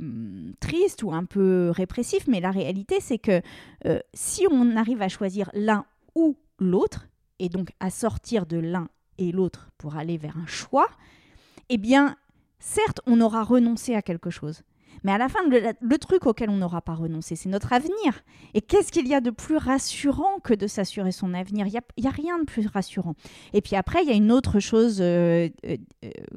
euh, 0.00 0.52
triste 0.60 1.02
ou 1.02 1.12
un 1.12 1.24
peu 1.24 1.70
répressif, 1.70 2.26
mais 2.26 2.40
la 2.40 2.50
réalité, 2.50 2.96
c'est 3.00 3.18
que 3.18 3.42
si 4.14 4.46
on 4.50 4.76
arrive 4.76 5.02
à 5.02 5.08
choisir 5.08 5.50
l'un 5.54 5.84
ou 6.14 6.36
l'autre, 6.58 7.08
et 7.38 7.48
donc 7.48 7.70
à 7.80 7.90
sortir 7.90 8.46
de 8.46 8.56
l'un 8.56 8.88
et 9.18 9.30
l'autre 9.30 9.68
pour 9.78 9.96
aller 9.96 10.16
vers 10.16 10.36
un 10.36 10.46
choix, 10.46 10.88
eh 11.68 11.78
bien, 11.78 12.16
certes, 12.58 13.00
on 13.06 13.20
aura 13.20 13.42
renoncé 13.44 13.94
à 13.94 14.02
quelque 14.02 14.30
chose. 14.30 14.62
Mais 15.04 15.12
à 15.12 15.18
la 15.18 15.28
fin, 15.28 15.40
le, 15.48 15.98
truc 15.98 16.26
auquel 16.26 16.50
on 16.50 16.56
n'aura 16.56 16.82
pas 16.82 16.94
renoncé, 16.94 17.36
c'est 17.36 17.48
notre 17.48 17.72
avenir. 17.72 18.22
Et 18.54 18.60
qu'est-ce 18.60 18.92
qu'il 18.92 19.06
y 19.06 19.14
a 19.14 19.20
de 19.20 19.30
plus 19.30 19.56
rassurant 19.56 20.38
que 20.42 20.54
de 20.54 20.66
s'assurer 20.66 21.12
son 21.12 21.34
avenir? 21.34 21.66
Il 21.66 21.70
n'y 21.70 22.06
a, 22.06 22.10
a, 22.10 22.12
rien 22.12 22.38
de 22.38 22.44
plus 22.44 22.66
rassurant. 22.66 23.14
Et 23.52 23.60
puis 23.60 23.76
après, 23.76 24.02
il 24.02 24.08
y 24.08 24.12
a 24.12 24.16
une 24.16 24.32
autre 24.32 24.60
chose 24.60 24.98
euh, 25.00 25.48
euh, 25.64 25.76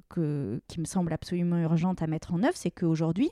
que, 0.09 0.61
qui 0.67 0.79
me 0.79 0.85
semble 0.85 1.13
absolument 1.13 1.57
urgente 1.57 2.01
à 2.01 2.07
mettre 2.07 2.33
en 2.33 2.43
œuvre, 2.43 2.55
c'est 2.55 2.71
qu'aujourd'hui, 2.71 3.31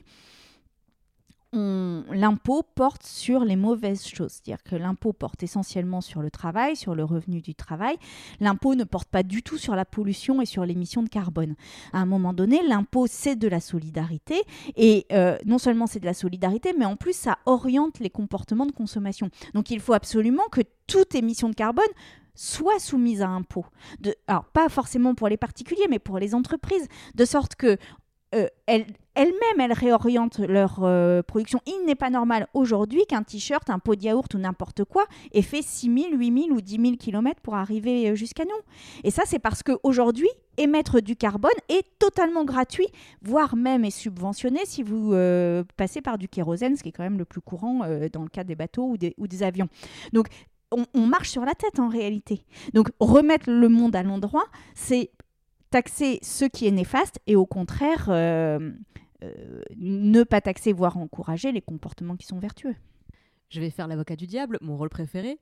l'impôt 1.52 2.62
porte 2.74 3.04
sur 3.04 3.44
les 3.44 3.56
mauvaises 3.56 4.06
choses. 4.06 4.32
C'est-à-dire 4.32 4.62
que 4.62 4.76
l'impôt 4.76 5.12
porte 5.12 5.42
essentiellement 5.42 6.00
sur 6.00 6.20
le 6.20 6.30
travail, 6.30 6.76
sur 6.76 6.94
le 6.94 7.04
revenu 7.04 7.40
du 7.40 7.54
travail. 7.54 7.96
L'impôt 8.40 8.74
ne 8.74 8.84
porte 8.84 9.08
pas 9.08 9.22
du 9.22 9.42
tout 9.42 9.56
sur 9.56 9.74
la 9.74 9.84
pollution 9.84 10.42
et 10.42 10.46
sur 10.46 10.64
l'émission 10.66 11.02
de 11.02 11.08
carbone. 11.08 11.54
À 11.92 12.00
un 12.00 12.06
moment 12.06 12.32
donné, 12.32 12.60
l'impôt, 12.66 13.06
c'est 13.08 13.36
de 13.36 13.48
la 13.48 13.60
solidarité. 13.60 14.42
Et 14.76 15.06
euh, 15.12 15.38
non 15.46 15.58
seulement 15.58 15.86
c'est 15.86 16.00
de 16.00 16.06
la 16.06 16.14
solidarité, 16.14 16.74
mais 16.78 16.84
en 16.84 16.96
plus, 16.96 17.16
ça 17.16 17.38
oriente 17.46 17.98
les 18.00 18.10
comportements 18.10 18.66
de 18.66 18.72
consommation. 18.72 19.30
Donc 19.54 19.70
il 19.70 19.80
faut 19.80 19.94
absolument 19.94 20.48
que 20.50 20.60
toute 20.86 21.14
émission 21.14 21.48
de 21.48 21.54
carbone 21.54 21.84
soit 22.34 22.78
soumise 22.78 23.20
à 23.20 23.28
impôt. 23.28 23.66
Alors, 24.28 24.44
pas 24.44 24.68
forcément 24.68 25.16
pour 25.16 25.28
les 25.28 25.36
particuliers, 25.36 25.88
mais 25.90 25.98
pour 25.98 26.20
les 26.20 26.36
entreprises, 26.36 26.86
de 27.16 27.24
sorte 27.24 27.56
que 27.56 27.78
euh, 28.34 28.46
elles, 28.66 28.84
elles-mêmes, 29.14 29.60
elles 29.60 29.72
réorientent 29.72 30.38
leur 30.38 30.80
euh, 30.82 31.22
production. 31.22 31.60
Il 31.66 31.86
n'est 31.86 31.94
pas 31.94 32.10
normal 32.10 32.46
aujourd'hui 32.52 33.06
qu'un 33.06 33.22
t-shirt, 33.22 33.70
un 33.70 33.78
pot 33.78 33.94
de 33.94 34.02
yaourt 34.02 34.32
ou 34.34 34.38
n'importe 34.38 34.84
quoi 34.84 35.06
ait 35.32 35.42
fait 35.42 35.62
6 35.62 36.10
000, 36.10 36.14
8 36.14 36.42
000 36.44 36.50
ou 36.50 36.60
10 36.60 36.72
000 36.76 36.96
km 36.96 37.40
pour 37.40 37.54
arriver 37.54 38.10
euh, 38.10 38.14
jusqu'à 38.14 38.44
nous. 38.44 38.50
Et 39.02 39.10
ça, 39.10 39.22
c'est 39.24 39.38
parce 39.38 39.62
qu'aujourd'hui, 39.62 40.28
émettre 40.58 41.00
du 41.00 41.16
carbone 41.16 41.50
est 41.70 41.86
totalement 41.98 42.44
gratuit, 42.44 42.88
voire 43.22 43.56
même 43.56 43.84
est 43.84 43.90
subventionné 43.90 44.60
si 44.64 44.82
vous 44.82 45.14
passez 45.76 46.00
par 46.00 46.18
du 46.18 46.28
kérosène, 46.28 46.76
ce 46.76 46.82
qui 46.82 46.88
est 46.88 46.92
quand 46.92 47.04
même 47.04 47.18
le 47.18 47.24
plus 47.24 47.40
courant 47.40 47.86
dans 48.12 48.22
le 48.22 48.28
cas 48.28 48.42
des 48.42 48.56
bateaux 48.56 48.96
ou 49.16 49.26
des, 49.28 49.42
avions. 49.44 49.68
Donc, 50.12 50.26
on, 50.72 50.84
on, 50.94 51.06
marche 51.06 51.30
sur 51.30 51.44
la 51.44 51.54
tête 51.54 51.78
en 51.78 51.88
réalité. 51.88 52.42
Donc, 52.74 52.88
remettre 52.98 53.48
le 53.48 53.68
monde 53.68 53.94
à 53.94 54.02
l'endroit, 54.02 54.46
c'est 54.74 55.12
taxer 55.70 56.18
ce 56.22 56.44
qui 56.44 56.66
est 56.66 56.70
néfaste 56.70 57.20
et 57.26 57.36
au 57.36 57.46
contraire 57.46 58.06
euh, 58.08 58.70
euh, 59.22 59.62
ne 59.76 60.22
pas 60.22 60.40
taxer, 60.40 60.72
voire 60.72 60.96
encourager 60.96 61.52
les 61.52 61.60
comportements 61.60 62.16
qui 62.16 62.26
sont 62.26 62.38
vertueux. 62.38 62.74
Je 63.48 63.60
vais 63.60 63.70
faire 63.70 63.88
l'avocat 63.88 64.16
du 64.16 64.26
diable, 64.26 64.58
mon 64.60 64.76
rôle 64.76 64.90
préféré. 64.90 65.38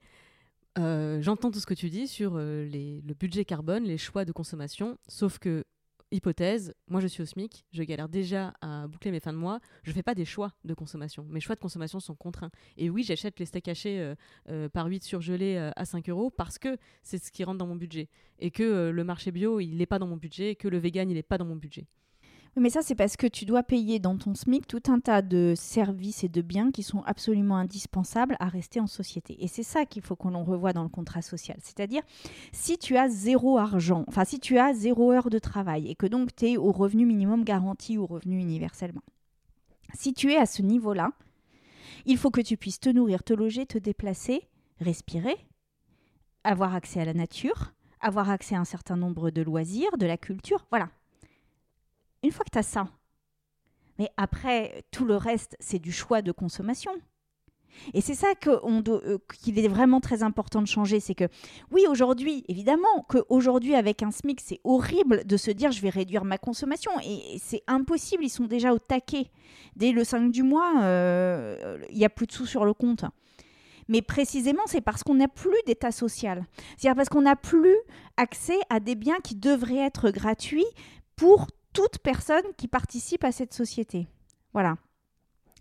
Euh, 0.78 1.20
j'entends 1.22 1.50
tout 1.50 1.60
ce 1.60 1.66
que 1.66 1.74
tu 1.74 1.90
dis 1.90 2.06
sur 2.06 2.36
le 2.36 3.14
budget 3.14 3.44
carbone, 3.44 3.84
les 3.84 3.98
choix 3.98 4.24
de 4.24 4.32
consommation, 4.32 4.98
sauf 5.08 5.38
que 5.38 5.64
hypothèse, 6.10 6.74
moi 6.88 7.00
je 7.00 7.06
suis 7.06 7.22
au 7.22 7.26
SMIC, 7.26 7.64
je 7.72 7.82
galère 7.82 8.08
déjà 8.08 8.54
à 8.60 8.86
boucler 8.86 9.10
mes 9.10 9.20
fins 9.20 9.32
de 9.32 9.38
mois, 9.38 9.60
je 9.82 9.92
fais 9.92 10.02
pas 10.02 10.14
des 10.14 10.24
choix 10.24 10.52
de 10.64 10.74
consommation. 10.74 11.24
Mes 11.28 11.40
choix 11.40 11.54
de 11.54 11.60
consommation 11.60 12.00
sont 12.00 12.14
contraints. 12.14 12.50
Et 12.76 12.90
oui, 12.90 13.02
j'achète 13.02 13.38
les 13.38 13.46
steaks 13.46 13.68
hachés 13.68 14.00
euh, 14.00 14.14
euh, 14.48 14.68
par 14.68 14.86
8 14.86 15.02
surgelés 15.02 15.56
euh, 15.56 15.70
à 15.76 15.84
5 15.84 16.08
euros 16.08 16.30
parce 16.30 16.58
que 16.58 16.76
c'est 17.02 17.18
ce 17.18 17.30
qui 17.30 17.44
rentre 17.44 17.58
dans 17.58 17.66
mon 17.66 17.76
budget. 17.76 18.08
Et 18.38 18.50
que 18.50 18.90
le 18.90 19.04
marché 19.04 19.32
bio, 19.32 19.60
il 19.60 19.76
n'est 19.76 19.86
pas 19.86 19.98
dans 19.98 20.06
mon 20.06 20.16
budget, 20.16 20.50
et 20.50 20.56
que 20.56 20.68
le 20.68 20.78
vegan, 20.78 21.10
il 21.10 21.14
n'est 21.14 21.22
pas 21.22 21.38
dans 21.38 21.46
mon 21.46 21.56
budget. 21.56 21.86
Mais 22.58 22.70
ça, 22.70 22.80
c'est 22.80 22.94
parce 22.94 23.18
que 23.18 23.26
tu 23.26 23.44
dois 23.44 23.62
payer 23.62 23.98
dans 23.98 24.16
ton 24.16 24.34
SMIC 24.34 24.66
tout 24.66 24.82
un 24.88 24.98
tas 24.98 25.20
de 25.20 25.52
services 25.54 26.24
et 26.24 26.28
de 26.30 26.40
biens 26.40 26.70
qui 26.70 26.82
sont 26.82 27.02
absolument 27.02 27.58
indispensables 27.58 28.34
à 28.40 28.48
rester 28.48 28.80
en 28.80 28.86
société. 28.86 29.36
Et 29.44 29.46
c'est 29.46 29.62
ça 29.62 29.84
qu'il 29.84 30.00
faut 30.00 30.16
qu'on 30.16 30.42
revoie 30.42 30.72
dans 30.72 30.82
le 30.82 30.88
contrat 30.88 31.20
social. 31.20 31.58
C'est-à-dire, 31.62 32.02
si 32.52 32.78
tu 32.78 32.96
as 32.96 33.10
zéro 33.10 33.58
argent, 33.58 34.04
enfin, 34.08 34.24
si 34.24 34.40
tu 34.40 34.56
as 34.56 34.72
zéro 34.72 35.12
heure 35.12 35.28
de 35.28 35.38
travail 35.38 35.90
et 35.90 35.94
que 35.94 36.06
donc 36.06 36.34
tu 36.34 36.46
es 36.46 36.56
au 36.56 36.72
revenu 36.72 37.04
minimum 37.04 37.44
garanti 37.44 37.98
ou 37.98 38.06
revenu 38.06 38.38
universellement, 38.40 39.02
si 39.92 40.14
tu 40.14 40.32
es 40.32 40.36
à 40.38 40.46
ce 40.46 40.62
niveau-là, 40.62 41.12
il 42.06 42.16
faut 42.16 42.30
que 42.30 42.40
tu 42.40 42.56
puisses 42.56 42.80
te 42.80 42.88
nourrir, 42.88 43.22
te 43.22 43.34
loger, 43.34 43.66
te 43.66 43.76
déplacer, 43.76 44.48
respirer, 44.80 45.36
avoir 46.42 46.74
accès 46.74 47.00
à 47.00 47.04
la 47.04 47.14
nature, 47.14 47.74
avoir 48.00 48.30
accès 48.30 48.54
à 48.54 48.60
un 48.60 48.64
certain 48.64 48.96
nombre 48.96 49.30
de 49.30 49.42
loisirs, 49.42 49.98
de 49.98 50.06
la 50.06 50.16
culture. 50.16 50.66
Voilà, 50.70 50.88
une 52.22 52.32
fois 52.32 52.44
que 52.44 52.50
tu 52.50 52.58
as 52.58 52.62
ça, 52.62 52.88
mais 53.98 54.10
après, 54.16 54.84
tout 54.90 55.04
le 55.04 55.16
reste, 55.16 55.56
c'est 55.60 55.78
du 55.78 55.92
choix 55.92 56.22
de 56.22 56.32
consommation. 56.32 56.92
Et 57.94 58.00
c'est 58.00 58.14
ça 58.14 58.28
euh, 58.46 59.18
qu'il 59.42 59.58
est 59.58 59.68
vraiment 59.68 60.00
très 60.00 60.22
important 60.22 60.62
de 60.62 60.66
changer, 60.66 60.98
c'est 60.98 61.14
que 61.14 61.28
oui, 61.70 61.84
aujourd'hui, 61.88 62.44
évidemment, 62.48 63.04
qu'aujourd'hui, 63.08 63.74
avec 63.74 64.02
un 64.02 64.10
SMIC, 64.10 64.40
c'est 64.40 64.60
horrible 64.64 65.24
de 65.24 65.36
se 65.36 65.50
dire 65.50 65.72
je 65.72 65.80
vais 65.80 65.90
réduire 65.90 66.24
ma 66.24 66.38
consommation. 66.38 66.90
Et 67.04 67.38
c'est 67.38 67.62
impossible, 67.66 68.24
ils 68.24 68.30
sont 68.30 68.46
déjà 68.46 68.72
au 68.72 68.78
taquet. 68.78 69.30
Dès 69.76 69.92
le 69.92 70.04
5 70.04 70.30
du 70.30 70.42
mois, 70.42 70.82
euh, 70.82 71.78
il 71.90 71.96
y 71.96 71.98
n'y 71.98 72.04
a 72.04 72.08
plus 72.10 72.26
de 72.26 72.32
sous 72.32 72.46
sur 72.46 72.64
le 72.64 72.72
compte. 72.72 73.04
Mais 73.88 74.02
précisément, 74.02 74.62
c'est 74.66 74.80
parce 74.80 75.04
qu'on 75.04 75.14
n'a 75.14 75.28
plus 75.28 75.58
d'état 75.66 75.92
social. 75.92 76.44
C'est-à-dire 76.76 76.96
parce 76.96 77.08
qu'on 77.08 77.22
n'a 77.22 77.36
plus 77.36 77.76
accès 78.16 78.58
à 78.68 78.80
des 78.80 78.96
biens 78.96 79.18
qui 79.22 79.36
devraient 79.36 79.76
être 79.76 80.10
gratuits 80.10 80.66
pour 81.14 81.46
toute 81.76 81.98
personne 81.98 82.44
qui 82.56 82.68
participe 82.68 83.22
à 83.22 83.32
cette 83.32 83.52
société. 83.52 84.06
Voilà. 84.54 84.78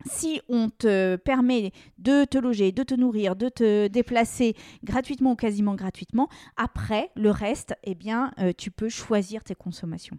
Si 0.06 0.42
on 0.48 0.70
te 0.70 1.16
permet 1.18 1.72
de 1.98 2.26
te 2.26 2.38
loger, 2.38 2.72
de 2.72 2.84
te 2.84 2.94
nourrir, 2.94 3.36
de 3.36 3.50
te 3.50 3.88
déplacer 3.88 4.56
gratuitement 4.84 5.32
ou 5.32 5.36
quasiment 5.36 5.76
gratuitement, 5.76 6.30
après, 6.58 7.12
le 7.16 7.32
reste, 7.32 7.76
eh 7.84 7.96
bien, 7.96 8.32
euh, 8.40 8.54
tu 8.58 8.72
peux 8.72 8.90
choisir 8.90 9.44
tes 9.44 9.56
consommations. 9.56 10.18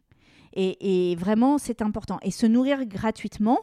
Et, 0.59 1.15
vraiment, 1.17 1.59
c'est 1.59 1.83
important. 1.83 2.19
Et 2.23 2.31
se 2.31 2.47
nourrir 2.47 2.87
gratuitement, 2.87 3.59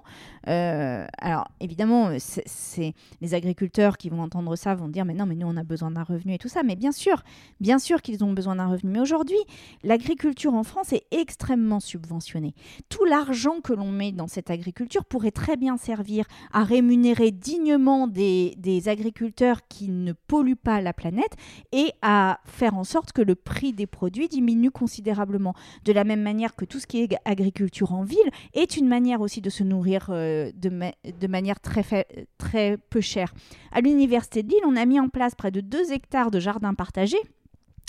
euh, 0.47 1.05
alors 1.17 1.47
évidemment, 1.59 2.11
c'est 2.19 2.93
les 3.19 3.33
agriculteurs 3.33 3.97
qui 3.97 4.09
vont 4.09 4.21
entendre 4.21 4.55
ça 4.55 4.75
vont 4.75 4.87
dire 4.87 5.03
mais 5.03 5.15
non, 5.15 5.25
mais 5.25 5.35
nous 5.35 5.47
on 5.47 5.57
a 5.57 5.63
besoin 5.63 5.89
d'un 5.89 6.03
revenu 6.03 6.35
et 6.35 6.37
tout 6.37 6.49
ça. 6.49 6.61
Mais 6.61 6.75
bien 6.75 6.91
sûr, 6.91 7.23
bien 7.59 7.79
sûr 7.79 8.01
qu'ils 8.01 8.23
ont 8.23 8.33
besoin 8.33 8.57
d'un 8.57 8.67
revenu. 8.67 8.91
Mais 8.91 8.99
aujourd'hui, 8.99 9.37
l'agriculture 9.83 10.53
en 10.53 10.63
France 10.63 10.93
est 10.93 11.05
extrêmement 11.09 11.79
subventionnée. 11.79 12.53
Tout 12.89 13.05
l'argent 13.05 13.59
que 13.61 13.73
l'on 13.73 13.91
met 13.91 14.11
dans 14.11 14.27
cette 14.27 14.51
agriculture 14.51 15.03
pourrait 15.05 15.31
très 15.31 15.57
bien 15.57 15.77
servir 15.77 16.25
à 16.51 16.63
rémunérer 16.63 17.31
dignement 17.31 18.07
des, 18.07 18.53
des 18.57 18.87
agriculteurs 18.87 19.67
qui 19.67 19.89
ne 19.89 20.13
polluent 20.13 20.55
pas 20.55 20.79
la 20.79 20.93
planète 20.93 21.35
et 21.71 21.91
à 22.03 22.39
faire 22.45 22.75
en 22.75 22.83
sorte 22.83 23.13
que 23.13 23.23
le 23.23 23.33
prix 23.33 23.73
des 23.73 23.87
produits 23.87 24.27
diminue 24.27 24.71
considérablement. 24.71 25.55
De 25.85 25.91
la 25.91 26.03
même 26.03 26.21
manière 26.21 26.55
que 26.55 26.65
tout 26.65 26.82
ce 26.83 26.87
qui 26.87 27.01
est 27.01 27.15
agriculture 27.25 27.93
en 27.93 28.03
ville 28.03 28.29
est 28.53 28.77
une 28.77 28.87
manière 28.87 29.21
aussi 29.21 29.41
de 29.41 29.49
se 29.49 29.63
nourrir 29.63 30.07
euh, 30.09 30.51
de, 30.55 30.69
de, 30.69 31.27
manière 31.27 31.59
très, 31.59 32.05
très 32.37 32.77
peu 32.77 33.01
chère. 33.01 33.33
À 33.71 33.81
l'Université 33.81 34.43
de 34.43 34.49
Lille, 34.49 34.63
on 34.65 34.75
a 34.75 34.85
mis 34.85 34.99
en 34.99 35.07
place 35.07 35.33
près 35.33 35.49
de 35.49 35.61
2 35.61 35.93
hectares 35.93 36.29
de 36.29 36.39
jardins 36.39 36.73
partagés 36.73 37.21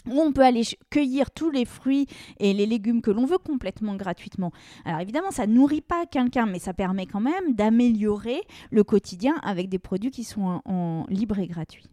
où 0.06 0.20
on 0.20 0.32
peut 0.32 0.42
aller 0.42 0.62
cueillir 0.90 1.30
tous 1.30 1.50
les 1.50 1.64
fruits 1.64 2.06
et 2.38 2.52
les 2.52 2.66
légumes 2.66 3.00
que 3.02 3.10
l'on 3.10 3.24
veut 3.24 3.38
complètement 3.38 3.96
gratuitement. 3.96 4.52
Alors 4.84 5.00
évidemment, 5.00 5.30
ça 5.30 5.46
nourrit 5.46 5.80
pas 5.80 6.06
quelqu'un, 6.06 6.46
mais 6.46 6.58
ça 6.58 6.74
permet 6.74 7.06
quand 7.06 7.20
même 7.20 7.54
d'améliorer 7.54 8.42
le 8.70 8.84
quotidien 8.84 9.36
avec 9.42 9.68
des 9.68 9.78
produits 9.78 10.10
qui 10.10 10.22
sont 10.22 10.42
en, 10.42 10.62
en 10.66 11.06
libre 11.08 11.38
et 11.38 11.46
gratuit. 11.46 11.86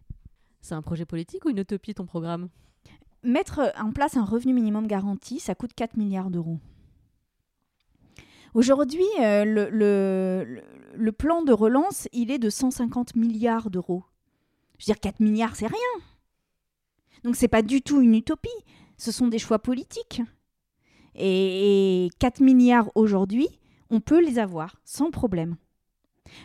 C'est 0.60 0.74
un 0.74 0.82
projet 0.82 1.06
politique 1.06 1.44
ou 1.46 1.50
une 1.50 1.58
utopie 1.58 1.94
ton 1.94 2.06
programme? 2.06 2.48
Mettre 3.24 3.72
en 3.80 3.92
place 3.92 4.16
un 4.16 4.24
revenu 4.24 4.52
minimum 4.52 4.86
garanti, 4.86 5.40
ça 5.40 5.54
coûte 5.54 5.72
4 5.74 5.96
milliards 5.96 6.30
d'euros. 6.30 6.58
Aujourd'hui, 8.54 9.06
euh, 9.20 9.44
le, 10.94 11.12
plan 11.12 11.42
de 11.42 11.52
relance, 11.52 12.08
il 12.12 12.30
est 12.30 12.38
de 12.38 12.50
150 12.50 13.16
milliards 13.16 13.70
d'euros. 13.70 14.04
Je 14.78 14.84
veux 14.84 14.94
dire, 14.94 15.00
4 15.00 15.20
milliards, 15.20 15.56
c'est 15.56 15.66
rien. 15.66 16.04
Donc, 17.24 17.36
ce 17.36 17.42
n'est 17.42 17.48
pas 17.48 17.62
du 17.62 17.80
tout 17.80 18.02
une 18.02 18.14
utopie. 18.14 18.50
Ce 18.98 19.10
sont 19.10 19.28
des 19.28 19.38
choix 19.38 19.58
politiques. 19.58 20.20
Et, 21.14 22.06
et 22.06 22.10
4 22.18 22.40
milliards 22.40 22.90
aujourd'hui, 22.94 23.48
on 23.90 24.00
peut 24.00 24.20
les 24.20 24.38
avoir 24.38 24.80
sans 24.84 25.10
problème. 25.10 25.56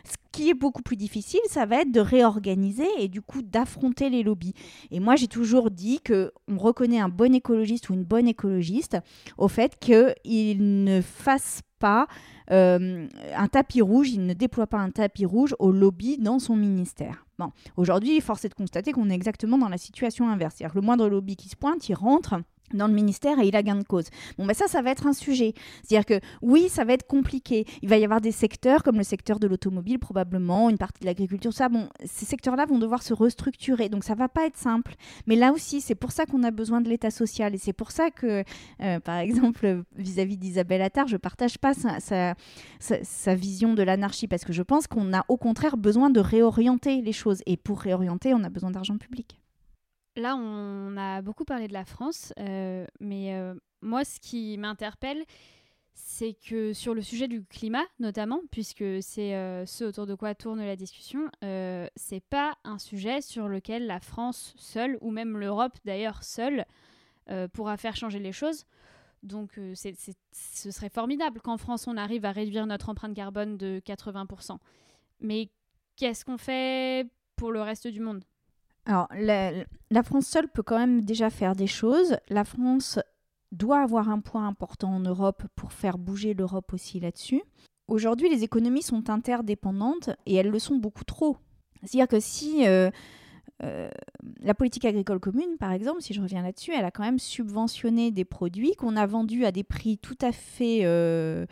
Ce 0.05 0.15
qui 0.31 0.49
est 0.49 0.53
beaucoup 0.53 0.81
plus 0.81 0.97
difficile, 0.97 1.39
ça 1.47 1.65
va 1.65 1.81
être 1.81 1.91
de 1.91 1.99
réorganiser 1.99 2.87
et 2.99 3.07
du 3.07 3.21
coup 3.21 3.41
d'affronter 3.41 4.09
les 4.09 4.23
lobbies. 4.23 4.53
Et 4.91 4.99
moi, 4.99 5.15
j'ai 5.15 5.27
toujours 5.27 5.71
dit 5.71 5.99
que 6.01 6.31
on 6.47 6.57
reconnaît 6.57 6.99
un 6.99 7.09
bon 7.09 7.33
écologiste 7.33 7.89
ou 7.89 7.93
une 7.93 8.03
bonne 8.03 8.27
écologiste 8.27 8.97
au 9.37 9.47
fait 9.47 9.77
qu'il 9.79 10.83
ne 10.83 11.01
fasse 11.01 11.61
pas 11.79 12.07
euh, 12.51 13.07
un 13.35 13.47
tapis 13.47 13.81
rouge, 13.81 14.11
il 14.11 14.25
ne 14.25 14.33
déploie 14.33 14.67
pas 14.67 14.77
un 14.77 14.89
tapis 14.91 15.25
rouge 15.25 15.55
au 15.59 15.71
lobby 15.71 16.17
dans 16.17 16.39
son 16.39 16.55
ministère. 16.55 17.25
Bon, 17.39 17.51
aujourd'hui, 17.75 18.19
force 18.21 18.45
est 18.45 18.49
de 18.49 18.53
constater 18.53 18.91
qu'on 18.91 19.09
est 19.09 19.15
exactement 19.15 19.57
dans 19.57 19.69
la 19.69 19.77
situation 19.77 20.29
inverse. 20.29 20.55
C'est-à-dire 20.55 20.73
que 20.73 20.79
le 20.79 20.85
moindre 20.85 21.07
lobby 21.07 21.35
qui 21.35 21.49
se 21.49 21.55
pointe, 21.55 21.87
il 21.89 21.93
rentre 21.93 22.35
dans 22.73 22.87
le 22.87 22.93
ministère 22.93 23.39
et 23.39 23.47
il 23.47 23.55
a 23.55 23.63
gain 23.63 23.75
de 23.75 23.83
cause. 23.83 24.05
Bon, 24.37 24.45
ben 24.45 24.53
ça, 24.53 24.67
ça 24.67 24.81
va 24.81 24.91
être 24.91 25.07
un 25.07 25.13
sujet. 25.13 25.53
C'est-à-dire 25.83 26.05
que 26.05 26.25
oui, 26.41 26.69
ça 26.69 26.83
va 26.83 26.93
être 26.93 27.07
compliqué. 27.07 27.65
Il 27.81 27.89
va 27.89 27.97
y 27.97 28.03
avoir 28.03 28.21
des 28.21 28.31
secteurs 28.31 28.83
comme 28.83 28.97
le 28.97 29.03
secteur 29.03 29.39
de 29.39 29.47
l'automobile, 29.47 29.99
probablement, 29.99 30.69
une 30.69 30.77
partie 30.77 31.01
de 31.01 31.05
l'agriculture, 31.05 31.53
ça. 31.53 31.69
Bon, 31.69 31.89
ces 32.05 32.25
secteurs-là 32.25 32.65
vont 32.65 32.79
devoir 32.79 33.03
se 33.03 33.13
restructurer. 33.13 33.89
Donc 33.89 34.03
ça 34.03 34.15
va 34.15 34.27
pas 34.27 34.45
être 34.45 34.57
simple. 34.57 34.95
Mais 35.25 35.35
là 35.35 35.51
aussi, 35.51 35.81
c'est 35.81 35.95
pour 35.95 36.11
ça 36.11 36.25
qu'on 36.25 36.43
a 36.43 36.51
besoin 36.51 36.81
de 36.81 36.89
l'État 36.89 37.11
social. 37.11 37.55
Et 37.55 37.57
c'est 37.57 37.73
pour 37.73 37.91
ça 37.91 38.11
que, 38.11 38.43
euh, 38.81 38.99
par 38.99 39.17
exemple, 39.17 39.83
vis-à-vis 39.95 40.37
d'Isabelle 40.37 40.81
Attard, 40.81 41.07
je 41.07 41.17
partage 41.17 41.57
pas 41.57 41.73
sa 42.79 43.35
vision 43.35 43.73
de 43.73 43.83
l'anarchie 43.83 44.27
parce 44.27 44.43
que 44.43 44.53
je 44.53 44.63
pense 44.63 44.87
qu'on 44.87 45.13
a 45.13 45.23
au 45.27 45.37
contraire 45.37 45.77
besoin 45.77 46.09
de 46.09 46.19
réorienter 46.19 47.01
les 47.01 47.13
choses. 47.13 47.41
Et 47.45 47.57
pour 47.57 47.79
réorienter, 47.79 48.33
on 48.33 48.43
a 48.43 48.49
besoin 48.49 48.71
d'argent 48.71 48.97
public. 48.97 49.39
Là, 50.17 50.35
on 50.35 50.97
a 50.97 51.21
beaucoup 51.21 51.45
parlé 51.45 51.67
de 51.67 51.73
la 51.73 51.85
France, 51.85 52.33
euh, 52.39 52.87
mais 52.99 53.35
euh, 53.35 53.53
moi, 53.81 54.03
ce 54.03 54.19
qui 54.19 54.57
m'interpelle, 54.57 55.23
c'est 55.93 56.33
que 56.33 56.73
sur 56.73 56.95
le 56.95 57.03
sujet 57.03 57.27
du 57.27 57.43
climat, 57.45 57.85
notamment, 57.99 58.41
puisque 58.49 58.83
c'est 59.01 59.35
euh, 59.35 59.67
ce 59.67 59.83
autour 59.83 60.07
de 60.07 60.15
quoi 60.15 60.33
tourne 60.33 60.65
la 60.65 60.75
discussion, 60.75 61.29
c'est 61.41 62.23
pas 62.31 62.57
un 62.63 62.79
sujet 62.79 63.21
sur 63.21 63.47
lequel 63.47 63.85
la 63.85 63.99
France 63.99 64.55
seule, 64.57 64.97
ou 65.01 65.11
même 65.11 65.37
l'Europe 65.37 65.77
d'ailleurs 65.85 66.23
seule, 66.23 66.65
pourra 67.53 67.77
faire 67.77 67.95
changer 67.95 68.19
les 68.19 68.31
choses. 68.31 68.65
Donc, 69.21 69.59
ce 69.75 70.71
serait 70.71 70.89
formidable 70.89 71.41
qu'en 71.41 71.57
France, 71.57 71.87
on 71.87 71.95
arrive 71.95 72.25
à 72.25 72.31
réduire 72.31 72.65
notre 72.65 72.89
empreinte 72.89 73.13
carbone 73.13 73.55
de 73.57 73.81
80%. 73.85 74.57
Mais 75.19 75.49
qu'est-ce 75.95 76.25
qu'on 76.25 76.39
fait 76.39 77.07
pour 77.35 77.51
le 77.51 77.61
reste 77.61 77.87
du 77.87 77.99
monde? 77.99 78.23
Alors, 78.87 79.09
la, 79.11 80.03
France 80.03 80.27
seule 80.27 80.47
peut 80.47 80.63
quand 80.63 80.79
même 80.79 81.01
déjà 81.01 81.29
faire 81.29 81.57
des 81.57 81.67
choses. 81.67 82.17
La 82.29 82.45
France 82.45 82.99
doit 83.51 83.81
avoir 83.81 84.09
un 84.09 84.21
point 84.21 84.47
important 84.47 84.95
en 84.95 85.01
Europe 85.01 85.43
pour 85.55 85.73
faire 85.73 85.97
bouger 85.97 86.33
l'Europe 86.33 86.71
aussi 86.73 87.01
là-dessus. 87.01 87.41
Aujourd'hui, 87.89 88.29
les 88.29 88.43
économies 88.43 88.81
sont 88.81 89.09
interdépendantes 89.09 90.09
et 90.25 90.35
elles 90.35 90.49
le 90.49 90.59
sont 90.59 90.77
beaucoup 90.77 91.03
trop. 91.03 91.35
C'est-à-dire 91.83 92.07
que 92.07 92.21
si 92.21 92.65
euh, 92.65 92.89
euh, 93.63 93.89
la 94.39 94.53
politique 94.53 94.85
agricole 94.85 95.19
commune, 95.19 95.57
par 95.59 95.73
exemple, 95.73 96.01
si 96.01 96.13
je 96.13 96.21
reviens 96.21 96.41
là-dessus, 96.41 96.71
elle 96.71 96.85
a 96.85 96.91
quand 96.91 97.03
même 97.03 97.19
subventionné 97.19 98.11
des 98.11 98.25
produits 98.25 98.73
qu'on 98.77 98.95
a 98.95 99.05
vendus 99.05 99.43
à 99.43 99.51
des 99.51 99.63
prix 99.65 99.97
tout 99.97 100.17
à 100.21 100.31
fait 100.31 100.85
euh, 100.85 101.45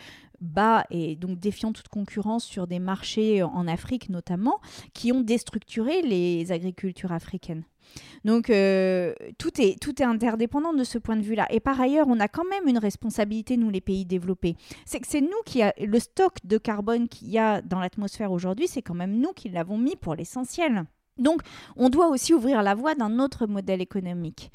bas 0.45 0.85
et 0.89 1.15
donc 1.15 1.39
défiant 1.39 1.71
toute 1.71 1.87
concurrence 1.89 2.43
sur 2.43 2.67
des 2.67 2.79
marchés 2.79 3.43
en 3.43 3.67
Afrique 3.67 4.09
notamment, 4.09 4.59
qui 4.93 5.11
ont 5.11 5.21
déstructuré 5.21 6.01
les 6.01 6.51
agricultures 6.51 7.11
africaines. 7.11 7.63
Donc 8.23 8.49
euh, 8.49 9.13
tout, 9.37 9.61
est, 9.61 9.79
tout 9.79 10.01
est 10.01 10.05
interdépendant 10.05 10.73
de 10.73 10.83
ce 10.83 10.97
point 10.97 11.15
de 11.15 11.21
vue-là. 11.21 11.47
Et 11.49 11.59
par 11.59 11.79
ailleurs, 11.79 12.07
on 12.09 12.19
a 12.19 12.27
quand 12.27 12.45
même 12.49 12.67
une 12.67 12.77
responsabilité, 12.77 13.57
nous 13.57 13.69
les 13.69 13.81
pays 13.81 14.05
développés. 14.05 14.55
C'est 14.85 14.99
que 14.99 15.07
c'est 15.07 15.21
nous 15.21 15.29
qui 15.45 15.61
a 15.61 15.73
le 15.79 15.99
stock 15.99 16.33
de 16.43 16.57
carbone 16.57 17.07
qu'il 17.07 17.29
y 17.29 17.37
a 17.37 17.61
dans 17.61 17.79
l'atmosphère 17.79 18.31
aujourd'hui, 18.31 18.67
c'est 18.67 18.81
quand 18.81 18.95
même 18.95 19.19
nous 19.19 19.33
qui 19.33 19.49
l'avons 19.49 19.77
mis 19.77 19.95
pour 19.95 20.15
l'essentiel. 20.15 20.85
Donc 21.17 21.41
on 21.77 21.89
doit 21.89 22.09
aussi 22.09 22.33
ouvrir 22.33 22.61
la 22.61 22.75
voie 22.75 22.95
d'un 22.95 23.19
autre 23.19 23.47
modèle 23.47 23.81
économique 23.81 24.51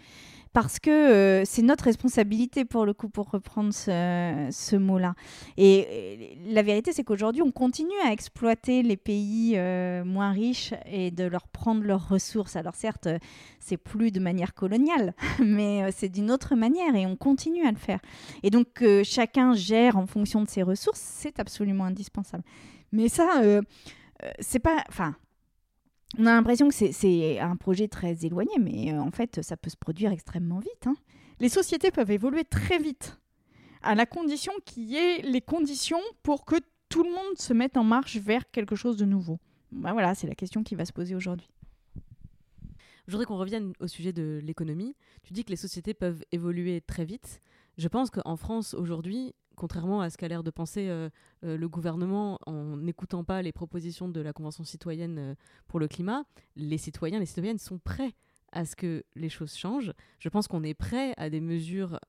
parce 0.53 0.81
que 0.81 0.91
euh, 0.91 1.45
c'est 1.45 1.63
notre 1.63 1.85
responsabilité 1.85 2.65
pour 2.65 2.85
le 2.85 2.93
coup, 2.93 3.09
pour 3.09 3.31
reprendre 3.31 3.73
ce, 3.73 4.77
mot-là. 4.77 5.15
Et, 5.57 6.39
la 6.47 6.63
vérité, 6.63 6.93
c'est 6.93 7.05
qu'aujourd'hui, 7.05 7.43
on 7.43 7.53
continue 7.53 7.99
à 8.05 8.13
exploiter 8.13 8.83
les 8.83 8.97
pays 8.97 9.55
euh, 9.57 10.05
moins 10.05 10.33
riches 10.33 10.75
et 10.87 11.11
de 11.11 11.25
leur 11.25 11.47
prendre 11.49 11.83
leurs 11.83 12.09
ressources. 12.09 12.57
Alors 12.57 12.75
certes, 12.75 13.09
c'est 13.61 13.77
plus 13.77 14.11
de 14.11 14.21
manière 14.21 14.55
coloniale, 14.55 15.15
mais 15.39 15.85
euh, 15.85 15.91
c'est 15.95 16.09
d'une 16.09 16.31
autre 16.31 16.57
manière 16.57 16.95
et 16.97 17.07
on 17.07 17.17
continue 17.17 17.65
à 17.67 17.71
le 17.71 17.79
faire. 17.79 18.01
Et 18.43 18.51
donc, 18.51 18.73
que 18.75 19.03
chacun 19.05 19.55
gère 19.55 19.97
en 19.97 20.07
fonction 20.07 20.43
de 20.43 20.49
ses 20.49 20.63
ressources, 20.63 21.01
c'est 21.01 21.39
absolument 21.39 21.85
indispensable. 21.85 22.45
Mais 22.93 23.09
ça, 23.09 23.41
c'est 24.41 24.59
pas... 24.59 24.83
Enfin, 24.89 25.15
on 26.19 26.27
a 26.27 26.33
l'impression 26.33 26.69
que 26.69 26.75
c'est 26.75 27.39
un 27.39 27.57
projet 27.57 27.89
très 27.89 28.25
éloigné, 28.25 28.53
mais 28.59 28.93
euh, 28.93 29.01
en 29.01 29.11
fait, 29.11 29.43
ça 29.43 29.57
peut 29.57 29.71
se 29.71 29.77
produire 29.77 30.11
extrêmement 30.13 30.59
vite. 30.59 30.87
Hein. 30.87 30.97
Les 31.39 31.49
sociétés 31.49 31.91
peuvent 31.91 32.11
évoluer 32.11 32.45
très 32.45 32.79
vite, 32.79 33.19
à 33.83 33.95
la 33.95 34.07
condition 34.07 34.53
qu'il 34.65 34.85
y 34.85 34.97
ait 34.97 35.23
les 35.23 35.41
conditions 35.41 36.01
pour 36.23 36.45
que 36.45 36.57
tout 36.89 37.05
le 37.05 37.11
monde 37.11 37.39
se 37.39 37.53
mette 37.53 37.77
en 37.77 37.85
marche 37.85 38.17
vers 38.17 38.51
quelque 38.51 38.77
chose 38.77 38.97
de 38.97 39.05
nouveau. 39.05 39.39
Ben 39.73 39.93
voilà, 39.93 40.15
c'est 40.15 40.27
la 40.27 40.35
question 40.35 40.63
qui 40.63 40.75
va 40.75 40.85
se 40.85 40.93
poser 40.93 41.15
aujourd'hui. 41.15 41.49
Je 43.07 43.13
voudrais 43.13 43.27
qu'on 43.27 43.39
revienne 43.39 43.73
au 43.81 43.87
sujet 43.87 44.13
de 44.13 44.41
l'économie. 44.43 44.95
Tu 45.23 45.33
dis 45.33 45.45
que 45.45 45.51
les 45.51 45.57
sociétés 45.57 45.95
peuvent 45.95 46.23
évoluer 46.33 46.81
très 46.81 47.05
vite. 47.05 47.41
Je 47.79 47.89
pense 47.89 48.11
qu'en 48.11 48.37
France, 48.37 48.75
aujourd'hui, 48.75 49.35
contrairement 49.61 50.01
à 50.01 50.09
ce 50.09 50.17
qu'a 50.17 50.27
l'air 50.27 50.43
de 50.43 50.51
penser 50.51 50.89
euh, 50.89 51.11
euh, 51.45 51.59
le 51.59 51.69
gouvernement 51.69 52.39
en 52.47 52.79
n'écoutant 52.79 53.25
pas 53.25 53.43
les 53.43 53.53
propositions 53.53 54.09
de 54.09 54.23
la 54.23 54.33
Convention 54.33 54.65
citoyenne 54.65 55.19
euh, 55.19 55.35
pour 55.69 55.79
le 55.79 55.87
climat, 55.87 56.25
les 56.57 56.79
citoyens, 56.79 57.19
les 57.19 57.27
citoyennes 57.27 57.59
sont 57.59 57.79
prêts 57.79 58.15
à 58.53 58.65
ce 58.65 58.75
que 58.75 59.05
les 59.17 59.29
choses 59.29 59.55
changent. 59.55 59.93
Je 60.19 60.31
pense 60.31 60.49
qu'on 60.49 60.65
est 60.65 60.73
prêt 60.73 61.13
à 61.19 61.29
des 61.29 61.43
mesures 61.43 62.01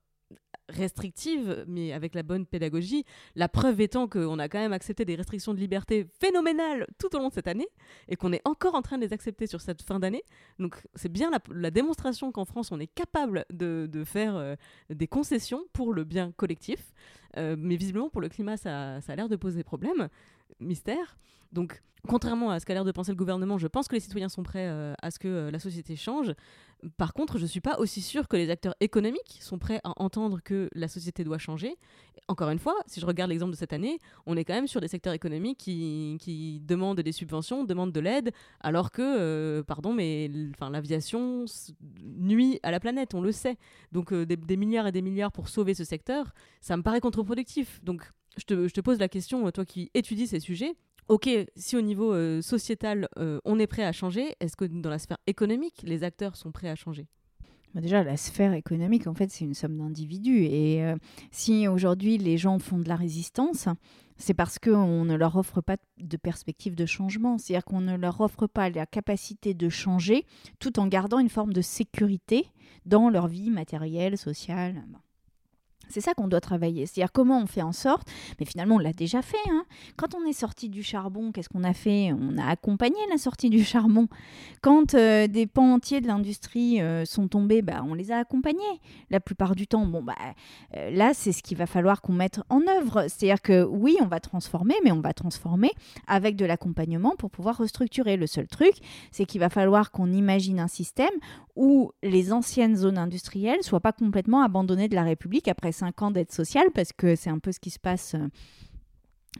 restrictives, 0.70 1.66
mais 1.68 1.92
avec 1.92 2.16
la 2.16 2.24
bonne 2.24 2.46
pédagogie. 2.46 3.04
La 3.36 3.50
preuve 3.50 3.82
étant 3.82 4.08
qu'on 4.08 4.40
a 4.40 4.48
quand 4.48 4.60
même 4.60 4.72
accepté 4.72 5.04
des 5.04 5.16
restrictions 5.16 5.54
de 5.54 5.60
liberté 5.60 6.08
phénoménales 6.22 6.88
tout 7.00 7.14
au 7.14 7.20
long 7.20 7.28
de 7.28 7.34
cette 7.34 7.50
année 7.50 7.68
et 8.08 8.16
qu'on 8.16 8.32
est 8.32 8.42
encore 8.46 8.76
en 8.76 8.82
train 8.82 8.98
de 8.98 9.04
les 9.04 9.12
accepter 9.12 9.46
sur 9.46 9.60
cette 9.60 9.82
fin 9.82 10.00
d'année. 10.00 10.24
Donc 10.58 10.82
c'est 10.96 11.12
bien 11.12 11.32
la, 11.50 11.72
démonstration 11.72 12.32
qu'en 12.32 12.46
France, 12.46 12.72
on 12.72 12.80
est 12.80 12.88
capable 12.88 13.46
de, 13.52 14.04
faire 14.06 14.56
des 14.90 15.08
concessions 15.08 15.66
pour 15.74 15.94
le 15.94 16.06
bien 16.06 16.32
collectif. 16.32 16.94
Euh, 17.38 17.56
mais 17.58 17.76
visiblement, 17.76 18.10
pour 18.10 18.22
le 18.22 18.30
climat, 18.30 18.58
ça, 18.58 19.02
ça 19.02 19.14
a 19.14 19.16
l'air 19.16 19.30
de 19.30 19.36
poser 19.36 19.64
problème. 19.64 20.10
Mystère. 20.60 21.18
Donc, 21.52 21.82
contrairement 22.08 22.52
à 22.52 22.60
ce 22.60 22.66
qu'a 22.66 22.74
l'air 22.74 22.86
de 22.86 22.92
penser 22.92 23.12
le 23.12 23.18
gouvernement, 23.18 23.58
je 23.58 23.68
pense 23.68 23.88
que 23.88 23.96
les 23.96 24.00
citoyens 24.00 24.30
sont 24.30 24.44
prêts 24.44 24.68
euh, 24.68 24.94
à 25.02 25.12
ce 25.12 25.20
que 25.20 25.28
euh, 25.28 25.52
la 25.52 25.60
société 25.60 25.96
change. 25.96 26.34
Par 26.98 27.14
contre, 27.14 27.38
je 27.38 27.44
ne 27.44 27.48
suis 27.48 27.62
pas 27.62 27.78
aussi 27.78 28.02
sûre 28.02 28.28
que 28.28 28.36
les 28.36 28.50
acteurs 28.50 28.74
économiques 28.80 29.38
sont 29.42 29.60
prêts 29.60 29.80
à 29.84 29.94
entendre 30.02 30.40
que 30.44 30.68
la 30.74 30.88
société 30.88 31.24
doit 31.24 31.38
changer. 31.38 31.76
Encore 32.28 32.50
une 32.50 32.58
fois, 32.58 32.74
si 32.88 33.00
je 33.00 33.06
regarde 33.06 33.30
l'exemple 33.30 33.52
de 33.52 33.58
cette 33.58 33.74
année, 33.74 34.00
on 34.26 34.36
est 34.36 34.44
quand 34.44 34.56
même 34.56 34.68
sur 34.68 34.82
des 34.82 34.88
secteurs 34.88 35.14
économiques 35.14 35.60
qui, 35.60 36.60
demandent 36.66 37.00
des 37.00 37.12
subventions, 37.12 37.66
demandent 37.66 37.92
de 37.92 38.00
l'aide, 38.00 38.32
alors 38.62 38.90
que, 38.90 39.62
pardon, 39.68 39.94
mais 39.94 40.32
l'aviation 40.72 41.46
nuit 42.02 42.60
à 42.64 42.72
la 42.72 42.80
planète, 42.80 43.14
on 43.14 43.22
le 43.22 43.32
sait. 43.32 43.58
Donc 43.92 44.12
des, 44.12 44.38
des 44.38 44.58
milliards 44.58 44.88
et 44.88 44.92
des 44.92 45.04
milliards 45.04 45.32
pour 45.32 45.50
sauver 45.50 45.76
ce 45.76 45.84
secteur, 45.84 46.34
ça 46.62 46.78
me 46.78 46.82
paraît 46.82 47.02
contre-productif. 47.22 47.80
Donc 47.84 48.12
je 48.38 48.44
te, 48.46 48.82
pose 48.82 49.00
la 49.00 49.10
question, 49.10 49.50
toi 49.52 49.66
qui 49.66 49.92
étudies 49.94 50.28
ces 50.28 50.40
sujets, 50.40 50.76
ok, 51.08 51.30
si 51.56 51.76
au 51.76 51.82
niveau 51.82 52.14
euh, 52.14 52.42
sociétal, 52.42 53.08
euh, 53.18 53.40
on 53.46 53.60
est 53.60 53.68
prêt 53.68 53.84
à 53.84 53.92
changer, 53.92 54.36
est-ce 54.40 54.56
que 54.56 54.66
dans 54.66 54.90
la 54.90 55.00
sphère 55.00 55.18
économique, 55.28 55.82
les 55.84 56.04
acteurs 56.04 56.36
sont 56.36 56.52
prêts 56.52 56.70
à 56.70 56.76
changer? 56.76 57.08
Bah, 57.74 57.82
Déjà, 57.82 58.04
la 58.04 58.18
sphère 58.18 58.54
économique, 58.54 59.08
en 59.08 59.14
fait, 59.14 59.30
c'est 59.32 59.46
une 59.46 59.54
somme 59.54 59.78
d'individus. 59.78 60.46
Et 60.46 60.84
euh, 60.84 60.96
si 61.32 61.68
aujourd'hui 61.68 62.18
les 62.18 62.38
gens 62.38 62.60
font 62.60 62.80
de 62.80 62.88
la 62.88 62.96
résistance, 62.96 63.68
c'est 64.18 64.34
parce 64.34 64.60
qu'on 64.60 65.06
ne 65.06 65.16
leur 65.16 65.36
offre 65.36 65.62
pas 65.62 65.78
de 65.98 66.18
perspective 66.18 66.76
de 66.76 66.86
changement. 66.86 67.38
C'est-à-dire 67.38 67.66
qu'on 67.66 67.82
ne 67.82 67.96
leur 67.96 68.20
offre 68.22 68.48
pas 68.48 68.70
la 68.70 68.86
capacité 68.86 69.54
de 69.54 69.70
changer 69.70 70.26
tout 70.60 70.80
en 70.80 70.88
gardant 70.88 71.20
une 71.20 71.30
forme 71.30 71.54
de 71.54 71.62
sécurité 71.62 72.46
dans 72.86 73.10
leur 73.10 73.28
vie 73.28 73.50
matérielle, 73.50 74.18
sociale. 74.18 74.84
C'est 75.92 76.02
ça 76.02 76.14
qu'on 76.14 76.28
doit 76.28 76.42
travailler. 76.42 76.86
C'est-à-dire 76.86 77.12
comment 77.12 77.40
on 77.42 77.46
fait 77.46 77.62
en 77.62 77.72
sorte, 77.72 78.08
mais 78.40 78.46
finalement 78.46 78.76
on 78.76 78.80
l'a 78.80 78.94
déjà 78.94 79.22
fait. 79.22 79.38
Hein. 79.50 79.66
Quand 79.98 80.16
on 80.16 80.26
est 80.26 80.34
sorti 80.34 80.70
du 80.70 80.84
charbon, 80.84 81.32
qu'est-ce 81.32 81.50
qu'on 81.50 81.64
a 81.64 81.74
fait? 81.74 82.14
On 82.14 82.38
a 82.38 82.46
accompagné 82.46 82.98
la 83.10 83.18
sortie 83.18 83.50
du 83.50 83.64
charbon. 83.64 84.08
Quand 84.62 84.96
euh, 84.96 85.28
des 85.28 85.48
pans 85.48 85.74
entiers 85.74 86.02
de 86.02 86.08
l'industrie 86.08 86.82
euh, 86.82 87.06
sont 87.06 87.28
tombés, 87.28 87.62
bah, 87.62 87.84
on 87.88 87.94
les 87.94 88.12
a 88.12 88.18
accompagnés. 88.18 88.60
La 89.10 89.20
plupart 89.20 89.56
du 89.56 89.68
temps, 89.68 89.86
bon 89.86 90.02
bah 90.02 90.16
euh, 90.76 90.90
là 90.92 91.14
c'est 91.14 91.32
ce 91.32 91.44
qu'il 91.44 91.58
va 91.58 91.66
falloir 91.66 92.02
qu'on 92.02 92.14
mette 92.14 92.42
en 92.50 92.62
œuvre. 92.68 93.06
C'est-à-dire 93.08 93.42
que 93.42 93.64
oui, 93.64 93.98
on 94.02 94.08
va 94.08 94.20
transformer, 94.20 94.76
mais 94.84 94.92
on 94.92 95.02
va 95.02 95.14
transformer 95.14 95.72
avec 96.08 96.36
de 96.36 96.46
l'accompagnement 96.46 97.16
pour 97.18 97.30
pouvoir 97.30 97.58
restructurer. 97.58 98.18
Le 98.18 98.28
seul 98.28 98.48
truc, 98.48 98.74
c'est 99.12 99.26
qu'il 99.26 99.40
va 99.40 99.50
falloir 99.50 99.92
qu'on 99.92 100.12
imagine 100.12 100.60
un 100.60 100.68
système 100.68 101.10
où 101.56 101.92
les 102.02 102.32
anciennes 102.32 102.76
zones 102.76 102.98
industrielles 102.98 103.64
soient 103.64 103.80
pas 103.80 103.92
complètement 103.92 104.42
abandonnées 104.42 104.88
de 104.88 104.96
la 104.96 105.04
République 105.04 105.48
après 105.48 105.72
cinq 105.82 106.02
ans 106.04 106.12
d'aide 106.12 106.32
sociale, 106.32 106.68
parce 106.76 106.94
que 106.94 107.16
c'est 107.16 107.32
un 107.32 107.40
peu 107.40 107.52
ce 107.52 107.60
qui 107.60 107.72
se 107.72 107.80
passe 107.80 108.14
euh, 108.14 108.28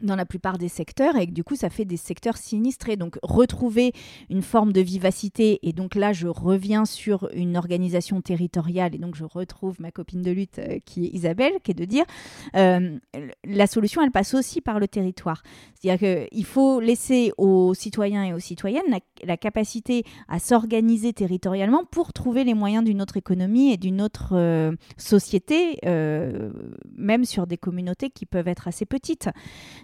dans 0.00 0.16
la 0.16 0.24
plupart 0.24 0.56
des 0.56 0.68
secteurs 0.68 1.16
et 1.16 1.26
que 1.26 1.32
du 1.32 1.44
coup 1.44 1.54
ça 1.54 1.68
fait 1.68 1.84
des 1.84 1.98
secteurs 1.98 2.38
sinistrés. 2.38 2.96
Donc 2.96 3.18
retrouver 3.22 3.92
une 4.30 4.40
forme 4.40 4.72
de 4.72 4.80
vivacité 4.80 5.58
et 5.62 5.74
donc 5.74 5.94
là 5.94 6.14
je 6.14 6.28
reviens 6.28 6.86
sur 6.86 7.28
une 7.34 7.58
organisation 7.58 8.22
territoriale 8.22 8.94
et 8.94 8.98
donc 8.98 9.14
je 9.16 9.24
retrouve 9.24 9.80
ma 9.80 9.90
copine 9.90 10.22
de 10.22 10.30
lutte 10.30 10.58
euh, 10.58 10.78
qui 10.86 11.04
est 11.04 11.08
Isabelle 11.08 11.52
qui 11.62 11.72
est 11.72 11.74
de 11.74 11.84
dire 11.84 12.04
euh, 12.56 12.98
la 13.44 13.66
solution 13.66 14.02
elle 14.02 14.10
passe 14.10 14.32
aussi 14.32 14.62
par 14.62 14.80
le 14.80 14.88
territoire. 14.88 15.42
C'est-à-dire 15.74 16.28
qu'il 16.30 16.44
faut 16.46 16.80
laisser 16.80 17.32
aux 17.36 17.74
citoyens 17.74 18.24
et 18.24 18.32
aux 18.32 18.38
citoyennes 18.38 18.82
la, 19.22 19.36
capacité 19.36 20.04
à 20.28 20.38
s'organiser 20.38 21.12
territorialement 21.12 21.84
pour 21.90 22.12
trouver 22.12 22.44
les 22.44 22.54
moyens 22.54 22.84
d'une 22.84 23.02
autre 23.02 23.16
économie 23.16 23.72
et 23.72 23.76
d'une 23.76 24.00
autre 24.00 24.30
euh, 24.32 24.72
société, 24.96 25.78
même 25.84 27.24
sur 27.24 27.46
des 27.46 27.58
communautés 27.58 28.10
qui 28.10 28.24
peuvent 28.24 28.48
être 28.48 28.68
assez 28.68 28.86
petites. 28.86 29.28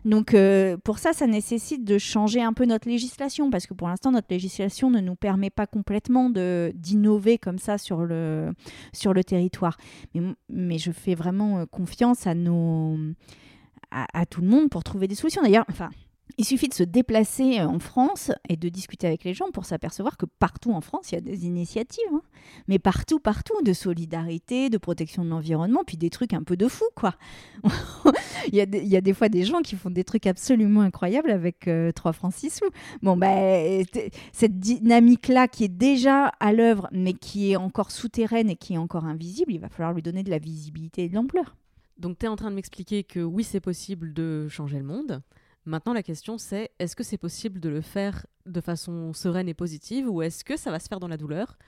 Donc 0.04 0.34
euh, 0.34 0.76
pour 0.76 0.98
ça, 0.98 1.12
ça 1.12 1.26
nécessite 1.26 1.84
de 1.84 1.98
changer 1.98 2.42
un 2.42 2.52
peu 2.52 2.64
notre 2.64 2.88
législation, 2.88 3.50
parce 3.50 3.66
que 3.66 3.74
pour 3.74 3.88
l'instant, 3.88 4.12
notre 4.12 4.28
législation 4.30 4.90
ne 4.90 5.00
nous 5.00 5.16
permet 5.16 5.50
pas 5.50 5.66
complètement 5.66 6.30
d'innover 6.30 7.38
comme 7.38 7.58
ça 7.58 7.78
sur 7.78 8.02
le, 8.02 8.52
sur 8.92 9.12
le 9.12 9.24
territoire. 9.24 9.76
Mais, 10.48 10.78
je 10.78 10.92
fais 10.92 11.14
vraiment 11.14 11.58
euh, 11.58 11.66
confiance 11.66 12.26
à, 12.26 12.34
nos, 12.34 12.96
à 13.90 14.26
tout 14.26 14.40
le 14.40 14.48
monde 14.48 14.70
pour 14.70 14.84
trouver 14.84 15.08
des 15.08 15.14
solutions. 15.14 15.42
D'ailleurs, 15.42 15.64
enfin, 15.70 15.90
il 16.36 16.44
suffit 16.44 16.68
de 16.68 16.74
se 16.74 16.82
déplacer 16.82 17.58
euh, 17.58 17.66
en 17.66 17.78
France 17.78 18.30
et 18.48 18.56
de 18.56 18.68
discuter 18.68 19.06
avec 19.06 19.24
les 19.24 19.34
gens 19.34 19.50
pour 19.50 19.64
s'apercevoir 19.64 20.16
que 20.16 20.26
partout 20.26 20.72
en 20.72 20.80
France, 20.80 21.10
il 21.10 21.14
y 21.14 21.18
a 21.18 21.20
des 21.20 21.46
initiatives. 21.46 22.04
Hein. 22.12 22.22
Mais 22.68 22.78
partout, 22.78 23.18
partout, 23.18 23.60
de 23.62 23.72
solidarité, 23.72 24.68
de 24.68 24.78
protection 24.78 25.24
de 25.24 25.30
l'environnement, 25.30 25.82
puis 25.86 25.96
des 25.96 26.10
trucs 26.10 26.34
un 26.34 26.42
peu 26.42 26.56
de 26.56 26.68
fou, 26.68 26.84
quoi. 26.94 27.14
il, 28.52 28.54
y 28.54 28.60
a 28.96 29.00
des 29.00 29.14
fois 29.14 29.28
des 29.28 29.44
gens 29.44 29.62
qui 29.62 29.76
font 29.76 29.90
des 29.90 30.04
trucs 30.04 30.26
absolument 30.26 30.82
incroyables 30.82 31.30
avec 31.30 31.60
3 31.60 31.70
euh, 31.72 32.12
francs 32.12 32.34
6 32.34 32.50
sous. 32.50 32.70
Bon, 33.02 33.16
ben, 33.16 33.84
cette 34.32 34.58
dynamique-là 34.58 35.48
qui 35.48 35.64
est 35.64 35.68
déjà 35.68 36.26
à 36.40 36.52
l'œuvre, 36.52 36.88
mais 36.92 37.14
qui 37.14 37.52
est 37.52 37.56
encore 37.56 37.90
souterraine 37.90 38.50
et 38.50 38.56
qui 38.56 38.74
est 38.74 38.78
encore 38.78 39.04
invisible, 39.04 39.52
il 39.52 39.60
va 39.60 39.68
falloir 39.68 39.92
lui 39.92 40.02
donner 40.02 40.22
de 40.22 40.30
la 40.30 40.38
visibilité 40.38 41.04
et 41.04 41.08
de 41.08 41.14
l'ampleur. 41.14 41.56
Donc, 41.98 42.18
tu 42.18 42.26
es 42.26 42.28
en 42.28 42.36
train 42.36 42.50
de 42.50 42.54
m'expliquer 42.54 43.02
que 43.02 43.20
oui, 43.20 43.42
c'est 43.42 43.60
possible 43.60 44.12
de 44.12 44.46
changer 44.48 44.78
le 44.78 44.84
monde. 44.84 45.20
Maintenant, 45.68 45.92
la 45.92 46.02
question 46.02 46.38
c'est 46.38 46.70
est-ce 46.78 46.96
que 46.96 47.04
c'est 47.04 47.18
possible 47.18 47.60
de 47.60 47.68
le 47.68 47.82
faire 47.82 48.26
de 48.46 48.60
façon 48.62 49.12
sereine 49.12 49.50
et 49.50 49.54
positive 49.54 50.08
ou 50.08 50.22
est-ce 50.22 50.42
que 50.42 50.56
ça 50.56 50.70
va 50.70 50.80
se 50.80 50.88
faire 50.88 50.98
dans 50.98 51.08
la 51.08 51.18
douleur? 51.18 51.58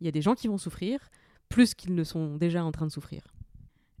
Il 0.00 0.06
y 0.06 0.08
a 0.08 0.12
des 0.12 0.22
gens 0.22 0.34
qui 0.34 0.48
vont 0.48 0.56
souffrir 0.56 1.10
plus 1.50 1.74
qu'ils 1.74 1.94
ne 1.94 2.02
sont 2.02 2.36
déjà 2.36 2.64
en 2.64 2.72
train 2.72 2.86
de 2.86 2.90
souffrir. 2.90 3.22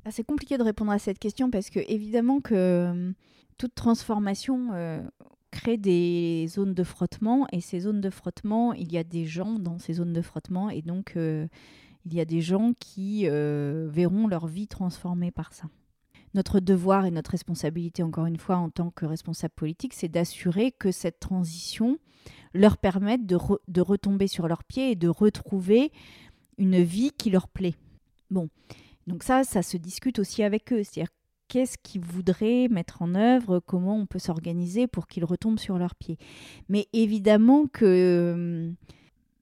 Ah, 0.06 0.10
c'est 0.10 0.24
compliqué 0.24 0.56
de 0.56 0.62
répondre 0.62 0.92
à 0.92 0.98
cette 0.98 1.18
question 1.18 1.50
parce 1.50 1.68
que 1.68 1.80
évidemment 1.88 2.40
que 2.40 2.54
euh, 2.54 3.12
toute 3.58 3.74
transformation 3.74 4.70
euh, 4.72 5.02
crée 5.50 5.76
des 5.76 6.46
zones 6.48 6.72
de 6.72 6.82
frottement 6.82 7.46
et 7.52 7.60
ces 7.60 7.80
zones 7.80 8.00
de 8.00 8.08
frottement, 8.08 8.72
il 8.72 8.90
y 8.90 8.96
a 8.96 9.04
des 9.04 9.26
gens 9.26 9.58
dans 9.58 9.78
ces 9.78 9.92
zones 9.92 10.14
de 10.14 10.22
frottement 10.22 10.70
et 10.70 10.80
donc 10.80 11.18
euh, 11.18 11.46
il 12.06 12.14
y 12.14 12.20
a 12.20 12.24
des 12.24 12.40
gens 12.40 12.72
qui 12.80 13.26
verront 13.28 14.26
leur 14.26 14.46
vie 14.46 14.68
transformée 14.68 15.30
par 15.30 15.52
ça 15.52 15.68
notre 16.34 16.60
devoir 16.60 17.06
et 17.06 17.10
notre 17.10 17.32
responsabilité, 17.32 18.02
encore 18.02 18.26
une 18.26 18.38
fois, 18.38 18.56
en 18.56 18.70
tant 18.70 18.90
que 18.90 19.06
responsable 19.06 19.54
politique, 19.54 19.94
c'est 19.94 20.08
d'assurer 20.08 20.72
que 20.72 20.92
cette 20.92 21.20
transition 21.20 21.98
leur 22.54 22.78
permette 22.78 23.26
de, 23.26 23.36
retomber 23.80 24.26
sur 24.26 24.48
leurs 24.48 24.64
pieds 24.64 24.92
et 24.92 24.96
de 24.96 25.08
retrouver 25.08 25.92
une 26.58 26.82
vie 26.82 27.12
qui 27.16 27.30
leur 27.30 27.48
plaît. 27.48 27.74
Bon, 28.30 28.48
donc 29.06 29.22
ça, 29.22 29.44
ça 29.44 29.62
se 29.62 29.76
discute 29.76 30.18
aussi 30.18 30.42
avec 30.42 30.72
eux. 30.72 30.82
C'est-à-dire, 30.82 31.12
qu'est-ce 31.48 31.78
qu'ils 31.82 32.02
voudraient 32.02 32.68
mettre 32.68 33.02
en 33.02 33.14
œuvre, 33.14 33.60
comment 33.60 33.96
on 33.96 34.06
peut 34.06 34.18
s'organiser 34.18 34.86
pour 34.86 35.06
qu'ils 35.06 35.24
retombent 35.24 35.58
sur 35.58 35.78
leurs 35.78 35.94
pieds? 35.94 36.18
Mais 36.68 36.86
évidemment 36.92 37.66
que 37.66 38.32
hum, 38.34 38.74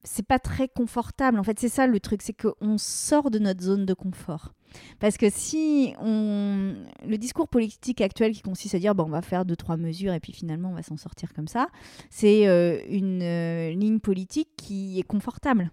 c'est 0.05 0.27
pas 0.27 0.39
très 0.39 0.69
confortable. 0.69 1.39
En 1.39 1.43
fait, 1.43 1.59
c'est 1.59 1.69
ça 1.69 1.87
le 1.87 2.01
truc, 2.01 2.23
c'est 2.23 2.35
qu'on 2.35 2.79
sort 2.79 3.31
de 3.31 3.39
notre 3.39 3.63
zone 3.63 3.87
de 3.87 3.95
confort. 3.95 4.55
Parce 4.99 5.17
que 5.17 5.31
si 5.31 5.95
on. 6.01 6.75
Le 7.07 7.17
discours 7.17 7.49
politique 7.49 8.01
actuel 8.01 8.33
qui 8.33 8.43
consiste 8.43 8.75
à 8.75 8.79
dire 8.79 8.95
bon, 8.95 9.05
on 9.05 9.11
va 9.11 9.23
faire 9.23 9.45
deux, 9.45 9.57
trois 9.57 9.77
mesures 9.77 10.13
et 10.13 10.21
puis 10.21 10.33
finalement 10.33 10.71
on 10.71 10.75
va 10.75 10.83
s'en 10.83 10.97
sortir 10.97 11.33
comme 11.33 11.49
ça, 11.49 11.69
c'est 12.11 12.47
euh, 12.47 12.81
une 12.89 13.23
euh, 13.23 13.71
ligne 13.71 14.01
politique 14.01 14.51
qui 14.57 14.99
est 14.99 15.05
confortable. 15.05 15.71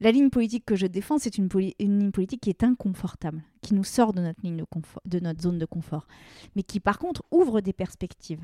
La 0.00 0.10
ligne 0.10 0.30
politique 0.30 0.64
que 0.64 0.74
je 0.74 0.88
défends, 0.88 1.18
c'est 1.18 1.38
une, 1.38 1.48
ligne 1.78 2.10
politique 2.10 2.40
qui 2.40 2.50
est 2.50 2.64
inconfortable, 2.64 3.40
qui 3.60 3.72
nous 3.72 3.84
sort 3.84 4.12
de 4.12 4.20
notre 4.20 5.40
zone 5.40 5.58
de 5.58 5.64
confort, 5.64 6.08
mais 6.56 6.64
qui 6.64 6.80
par 6.80 6.98
contre 6.98 7.22
ouvre 7.30 7.60
des 7.60 7.72
perspectives. 7.72 8.40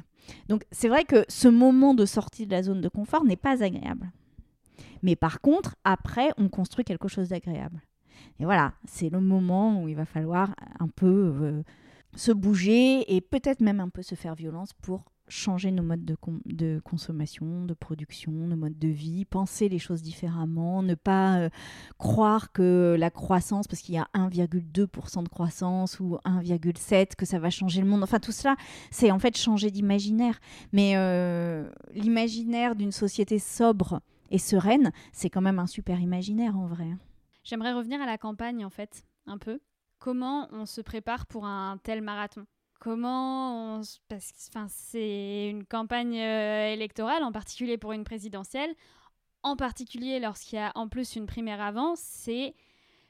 Donc 0.49 0.65
c'est 0.71 0.87
vrai 0.87 1.03
que 1.03 1.25
ce 1.29 1.49
moment 1.49 1.95
de 1.95 2.07
sortie 2.07 2.47
de 2.47 2.53
la 2.53 2.63
zone 2.63 2.81
de 2.81 2.89
confort 2.89 3.25
n'est 3.25 3.35
pas 3.35 3.65
agréable. 3.65 4.13
Mais 5.03 5.17
par 5.17 5.41
contre, 5.41 5.77
après, 5.85 6.31
on 6.37 6.49
construit 6.49 6.85
quelque 6.85 7.09
chose 7.09 7.29
d'agréable. 7.29 7.81
Et 8.41 8.45
voilà, 8.45 8.73
c'est 8.87 9.11
le 9.11 9.21
moment 9.21 9.83
où 9.83 9.89
il 9.89 9.97
va 9.97 10.05
falloir 10.05 10.55
un 10.81 10.89
peu 10.89 11.35
euh, 11.41 11.63
se 12.17 12.33
bouger 12.33 13.15
et 13.15 13.21
peut-être 13.21 13.61
même 13.61 13.81
un 13.81 13.89
peu 13.89 14.03
se 14.03 14.15
faire 14.15 14.35
violence 14.35 14.73
pour 14.73 15.05
changer 15.29 15.71
nos 15.71 15.83
modes 15.83 16.05
de, 16.05 16.81
consommation, 16.83 17.65
de 17.65 17.75
production, 17.75 18.33
nos 18.33 18.57
modes 18.57 18.79
de 18.79 18.89
vie, 18.89 19.25
penser 19.25 19.69
les 19.69 19.79
choses 19.79 20.03
différemment, 20.03 20.83
ne 20.83 20.95
pas 20.95 21.39
euh, 21.39 21.49
croire 21.99 22.53
que 22.53 22.97
la 22.99 23.11
croissance, 23.11 23.69
parce 23.69 23.83
qu'il 23.83 23.95
y 23.95 23.99
a 23.99 24.09
1,2% 24.15 25.23
de 25.23 25.29
croissance 25.29 26.01
ou 26.01 26.17
1,7%, 26.25 27.15
que 27.17 27.27
ça 27.27 27.39
va 27.39 27.51
changer 27.51 27.83
le 27.83 27.87
monde. 27.87 28.03
Enfin, 28.03 28.21
tout 28.21 28.33
cela, 28.33 28.57
c'est 28.91 29.11
en 29.11 29.19
fait 29.19 29.37
changer 29.37 29.71
d'imaginaire. 29.71 30.41
Mais 30.73 30.95
euh, 30.97 31.69
l'imaginaire 31.93 32.75
d'une 32.75 32.93
société 32.93 33.39
sobre 33.39 34.01
et 34.31 34.39
sereine, 34.39 34.93
c'est 35.13 35.31
quand 35.31 35.41
même 35.41 35.59
un 35.59 35.67
super 35.67 36.01
imaginaire 36.01 36.57
en 36.57 36.67
vrai. 36.67 36.85
Hein. 36.85 36.99
J'aimerais 37.45 37.73
revenir 37.73 38.01
à 38.01 38.07
la 38.07 38.19
campagne 38.19 38.65
en 38.65 38.71
fait, 38.71 39.05
un 39.27 39.39
peu. 39.39 39.61
Comment 39.99 40.49
on 40.53 40.67
se 40.67 40.81
prépare 40.81 41.27
pour 41.27 41.47
un 41.47 41.79
tel 41.83 42.03
marathon? 42.03 42.47
Comment 42.81 43.79
on... 43.79 43.81
Parce 44.09 44.33
que 44.33 44.39
c'est 44.69 45.49
une 45.49 45.65
campagne 45.65 46.21
euh, 46.21 46.73
électorale, 46.73 47.25
en 47.25 47.33
particulier 47.33 47.77
pour 47.77 47.93
une 47.93 48.05
présidentielle, 48.05 48.75
en 49.43 49.57
particulier 49.57 50.21
lorsqu'il 50.21 50.57
y 50.57 50.63
a 50.63 50.73
en 50.77 50.89
plus 50.89 51.17
une 51.17 51.27
primaire 51.27 51.61
avant, 51.61 51.95
c'est 51.97 52.55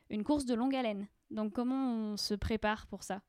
une 0.08 0.24
course 0.24 0.46
de 0.46 0.54
longue 0.54 0.74
haleine. 0.74 1.06
Donc 1.30 1.52
comment 1.52 1.92
on 1.92 2.16
se 2.16 2.34
prépare 2.34 2.86
pour 2.86 3.02
ça? 3.02 3.20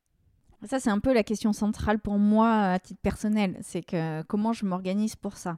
Ça, 0.68 0.80
c'est 0.80 0.89
un 0.89 0.99
peu 0.99 1.14
la 1.14 1.24
question 1.24 1.53
centrale 1.53 1.99
pour 1.99 2.20
moi 2.20 2.72
à 2.72 2.80
titre 2.80 2.99
personnel. 3.01 3.57
C'est 3.62 3.82
que 3.82 4.24
comment 4.24 4.51
je 4.51 4.66
m'organise 4.66 5.16
pour 5.16 5.38
ça. 5.38 5.57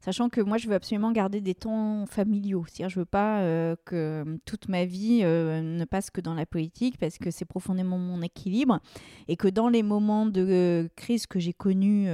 Sachant 0.00 0.28
que 0.28 0.42
moi, 0.42 0.58
je 0.58 0.68
veux 0.68 0.74
absolument 0.74 1.10
garder 1.10 1.40
des 1.40 1.54
temps 1.54 2.04
familiaux. 2.06 2.64
C'est-à-dire, 2.66 2.90
je 2.90 2.98
veux 2.98 3.06
pas 3.06 3.40
euh, 3.40 3.76
que 3.86 4.38
toute 4.44 4.68
ma 4.68 4.84
vie 4.84 5.20
euh, 5.22 5.62
ne 5.62 5.84
passe 5.86 6.10
que 6.10 6.20
dans 6.20 6.34
la 6.34 6.44
politique 6.44 6.98
parce 6.98 7.16
que 7.16 7.30
c'est 7.30 7.46
profondément 7.46 7.98
mon 7.98 8.20
équilibre. 8.20 8.80
Et 9.26 9.36
que 9.36 9.48
dans 9.48 9.70
les 9.70 9.82
moments 9.82 10.26
de 10.26 10.46
euh, 10.46 10.88
crise 10.96 11.26
que 11.26 11.38
j'ai 11.38 11.54
connus, 11.54 12.08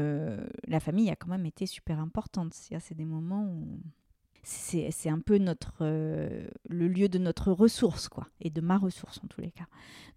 la 0.69 0.81
famille 0.81 1.11
a 1.11 1.17
quand 1.17 1.29
même 1.29 1.47
été 1.47 1.67
super 1.67 1.99
importante. 1.99 2.53
C'est 2.55 2.95
des 2.97 3.05
moments 3.05 3.45
où 3.45 3.81
c'est 4.43 5.11
un 5.11 5.19
peu 5.19 5.39
notre, 5.39 5.75
euh, 5.83 6.49
le 6.69 6.89
lieu 6.89 7.09
de 7.09 7.19
notre 7.19 7.53
ressource, 7.53 8.09
quoi, 8.09 8.27
et 8.41 8.51
de 8.51 8.61
ma 8.61 8.79
ressource 8.79 9.21
en 9.23 9.27
tous 9.27 9.41
les 9.41 9.51
cas. 9.51 9.67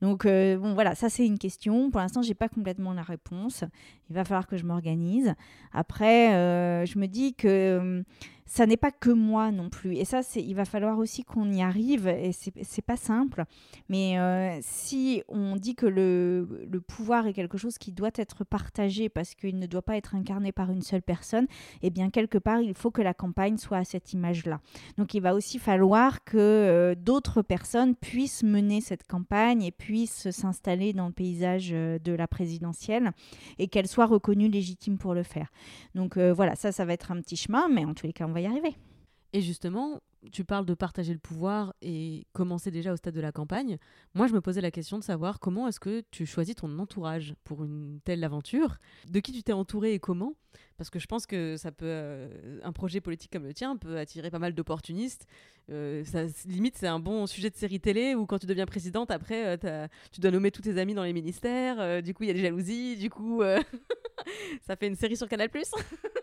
Donc, 0.01 0.25
euh, 0.25 0.57
bon, 0.57 0.73
voilà, 0.73 0.95
ça 0.95 1.09
c'est 1.09 1.25
une 1.25 1.37
question. 1.37 1.91
Pour 1.91 1.99
l'instant, 1.99 2.21
j'ai 2.21 2.33
pas 2.33 2.49
complètement 2.49 2.93
la 2.93 3.03
réponse. 3.03 3.63
Il 4.09 4.15
va 4.15 4.23
falloir 4.23 4.47
que 4.47 4.57
je 4.57 4.65
m'organise. 4.65 5.33
Après, 5.73 6.33
euh, 6.33 6.85
je 6.85 6.97
me 6.97 7.07
dis 7.07 7.33
que 7.33 8.03
ça 8.45 8.65
n'est 8.65 8.77
pas 8.77 8.91
que 8.91 9.09
moi 9.09 9.51
non 9.51 9.69
plus. 9.69 9.95
Et 9.95 10.05
ça, 10.05 10.21
il 10.35 10.55
va 10.55 10.65
falloir 10.65 10.97
aussi 10.97 11.23
qu'on 11.23 11.51
y 11.51 11.61
arrive. 11.61 12.07
Et 12.07 12.31
c'est, 12.31 12.53
c'est 12.63 12.81
pas 12.81 12.97
simple. 12.97 13.45
Mais 13.89 14.19
euh, 14.19 14.57
si 14.61 15.23
on 15.27 15.55
dit 15.55 15.75
que 15.75 15.85
le, 15.85 16.47
pouvoir 16.87 17.27
est 17.27 17.33
quelque 17.33 17.57
chose 17.57 17.77
qui 17.77 17.91
doit 17.91 18.11
être 18.15 18.43
partagé 18.43 19.09
parce 19.09 19.35
qu'il 19.35 19.59
ne 19.59 19.65
doit 19.65 19.81
pas 19.81 19.97
être 19.97 20.15
incarné 20.15 20.51
par 20.51 20.71
une 20.71 20.81
seule 20.81 21.01
personne, 21.01 21.47
eh 21.81 21.89
bien, 21.89 22.09
quelque 22.09 22.37
part, 22.37 22.61
il 22.61 22.73
faut 22.73 22.91
que 22.91 23.01
la 23.01 23.13
campagne 23.13 23.57
soit 23.57 23.77
à 23.77 23.83
cette 23.83 24.13
image-là. 24.13 24.59
Donc, 24.97 25.13
il 25.13 25.21
va 25.21 25.33
aussi 25.33 25.59
falloir 25.59 26.23
que 26.23 26.37
euh, 26.37 26.95
d'autres 26.95 27.41
personnes 27.41 27.95
puissent 27.95 28.43
mener 28.43 28.81
cette 28.81 29.07
campagne 29.07 29.63
et 29.63 29.71
puissent 29.71 30.29
s'installer 30.31 30.93
dans 30.93 31.07
le 31.07 31.13
paysage 31.13 31.69
euh, 31.73 31.99
de 31.99 32.11
la 32.11 32.27
présidentielle 32.27 33.11
et 33.59 33.67
qu'elles 33.67 33.87
soient 33.87 34.05
reconnues 34.05 34.49
légitimes 34.49 34.97
pour 34.97 35.13
le 35.13 35.23
faire. 35.23 35.51
Donc, 35.95 36.17
voilà, 36.17 36.55
ça, 36.55 36.71
ça 36.71 36.85
va 36.85 36.93
être 36.93 37.11
un 37.11 37.21
petit 37.21 37.35
chemin. 37.35 37.67
Mais 37.69 37.85
en 37.85 37.93
tous 37.93 38.05
les 38.05 38.13
cas, 38.13 38.25
on 38.31 38.33
va 38.33 38.41
y 38.41 38.45
arriver. 38.45 38.75
Et 39.33 39.41
justement, 39.41 40.01
tu 40.31 40.43
parles 40.43 40.65
de 40.65 40.73
partager 40.73 41.13
le 41.13 41.19
pouvoir 41.19 41.73
et 41.81 42.25
commencer 42.33 42.69
déjà 42.69 42.91
au 42.91 42.97
stade 42.97 43.13
de 43.13 43.21
la 43.21 43.31
campagne. 43.31 43.77
Moi, 44.13 44.27
je 44.27 44.33
me 44.33 44.41
posais 44.41 44.61
la 44.61 44.71
question 44.71 44.99
de 44.99 45.03
savoir 45.03 45.39
comment 45.39 45.67
est-ce 45.67 45.79
que 45.79 46.03
tu 46.11 46.25
choisis 46.25 46.55
ton 46.55 46.79
entourage 46.79 47.33
pour 47.43 47.63
une 47.63 47.99
telle 48.03 48.23
aventure, 48.23 48.77
de 49.09 49.19
qui 49.19 49.31
tu 49.31 49.41
t'es 49.41 49.53
entouré 49.53 49.93
et 49.93 49.99
comment, 49.99 50.33
parce 50.77 50.89
que 50.89 50.99
je 50.99 51.07
pense 51.07 51.25
que 51.25 51.55
ça 51.55 51.71
peut, 51.71 51.85
euh, 51.87 52.59
un 52.63 52.73
projet 52.73 52.99
politique 52.99 53.31
comme 53.31 53.45
le 53.45 53.53
tien 53.53 53.77
peut 53.77 53.97
attirer 53.97 54.29
pas 54.29 54.39
mal 54.39 54.53
d'opportunistes. 54.53 55.27
Euh, 55.69 56.03
limite, 56.45 56.75
c'est 56.77 56.87
un 56.87 56.99
bon 56.99 57.25
sujet 57.25 57.49
de 57.49 57.55
série 57.55 57.79
télé 57.79 58.13
où 58.13 58.25
quand 58.25 58.39
tu 58.39 58.47
deviens 58.47 58.65
présidente, 58.65 59.11
après, 59.11 59.57
euh, 59.63 59.87
tu 60.11 60.19
dois 60.19 60.31
nommer 60.31 60.51
tous 60.51 60.61
tes 60.61 60.77
amis 60.77 60.93
dans 60.93 61.03
les 61.03 61.13
ministères. 61.13 62.03
du 62.03 62.13
coup, 62.13 62.23
il 62.23 62.27
y 62.27 62.31
a 62.31 62.33
des 62.33 62.41
jalousies. 62.41 62.97
Du 62.97 63.09
coup, 63.09 63.41
ça 64.67 64.75
fait 64.75 64.87
une 64.87 64.95
série 64.95 65.15
sur 65.15 65.29
Canal+. 65.29 65.49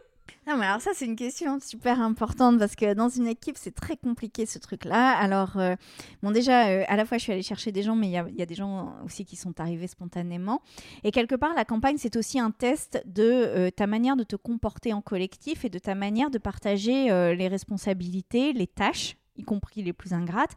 Non, 0.49 0.57
mais 0.57 0.65
alors 0.65 0.81
ça, 0.81 0.93
c'est 0.95 1.05
une 1.05 1.15
question 1.15 1.61
super 1.61 2.01
importante 2.01 2.59
parce 2.59 2.75
que 2.75 2.95
dans 2.95 3.11
une 3.11 3.27
équipe, 3.27 3.57
c'est 3.59 3.75
très 3.75 3.99
compliqué 3.99 4.47
ce 4.47 4.59
truc-là. 4.59 5.15
Alors, 5.19 5.59
euh, 5.59 5.75
bon, 6.23 6.31
déjà, 6.31 6.69
euh, 6.69 6.85
à 6.89 6.97
la 6.97 7.05
fois, 7.05 7.19
je 7.19 7.25
suis 7.25 7.33
allée 7.33 7.43
chercher 7.43 7.71
des 7.71 7.83
gens, 7.83 7.95
mais 7.95 8.07
il 8.07 8.13
y, 8.13 8.43
a 8.43 8.47
des 8.47 8.55
gens 8.55 8.95
aussi 9.05 9.27
qui 9.27 9.37
sont 9.37 9.61
arrivés 9.61 9.89
spontanément. 9.89 10.63
Et 11.05 11.11
quelque 11.11 11.35
part, 11.35 11.53
la 11.55 11.67
campagne, 11.67 11.97
c'est 11.99 12.17
aussi 12.17 12.41
un 12.41 12.51
test 12.51 13.03
de 13.05 13.25
euh, 13.25 13.71
ta 13.71 13.87
manière 13.87 14.17
de 14.17 14.25
te 14.25 14.37
comporter 14.37 14.95
en 14.95 15.03
collectif 15.03 15.67
et 15.67 15.69
de 15.69 15.79
ta 15.79 15.95
manière 15.95 16.31
de 16.31 16.39
partager 16.39 17.09
les 17.35 17.49
responsabilités, 17.49 18.55
les 18.55 18.67
tâches, 18.67 19.19
y 19.37 19.43
compris 19.43 19.83
les 19.83 19.93
plus 19.93 20.15
ingrates 20.15 20.57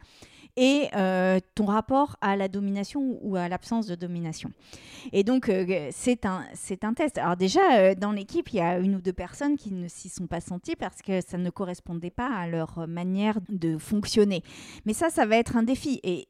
et 0.57 0.89
euh, 0.95 1.39
ton 1.55 1.65
rapport 1.65 2.17
à 2.21 2.35
la 2.35 2.47
domination 2.47 3.17
ou 3.21 3.35
à 3.35 3.47
l'absence 3.47 3.87
de 3.87 3.95
domination. 3.95 4.51
Et 5.11 5.23
donc, 5.23 5.49
euh, 5.49 5.89
c'est 5.91 6.25
un, 6.25 6.43
un 6.83 6.93
test. 6.93 7.17
Alors 7.17 7.37
déjà, 7.37 7.61
euh, 7.77 7.95
dans 7.95 8.11
l'équipe, 8.11 8.49
il 8.51 8.57
y 8.57 8.61
a 8.61 8.79
une 8.79 8.95
ou 8.95 9.01
deux 9.01 9.13
personnes 9.13 9.57
qui 9.57 9.71
ne 9.71 9.87
s'y 9.87 10.09
sont 10.09 10.27
pas 10.27 10.41
senties 10.41 10.75
parce 10.75 11.01
que 11.01 11.21
ça 11.21 11.37
ne 11.37 11.49
correspondait 11.49 12.09
pas 12.09 12.27
à 12.27 12.47
leur 12.47 12.87
manière 12.87 13.39
de 13.49 13.77
fonctionner. 13.77 14.43
Mais 14.85 14.93
ça, 14.93 15.09
ça 15.09 15.25
va 15.25 15.37
être 15.37 15.55
un 15.55 15.63
défi. 15.63 15.99
Et, 16.03 16.27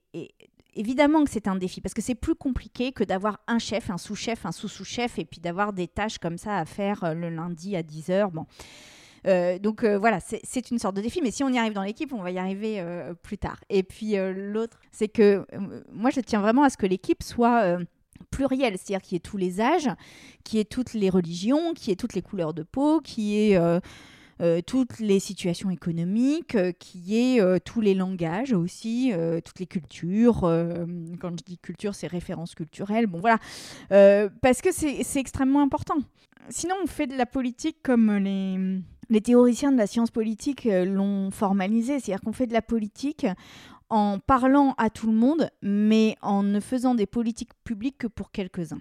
évidemment 0.74 1.26
que 1.26 1.30
c'est 1.30 1.50
un 1.50 1.56
défi 1.56 1.82
parce 1.82 1.94
que 1.94 2.02
c'est 2.02 2.16
plus 2.16 2.36
compliqué 2.36 2.94
que 2.94 3.04
d'avoir 3.04 3.42
un 3.48 3.60
chef, 3.60 3.90
un 3.90 3.98
sous-chef, 3.98 4.46
un 4.46 4.54
sous-sous-chef 4.54 5.20
et 5.20 5.26
puis 5.26 5.42
d'avoir 5.42 5.74
des 5.74 5.88
tâches 5.88 6.18
comme 6.18 6.38
ça 6.38 6.58
à 6.58 6.66
faire 6.66 7.14
le 7.14 7.30
lundi 7.30 7.76
à 7.76 7.84
10h. 7.84 8.32
Bon. 8.32 8.46
Euh, 9.28 9.60
donc 9.60 9.84
euh, 9.84 9.98
voilà, 9.98 10.20
c'est 10.20 10.72
une 10.72 10.80
sorte 10.80 10.96
de 10.96 11.02
défi, 11.02 11.22
mais 11.22 11.32
si 11.32 11.44
on 11.44 11.50
y 11.50 11.58
arrive 11.58 11.74
dans 11.74 11.84
l'équipe, 11.84 12.12
on 12.14 12.22
va 12.22 12.32
y 12.32 12.40
arriver 12.40 12.80
euh, 12.80 13.14
plus 13.14 13.38
tard. 13.38 13.60
Et 13.70 13.84
puis 13.84 14.16
l'autre, 14.36 14.80
c'est 14.92 15.08
que 15.08 15.46
moi, 15.92 16.10
je 16.10 16.22
tiens 16.22 16.42
vraiment 16.42 16.64
à 16.64 16.70
ce 16.70 16.78
que 16.78 16.86
l'équipe 16.86 17.24
soit 17.24 17.78
plurielle, 18.30 18.78
c'est-à-dire 18.78 19.02
qu'il 19.02 19.16
y 19.16 19.18
ait 19.18 19.20
tous 19.20 19.38
les 19.38 19.62
âges, 19.62 19.90
qu'il 20.44 20.58
y 20.58 20.62
ait 20.62 20.66
toutes 20.66 20.94
les 20.94 21.10
religions, 21.10 21.74
qu'il 21.74 21.90
y 21.90 21.94
ait 21.94 21.96
toutes 21.96 22.14
les 22.14 22.22
couleurs 22.22 22.54
de 22.54 22.64
peau, 22.64 23.02
qu'il 23.02 23.24
y 23.24 23.54
ait 23.54 23.60
toutes 24.66 25.00
les 25.00 25.20
situations 25.20 25.70
économiques, 25.70 26.58
qu'il 26.80 27.02
y 27.02 27.38
ait 27.38 27.60
tous 27.62 27.82
les 27.82 27.94
langages 27.94 28.54
aussi, 28.54 29.14
toutes 29.46 29.60
les 29.60 29.68
cultures. 29.68 30.42
quand 30.42 31.32
je 31.32 31.44
dis 31.44 31.58
culture, 31.58 31.96
c'est 31.96 32.08
référence 32.08 32.56
culturelle. 32.56 33.08
Bon, 33.08 33.20
voilà. 33.20 33.40
parce 34.42 34.62
que 34.62 34.72
c'est 34.72 35.20
extrêmement 35.20 35.62
important. 35.62 35.98
Sinon, 36.50 36.76
on 36.84 36.88
fait 36.88 37.08
de 37.08 37.16
la 37.16 37.28
politique 37.28 37.78
comme 37.84 38.12
les 38.18 38.82
les 39.12 39.22
théoriciens 39.22 39.72
de 39.72 39.78
la 39.78 39.88
science 39.88 40.10
politique 40.10 40.66
euh, 40.66 40.86
l'ont 40.86 41.30
formalisé, 41.32 42.00
c'est-à-dire 42.00 42.22
qu'on 42.22 42.32
fait 42.32 42.48
de 42.48 42.54
la 42.54 42.62
politique 42.62 43.28
en 43.90 44.20
parlant 44.20 44.74
à 44.78 44.90
tout 44.90 45.08
le 45.08 45.14
monde, 45.14 45.50
mais 45.62 46.16
en 46.22 46.44
ne 46.44 46.62
faisant 46.62 46.96
des 46.96 47.06
politiques 47.06 47.52
publiques 47.66 47.98
que 48.00 48.08
pour 48.08 48.32
quelques-uns. 48.32 48.80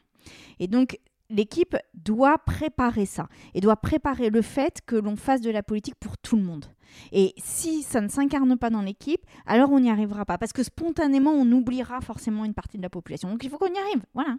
Et 0.61 0.69
donc, 0.69 1.01
l'équipe 1.31 1.77
doit 1.95 2.39
préparer 2.39 3.07
ça, 3.07 3.29
et 3.55 3.61
doit 3.61 3.77
préparer 3.77 4.31
le 4.31 4.41
fait 4.41 4.81
que 4.87 4.95
l'on 4.95 5.17
fasse 5.17 5.41
de 5.41 5.51
la 5.51 5.65
politique 5.65 5.97
pour 5.97 6.17
tout 6.17 6.37
le 6.37 6.43
monde. 6.43 6.67
Et 7.11 7.35
si 7.37 7.83
ça 7.83 8.01
ne 8.01 8.09
s'incarne 8.09 8.57
pas 8.57 8.71
dans 8.71 8.83
l'équipe, 8.83 9.25
alors 9.47 9.73
on 9.73 9.81
n'y 9.81 9.91
arrivera 9.91 10.25
pas, 10.25 10.39
parce 10.39 10.53
que 10.53 10.63
spontanément, 10.63 11.33
on 11.33 11.51
oubliera 11.51 12.01
forcément 12.01 12.45
une 12.45 12.55
partie 12.55 12.79
de 12.79 12.83
la 12.83 12.91
population. 12.91 13.31
Donc 13.31 13.43
il 13.43 13.51
faut 13.51 13.59
qu'on 13.59 13.75
y 13.75 13.79
arrive, 13.79 14.05
voilà. 14.15 14.37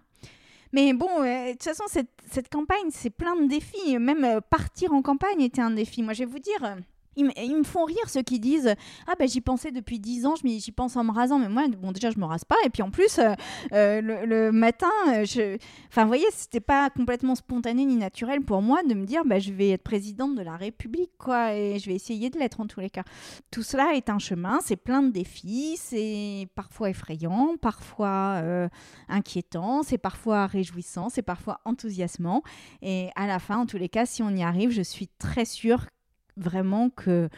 Mais 0.74 0.94
bon, 0.94 1.10
euh, 1.20 1.48
de 1.48 1.52
toute 1.52 1.64
façon, 1.64 1.84
cette, 1.88 2.50
campagne, 2.50 2.90
c'est 2.92 3.10
plein 3.10 3.36
de 3.36 3.48
défis. 3.48 3.98
Même 3.98 4.24
euh, 4.24 4.42
partir 4.42 4.94
en 4.94 5.02
campagne 5.02 5.42
était 5.42 5.62
un 5.62 5.72
défi. 5.72 6.02
Moi, 6.02 6.14
je 6.14 6.20
vais 6.20 6.32
vous 6.32 6.40
dire, 6.40 6.78
ils, 7.18 7.26
me 7.26 7.64
font 7.64 7.84
rire 7.84 8.08
ceux 8.08 8.22
qui 8.22 8.40
disent 8.40 8.74
Ah, 9.08 9.14
ben 9.20 9.28
j'y 9.28 9.42
pensais 9.42 9.72
depuis 9.72 10.00
10 10.00 10.26
ans, 10.26 10.36
j'y 10.44 10.72
pense 10.72 10.96
en 10.96 11.04
me 11.04 11.12
rasant. 11.12 11.40
Mais 11.40 11.50
moi, 11.50 11.68
bon, 11.68 11.92
déjà, 11.92 12.10
je 12.10 12.18
me 12.18 12.26
rase 12.26 12.46
pas. 12.46 12.56
Et 12.66 12.70
puis 12.70 12.82
en 12.84 12.92
plus, 12.92 13.20
euh, 13.20 13.34
euh, 13.74 14.02
le, 14.02 14.52
matin, 14.52 14.92
euh, 15.10 15.58
enfin, 15.90 16.04
vous 16.04 16.08
voyez, 16.08 16.26
c'était 16.32 16.60
pas 16.60 16.90
complètement 16.90 17.36
spontané 17.36 17.86
ni 17.86 17.98
naturel 17.98 18.42
pour 18.42 18.62
moi 18.62 18.84
de 18.84 18.94
me 18.94 19.06
dire 19.06 19.24
bah, 19.26 19.40
Je 19.40 19.52
vais 19.52 19.70
être 19.70 19.84
présidente 19.84 20.36
de 20.36 20.42
la 20.42 20.56
République, 20.56 21.12
quoi. 21.18 21.54
Et 21.54 21.80
je 21.80 21.88
vais 21.88 21.96
essayer 21.96 22.30
de 22.30 22.40
l'être 22.40 22.62
en 22.62 22.68
tous 22.68 22.80
les 22.80 22.90
cas. 22.90 23.04
Tout 23.52 23.64
cela 23.64 23.94
est 23.96 24.10
un 24.10 24.20
chemin, 24.20 24.60
c'est 24.62 24.78
plein 24.78 25.04
de 25.04 25.10
défis, 25.10 25.76
c'est 25.78 26.48
parfois 26.56 26.90
effrayant, 26.90 27.56
parfois 27.62 28.42
inquiétant, 29.10 29.84
c'est 29.84 29.98
parfois 29.98 30.48
réjouissant, 30.48 31.10
c'est 31.10 31.22
parfois 31.22 31.60
enthousiasmant. 31.66 32.42
Et 32.82 33.10
à 33.16 33.28
la 33.28 33.40
fin, 33.40 33.58
en 33.58 33.66
tous 33.66 33.78
les 33.78 33.90
cas, 33.90 34.06
si 34.06 34.24
on 34.24 34.30
y 34.30 34.44
arrive, 34.44 34.72
je 34.72 34.82
suis 34.82 35.08
très 35.20 35.46
sûre 35.46 35.86
vraiment 36.42 36.90
que 36.90 37.30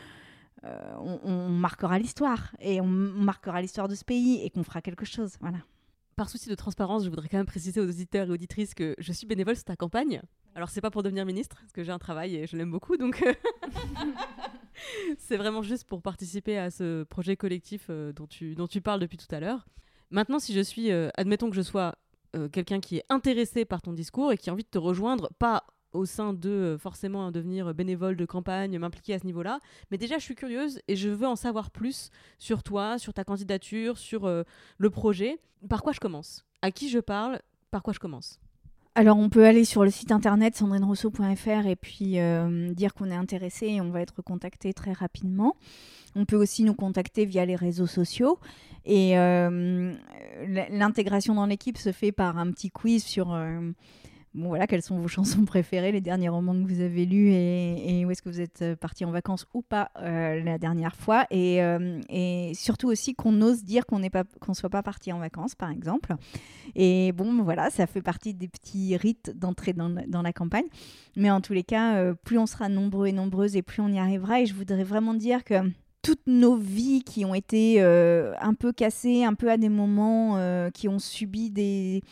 euh, 0.65 1.19
on, 1.23 1.49
marquera 1.49 1.99
l'histoire 1.99 2.55
et 2.61 2.79
on 2.79 2.87
marquera 2.87 3.61
l'histoire 3.61 3.89
de 3.89 3.95
ce 3.95 4.05
pays 4.05 4.41
et 4.43 4.49
qu'on 4.49 4.63
fera 4.63 4.81
quelque 4.81 5.05
chose. 5.05 5.35
Voilà. 5.41 5.57
Par 6.15 6.29
souci 6.29 6.47
de 6.49 6.55
transparence, 6.55 7.03
je 7.03 7.09
voudrais 7.09 7.27
quand 7.27 7.37
même 7.37 7.45
préciser 7.45 7.81
aux 7.81 7.89
auditeurs 7.89 8.27
et 8.27 8.31
auditrices 8.31 8.73
que 8.73 8.95
je 8.97 9.11
suis 9.11 9.27
bénévole 9.27 9.55
sur 9.55 9.65
ta 9.65 9.75
campagne. 9.75 10.21
Alors 10.55 10.69
c'est 10.69 10.79
pas 10.79 10.91
pour 10.91 11.03
devenir 11.03 11.25
ministre, 11.25 11.57
parce 11.59 11.73
que 11.73 11.83
j'ai 11.83 11.91
un 11.91 11.99
travail 11.99 12.35
et 12.35 12.47
je 12.47 12.55
l'aime 12.55 12.71
beaucoup, 12.71 12.95
donc 12.95 13.23
euh, 13.23 13.33
c'est 15.17 15.35
vraiment 15.35 15.63
juste 15.63 15.85
pour 15.85 16.01
participer 16.01 16.57
à 16.57 16.69
ce 16.69 17.03
projet 17.03 17.35
collectif 17.35 17.87
euh, 17.89 18.13
dont, 18.13 18.27
tu, 18.27 18.55
dont 18.55 18.67
tu 18.67 18.79
parles 18.79 18.99
depuis 18.99 19.17
tout 19.17 19.33
à 19.35 19.39
l'heure. 19.39 19.65
Maintenant, 20.11 20.39
si 20.39 20.53
je 20.53 20.61
suis, 20.61 20.91
admettons 20.91 21.49
que 21.49 21.55
je 21.55 21.63
sois 21.63 21.95
quelqu'un 22.51 22.79
qui 22.79 22.97
est 22.97 23.05
intéressé 23.09 23.65
par 23.65 23.81
ton 23.81 23.93
discours 23.93 24.31
et 24.31 24.37
qui 24.37 24.51
a 24.51 24.53
envie 24.53 24.63
de 24.63 24.69
te 24.69 24.77
rejoindre, 24.77 25.31
pas 25.39 25.65
au 25.93 26.05
sein 26.05 26.33
de 26.33 26.49
euh, 26.49 26.77
forcément 26.77 27.31
devenir 27.31 27.73
bénévole 27.73 28.15
de 28.15 28.25
campagne, 28.25 28.77
m'impliquer 28.77 29.13
à 29.13 29.19
ce 29.19 29.25
niveau-là. 29.25 29.59
Mais 29.91 29.97
déjà, 29.97 30.17
je 30.17 30.23
suis 30.23 30.35
curieuse 30.35 30.79
et 30.87 30.95
je 30.95 31.09
veux 31.09 31.27
en 31.27 31.35
savoir 31.35 31.71
plus 31.71 32.09
sur 32.39 32.63
toi, 32.63 32.97
sur 32.97 33.13
ta 33.13 33.23
candidature, 33.23 33.97
sur 33.97 34.25
euh, 34.25 34.43
le 34.77 34.89
projet. 34.89 35.39
Par 35.69 35.81
quoi 35.83 35.93
je 35.93 35.99
commence? 35.99 36.45
À 36.61 36.71
qui 36.71 36.89
je 36.89 36.99
parle? 36.99 37.39
Par 37.71 37.83
quoi 37.83 37.93
je 37.93 37.99
commence? 37.99 38.39
Alors, 38.95 39.17
on 39.17 39.29
peut 39.29 39.45
aller 39.45 39.65
sur 39.65 39.83
le 39.83 39.89
site 39.89 40.11
internet 40.11 40.55
sandrinerousseau.fr 40.55 41.65
et 41.65 41.75
puis 41.75 42.19
euh, 42.19 42.71
dire 42.73 42.93
qu'on 42.93 43.09
est 43.09 43.15
intéressé 43.15 43.65
et 43.67 43.81
on 43.81 43.89
va 43.89 44.01
être 44.01 44.21
contacté 44.21 44.71
très 44.73 44.93
rapidement. 44.93 45.55
On 46.15 46.25
peut 46.25 46.35
aussi 46.35 46.63
nous 46.63 46.75
contacter 46.75 47.25
via 47.25 47.43
les 47.45 47.55
réseaux 47.55 47.87
sociaux. 47.87 48.37
Et 48.85 49.15
l'intégration 50.69 51.33
dans 51.33 51.45
l'équipe 51.45 51.77
se 51.77 51.93
fait 51.93 52.11
par 52.11 52.37
un 52.37 52.51
petit 52.51 52.69
quiz 52.69 53.01
sur 53.03 53.33
bon 54.33 54.47
voilà, 54.47 54.67
quelles 54.67 54.81
sont 54.81 54.97
vos 54.97 55.07
chansons 55.13 55.45
préférées, 55.45 55.91
les 55.91 56.01
derniers 56.01 56.29
romans 56.29 56.53
que 56.53 56.67
vous 56.67 56.81
avez 56.81 57.05
lus 57.05 57.31
et, 57.31 58.05
où 58.05 58.11
est-ce 58.11 58.21
que 58.21 58.29
vous 58.29 58.41
êtes 58.41 58.61
euh, 58.61 58.75
parti 58.75 59.05
en 59.05 59.11
vacances 59.11 59.45
ou 59.53 59.61
pas 59.61 59.91
euh, 59.97 60.43
la 60.43 60.57
dernière 60.57 60.95
fois 60.95 61.25
euh, 61.31 62.01
et, 62.09 62.51
surtout 62.55 62.89
aussi 62.89 63.13
qu'on 63.15 63.41
ose 63.41 63.63
dire 63.63 63.85
qu'on 63.85 63.99
n'est 63.99 64.09
pas 64.09 64.23
soit 64.53 64.69
pas 64.69 64.83
parti 64.83 65.11
en 65.11 65.19
vacances 65.19 65.55
par 65.55 65.71
exemple. 65.71 66.15
Et 66.75 67.11
bon 67.13 67.43
voilà 67.43 67.69
ça 67.69 67.87
fait 67.87 68.01
partie 68.01 68.33
des 68.33 68.47
petits 68.47 68.95
rites 68.97 69.31
d'entrée 69.35 69.73
dans, 69.73 70.21
la 70.21 70.33
campagne. 70.33 70.65
Mais 71.15 71.31
en 71.31 71.41
tous 71.41 71.53
les 71.53 71.63
cas 71.63 72.13
plus 72.23 72.37
on 72.37 72.45
sera 72.45 72.69
nombreux 72.69 73.07
et 73.07 73.11
nombreuses 73.11 73.55
et 73.55 73.61
plus 73.61 73.81
on 73.81 73.89
y 73.89 73.97
arrivera 73.97 74.41
et 74.41 74.45
je 74.45 74.53
voudrais 74.53 74.83
vraiment 74.83 75.13
dire 75.13 75.43
que 75.43 75.55
toutes 76.01 76.27
nos 76.27 76.55
vies 76.55 77.01
qui 77.03 77.25
ont 77.25 77.33
été 77.33 77.81
un 77.81 78.53
peu 78.53 78.73
cassées, 78.73 79.23
un 79.23 79.33
peu 79.33 79.49
à 79.49 79.57
des 79.57 79.69
moments, 79.69 80.69
qui 80.71 80.87
ont 80.87 80.99
subi 80.99 81.49
des, 81.49 82.03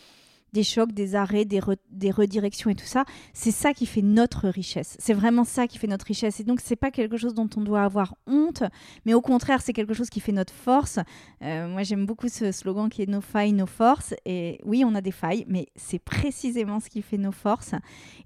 des 0.52 0.62
chocs, 0.62 0.92
des 0.92 1.14
arrêts, 1.14 1.44
des, 1.44 1.60
redirections 2.10 2.70
et 2.70 2.74
tout 2.74 2.86
ça. 2.86 3.04
C'est 3.32 3.50
ça 3.50 3.72
qui 3.72 3.86
fait 3.86 4.02
notre 4.02 4.48
richesse. 4.48 4.96
C'est 4.98 5.14
vraiment 5.14 5.44
ça 5.44 5.66
qui 5.66 5.78
fait 5.78 5.86
notre 5.86 6.06
richesse. 6.06 6.40
Et 6.40 6.44
donc, 6.44 6.60
c'est 6.60 6.76
pas 6.76 6.90
quelque 6.90 7.16
chose 7.16 7.34
dont 7.34 7.48
on 7.56 7.62
doit 7.62 7.82
avoir 7.82 8.14
honte, 8.26 8.62
mais 9.06 9.14
au 9.14 9.20
contraire, 9.20 9.62
c'est 9.62 9.72
quelque 9.72 9.94
chose 9.94 10.10
qui 10.10 10.20
fait 10.20 10.32
notre 10.32 10.52
force. 10.52 10.98
Euh, 11.42 11.68
moi, 11.68 11.82
j'aime 11.82 12.06
beaucoup 12.06 12.28
ce 12.28 12.52
slogan 12.52 12.88
qui 12.90 13.02
est 13.02 13.08
nos 13.08 13.20
failles, 13.20 13.52
nos 13.52 13.66
forces. 13.66 14.14
Et 14.26 14.60
oui, 14.64 14.84
on 14.86 14.94
a 14.94 15.00
des 15.00 15.10
failles, 15.10 15.44
mais 15.48 15.68
c'est 15.74 15.98
précisément 15.98 16.80
ce 16.80 16.90
qui 16.90 17.02
fait 17.02 17.18
nos 17.18 17.32
forces. 17.32 17.74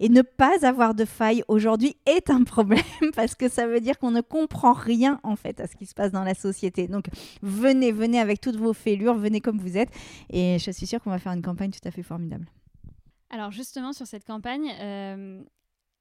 Et 0.00 0.08
ne 0.08 0.22
pas 0.22 0.54
avoir 0.62 0.94
de 0.94 1.04
failles 1.04 1.44
aujourd'hui 1.48 1.96
est 2.06 2.30
un 2.30 2.42
problème 2.42 2.82
parce 3.14 3.34
que 3.34 3.48
ça 3.48 3.66
veut 3.66 3.80
dire 3.80 3.98
qu'on 3.98 4.10
ne 4.10 4.20
comprend 4.20 4.72
rien 4.72 5.20
en 5.22 5.36
fait 5.36 5.60
à 5.60 5.66
ce 5.66 5.76
qui 5.76 5.86
se 5.86 5.94
passe 5.94 6.10
dans 6.10 6.24
la 6.24 6.34
société. 6.34 6.88
Donc, 6.88 7.06
venez, 7.42 7.92
venez 7.92 8.18
avec 8.18 8.40
toutes 8.40 8.56
vos 8.56 8.72
fêlures, 8.72 9.14
venez 9.14 9.40
comme 9.40 9.58
vous 9.58 9.76
êtes. 9.76 9.90
Et 10.30 10.58
je 10.58 10.70
suis 10.72 10.86
sûre 10.86 11.00
qu'on 11.00 11.10
va 11.10 11.18
faire 11.18 11.32
une 11.32 11.42
campagne 11.42 11.70
tout 11.70 11.86
à 11.86 11.90
fait 11.90 12.02
forte 12.18 12.42
alors 13.30 13.50
justement 13.50 13.92
sur 13.92 14.06
cette 14.06 14.24
campagne, 14.24 14.70
euh, 14.80 15.42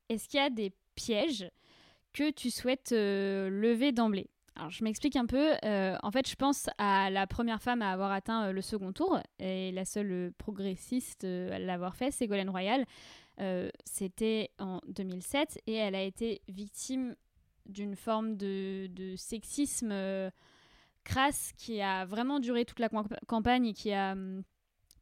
est-ce 0.09 0.27
qu'il 0.29 0.39
y 0.39 0.43
a 0.43 0.49
des 0.49 0.71
pièges 0.93 1.49
que 2.13 2.29
tu 2.31 2.51
souhaites 2.51 2.91
euh, 2.91 3.49
lever 3.49 3.91
d'emblée? 3.91 4.29
Alors, 4.55 4.69
je 4.69 4.83
m'explique 4.83 5.15
un 5.15 5.25
peu. 5.25 5.53
Euh, 5.65 5.97
en 6.01 6.11
fait, 6.11 6.29
je 6.29 6.35
pense 6.35 6.69
à 6.77 7.09
la 7.09 7.27
première 7.27 7.61
femme 7.61 7.81
à 7.81 7.91
avoir 7.91 8.11
atteint 8.11 8.51
le 8.51 8.61
second 8.61 8.93
tour 8.93 9.19
et 9.39 9.71
la 9.73 9.83
seule 9.83 10.31
progressiste 10.37 11.25
à 11.25 11.59
l'avoir 11.59 11.95
fait, 11.95 12.11
c'est 12.11 12.27
Golène 12.27 12.49
Royal. 12.49 12.85
C'était 13.83 14.51
en 14.59 14.79
2007 14.87 15.59
et 15.67 15.73
elle 15.73 15.95
a 15.95 16.03
été 16.03 16.41
victime 16.47 17.15
d'une 17.65 17.95
forme 17.97 18.37
de, 18.37 18.87
de 18.87 19.15
sexisme 19.17 19.91
crasse 21.03 21.51
qui 21.57 21.81
a 21.81 22.05
vraiment 22.05 22.39
duré 22.39 22.63
toute 22.63 22.79
la 22.79 22.87
camp- 22.87 23.07
campagne 23.27 23.65
et 23.67 23.73
qui 23.73 23.91
a, 23.91 24.13
hum, 24.13 24.43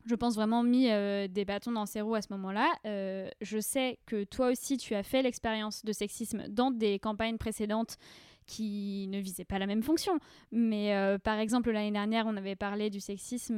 je 0.06 0.16
pense, 0.16 0.36
vraiment 0.36 0.64
mis 0.64 0.90
euh, 0.90 1.28
des 1.28 1.46
bâtons 1.46 1.72
dans 1.72 1.86
ses 1.86 2.02
roues 2.02 2.16
à 2.16 2.22
ce 2.22 2.28
moment-là. 2.32 2.74
Euh, 2.86 3.30
je 3.42 3.60
sais 3.60 4.00
que 4.06 4.24
toi 4.26 4.50
aussi, 4.50 4.78
tu 4.78 4.96
as 4.96 5.04
fait 5.04 5.22
l'expérience 5.22 5.86
de 5.86 5.94
sexisme 5.94 6.48
dans 6.50 6.72
des 6.72 7.00
campagnes 7.00 7.38
précédentes 7.38 7.98
qui 8.46 9.08
ne 9.10 9.20
visaient 9.20 9.46
pas 9.46 9.60
la 9.60 9.68
même 9.68 9.84
fonction. 9.84 10.20
Mais 10.52 10.94
euh, 10.94 11.18
par 11.18 11.40
exemple, 11.40 11.72
l'année 11.72 11.92
dernière, 11.92 12.26
on 12.28 12.36
avait 12.36 12.58
parlé 12.58 12.90
du 12.90 13.00
sexisme 13.00 13.58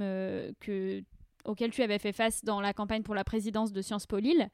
que, 0.59 1.03
auquel 1.45 1.71
tu 1.71 1.81
avais 1.81 1.97
fait 1.97 2.13
face 2.13 2.43
dans 2.43 2.61
la 2.61 2.73
campagne 2.73 3.01
pour 3.01 3.15
la 3.15 3.23
présidence 3.23 3.71
de 3.71 3.81
Sciences 3.81 4.05
Po 4.05 4.19
Lille. 4.19 4.49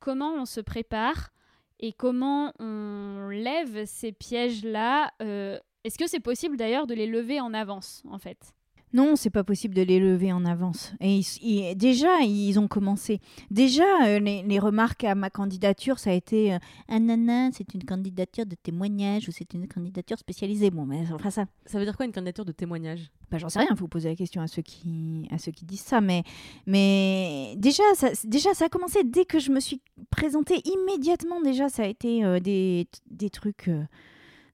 Comment 0.00 0.34
on 0.34 0.44
se 0.44 0.60
prépare 0.60 1.30
et 1.78 1.92
comment 1.92 2.52
on 2.58 3.28
lève 3.30 3.84
ces 3.86 4.12
pièges-là 4.12 5.12
Est-ce 5.20 5.98
que 5.98 6.08
c'est 6.08 6.20
possible 6.20 6.56
d'ailleurs 6.56 6.86
de 6.86 6.94
les 6.94 7.06
lever 7.06 7.40
en 7.40 7.54
avance, 7.54 8.02
en 8.10 8.18
fait? 8.18 8.54
Non, 8.94 9.16
c'est 9.16 9.28
pas 9.28 9.42
possible 9.42 9.74
de 9.74 9.82
les 9.82 9.98
lever 9.98 10.32
en 10.32 10.44
avance. 10.44 10.94
Et 11.00 11.74
déjà, 11.74 12.20
ils 12.20 12.58
ont 12.60 12.68
commencé. 12.68 13.20
Déjà, 13.50 13.82
euh, 14.06 14.20
les, 14.20 14.42
les 14.44 14.58
remarques 14.60 15.02
à 15.02 15.16
ma 15.16 15.30
candidature, 15.30 15.98
ça 15.98 16.10
a 16.10 16.12
été 16.12 16.54
euh, 16.54 16.58
ah 16.88 17.00
nana, 17.00 17.50
c'est 17.52 17.74
une 17.74 17.82
candidature 17.82 18.46
de 18.46 18.54
témoignage 18.54 19.28
ou 19.28 19.32
c'est 19.32 19.52
une 19.52 19.66
candidature 19.66 20.16
spécialisée. 20.16 20.70
Bon, 20.70 20.86
mais 20.86 21.02
enfin 21.12 21.30
ça. 21.30 21.46
Ça 21.66 21.80
veut 21.80 21.84
dire 21.84 21.96
quoi 21.96 22.06
une 22.06 22.12
candidature 22.12 22.44
de 22.44 22.52
témoignage? 22.52 23.10
Bah, 23.32 23.38
j'en 23.38 23.48
sais 23.48 23.58
rien, 23.58 23.68
il 23.72 23.76
faut 23.76 23.88
poser 23.88 24.10
la 24.10 24.14
question 24.14 24.40
à 24.40 24.46
ceux 24.46 24.62
qui, 24.62 25.26
à 25.32 25.38
ceux 25.38 25.50
qui 25.50 25.64
disent 25.64 25.80
ça. 25.80 26.00
Mais, 26.00 26.22
mais 26.66 27.54
déjà, 27.56 27.82
ça, 27.96 28.10
déjà, 28.22 28.54
ça 28.54 28.66
a 28.66 28.68
commencé 28.68 29.02
dès 29.02 29.24
que 29.24 29.40
je 29.40 29.50
me 29.50 29.58
suis 29.58 29.80
présentée. 30.10 30.62
Immédiatement, 30.64 31.40
déjà, 31.40 31.68
ça 31.68 31.82
a 31.82 31.86
été 31.86 32.24
euh, 32.24 32.38
des, 32.38 32.86
des 33.10 33.30
trucs 33.30 33.66
euh, 33.66 33.82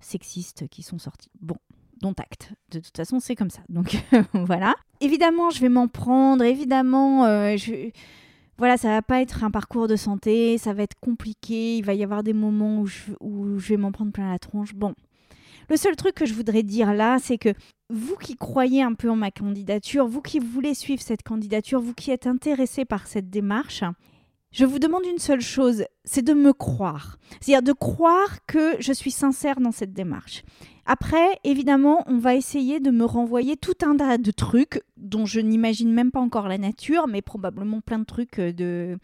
sexistes 0.01 0.67
qui 0.69 0.83
sont 0.83 0.99
sortis. 0.99 1.29
Bon, 1.43 1.57
dont 2.01 2.15
acte. 2.19 2.53
De 2.71 2.81
toute 2.81 2.97
façon, 2.97 3.21
c'est 3.21 3.37
comme 3.37 3.51
ça. 3.51 3.63
Donc, 3.69 3.97
voilà. 4.33 4.75
Évidemment, 5.01 5.51
je 5.51 5.61
vais 5.61 5.69
m'en 5.69 5.89
prendre. 5.89 6.45
Évidemment, 6.45 7.25
euh, 7.25 7.57
je... 7.57 7.91
Voilà, 8.59 8.77
ça 8.77 8.89
va 8.89 9.01
pas 9.01 9.23
être 9.23 9.43
un 9.43 9.51
parcours 9.51 9.89
de 9.89 9.97
santé, 9.97 10.59
ça 10.59 10.75
va 10.75 10.83
être 10.83 10.99
compliqué, 11.01 11.79
il 11.79 11.83
va 11.83 11.95
y 11.95 12.05
avoir 12.05 12.23
des 12.23 12.35
moments 12.35 12.81
où 12.81 12.87
je, 12.87 13.13
je 13.57 13.69
vais 13.69 13.79
m'en 13.79 13.91
prendre 13.91 14.13
plein 14.13 14.31
la 14.31 14.39
tronche. 14.39 14.75
Bon, 14.75 14.95
le 15.71 15.77
seul 15.79 15.97
truc 15.97 16.15
que 16.15 16.27
je 16.27 16.35
voudrais 16.35 16.63
dire 16.63 16.93
là, 16.93 17.19
c'est 17.19 17.39
que 17.39 17.55
vous 17.89 18.17
qui 18.17 18.37
croyez 18.37 18.83
un 18.83 18.93
peu 18.93 19.09
en 19.09 19.17
ma 19.17 19.31
candidature, 19.31 20.07
vous 20.07 20.21
qui 20.21 20.41
voulez 20.41 20.75
suivre 20.75 21.01
cette 21.01 21.23
candidature, 21.23 21.81
vous 21.81 21.95
qui 21.95 22.11
êtes 22.11 22.27
intéressé 22.27 22.85
par 22.85 23.07
cette 23.07 23.31
démarche, 23.31 23.83
je 24.53 24.65
vous 24.65 24.81
demande 24.81 25.05
une 25.07 25.19
seule 25.19 25.41
chose, 25.41 25.85
c'est 26.05 26.25
de 26.25 26.35
me 26.35 26.53
croire. 26.53 27.19
C'est-à-dire 27.41 27.63
de 27.63 27.73
croire 27.73 28.45
que 28.47 28.75
je 28.81 28.93
suis 28.93 29.13
sincère 29.13 29.61
dans 29.61 29.71
cette 29.71 29.93
démarche. 29.93 30.43
Après, 30.93 31.39
évidemment, 31.45 32.03
on 32.09 32.19
va 32.19 32.35
essayer 32.35 32.81
de 32.81 32.91
me 32.91 33.05
renvoyer 33.05 33.57
tout 33.57 33.77
un 33.83 33.95
tas 33.97 34.19
de 34.19 34.31
trucs 34.33 34.83
dont 34.97 35.25
je 35.25 35.39
n'imagine 35.39 35.93
même 35.93 36.11
pas 36.11 36.19
encore 36.19 36.49
la 36.49 36.59
nature, 36.59 37.07
mais 37.07 37.23
probablement 37.23 37.81
plein 37.81 38.01
de 38.01 38.05
trucs 38.05 38.41
euh, 38.41 38.53
de, 38.53 38.99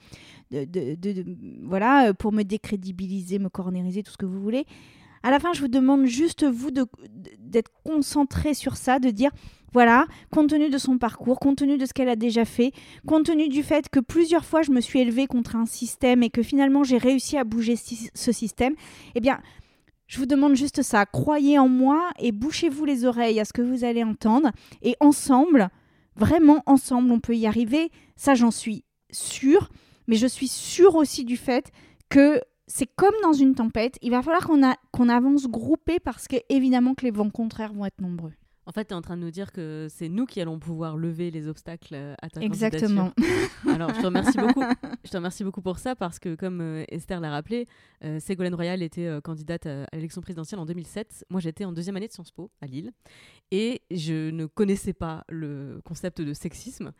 de, 0.50 0.96
de- 0.96 1.24
voilà, 1.62 2.08
euh, 2.08 2.12
pour 2.12 2.32
me 2.32 2.42
décrédibiliser, 2.42 3.38
me 3.38 3.48
cornériser, 3.48 4.02
tout 4.02 4.10
ce 4.10 4.16
que 4.16 4.26
vous 4.26 4.40
voulez. 4.40 4.66
À 5.22 5.30
la 5.30 5.38
fin, 5.38 5.52
je 5.52 5.60
vous 5.60 5.68
demande 5.68 6.06
juste, 6.06 6.42
vous, 6.44 6.72
d'être 6.72 7.70
concentré 7.84 8.52
sur 8.54 8.76
ça, 8.76 8.98
de 8.98 9.10
dire, 9.10 9.30
voilà, 9.72 10.08
compte 10.32 10.48
tenu 10.50 10.70
de 10.70 10.78
son 10.78 10.98
parcours, 10.98 11.38
compte 11.38 11.58
tenu 11.58 11.78
de 11.78 11.86
ce 11.86 11.92
qu'elle 11.92 12.08
a 12.08 12.16
déjà 12.16 12.44
fait, 12.44 12.72
compte 13.06 13.26
tenu 13.26 13.48
du 13.48 13.62
fait 13.62 13.88
que 13.88 14.00
plusieurs 14.00 14.44
fois 14.44 14.62
je 14.62 14.72
me 14.72 14.80
suis 14.80 14.98
élevée 14.98 15.28
contre 15.28 15.54
un 15.54 15.66
système 15.66 16.24
et 16.24 16.30
que 16.30 16.42
finalement 16.42 16.82
j'ai 16.82 16.98
réussi 16.98 17.36
à 17.38 17.44
bouger 17.44 17.76
ce 17.76 18.32
système, 18.32 18.74
eh 19.14 19.20
bien, 19.20 19.38
je 20.06 20.18
vous 20.18 20.26
demande 20.26 20.54
juste 20.54 20.82
ça. 20.82 21.04
Croyez 21.06 21.58
en 21.58 21.68
moi 21.68 22.10
et 22.18 22.32
bouchez-vous 22.32 22.84
les 22.84 23.04
oreilles 23.04 23.40
à 23.40 23.44
ce 23.44 23.52
que 23.52 23.62
vous 23.62 23.84
allez 23.84 24.04
entendre. 24.04 24.50
Et 24.82 24.96
ensemble, 25.00 25.68
vraiment 26.14 26.62
ensemble, 26.66 27.10
on 27.10 27.20
peut 27.20 27.36
y 27.36 27.46
arriver. 27.46 27.90
Ça, 28.14 28.34
j'en 28.34 28.50
suis 28.50 28.84
sûre. 29.10 29.68
Mais 30.06 30.16
je 30.16 30.26
suis 30.26 30.48
sûre 30.48 30.94
aussi 30.94 31.24
du 31.24 31.36
fait 31.36 31.72
que 32.08 32.40
c'est 32.68 32.86
comme 32.86 33.14
dans 33.22 33.32
une 33.32 33.54
tempête. 33.54 33.98
Il 34.02 34.12
va 34.12 34.22
falloir 34.22 34.46
qu'on 34.92 35.08
avance 35.08 35.48
groupé 35.48 35.98
parce 35.98 36.28
que, 36.28 36.36
évidemment, 36.48 36.94
que 36.94 37.04
les 37.04 37.10
vents 37.10 37.30
contraires 37.30 37.72
vont 37.72 37.84
être 37.84 38.00
nombreux. 38.00 38.32
En 38.68 38.72
fait, 38.72 38.86
tu 38.86 38.90
es 38.90 38.96
en 38.96 39.02
train 39.02 39.16
de 39.16 39.22
nous 39.22 39.30
dire 39.30 39.52
que 39.52 39.86
c'est 39.88 40.08
nous 40.08 40.26
qui 40.26 40.40
allons 40.40 40.58
pouvoir 40.58 40.96
lever 40.96 41.30
les 41.30 41.46
obstacles 41.46 41.94
euh, 41.94 42.14
à 42.20 42.28
ta 42.28 42.40
Exactement. 42.40 43.10
candidature. 43.10 43.48
Alors, 43.72 43.94
je 43.94 44.00
te 44.00 44.06
remercie 44.06 44.38
beaucoup. 44.38 44.62
Je 45.04 45.10
te 45.12 45.16
remercie 45.16 45.44
beaucoup 45.44 45.62
pour 45.62 45.78
ça 45.78 45.94
parce 45.94 46.18
que, 46.18 46.34
comme 46.34 46.60
euh, 46.60 46.84
Esther 46.88 47.20
l'a 47.20 47.30
rappelé, 47.30 47.66
euh, 48.02 48.18
Ségolène 48.18 48.56
Royal 48.56 48.82
était 48.82 49.06
euh, 49.06 49.20
candidate 49.20 49.66
à, 49.66 49.84
à 49.84 49.94
l'élection 49.96 50.20
présidentielle 50.20 50.58
en 50.58 50.66
2007. 50.66 51.26
Moi, 51.30 51.40
j'étais 51.40 51.64
en 51.64 51.72
deuxième 51.72 51.96
année 51.96 52.08
de 52.08 52.12
Sciences 52.12 52.32
Po 52.32 52.50
à 52.60 52.66
Lille 52.66 52.90
et 53.52 53.82
je 53.92 54.30
ne 54.30 54.46
connaissais 54.46 54.94
pas 54.94 55.22
le 55.28 55.80
concept 55.84 56.20
de 56.20 56.32
sexisme. 56.32 56.92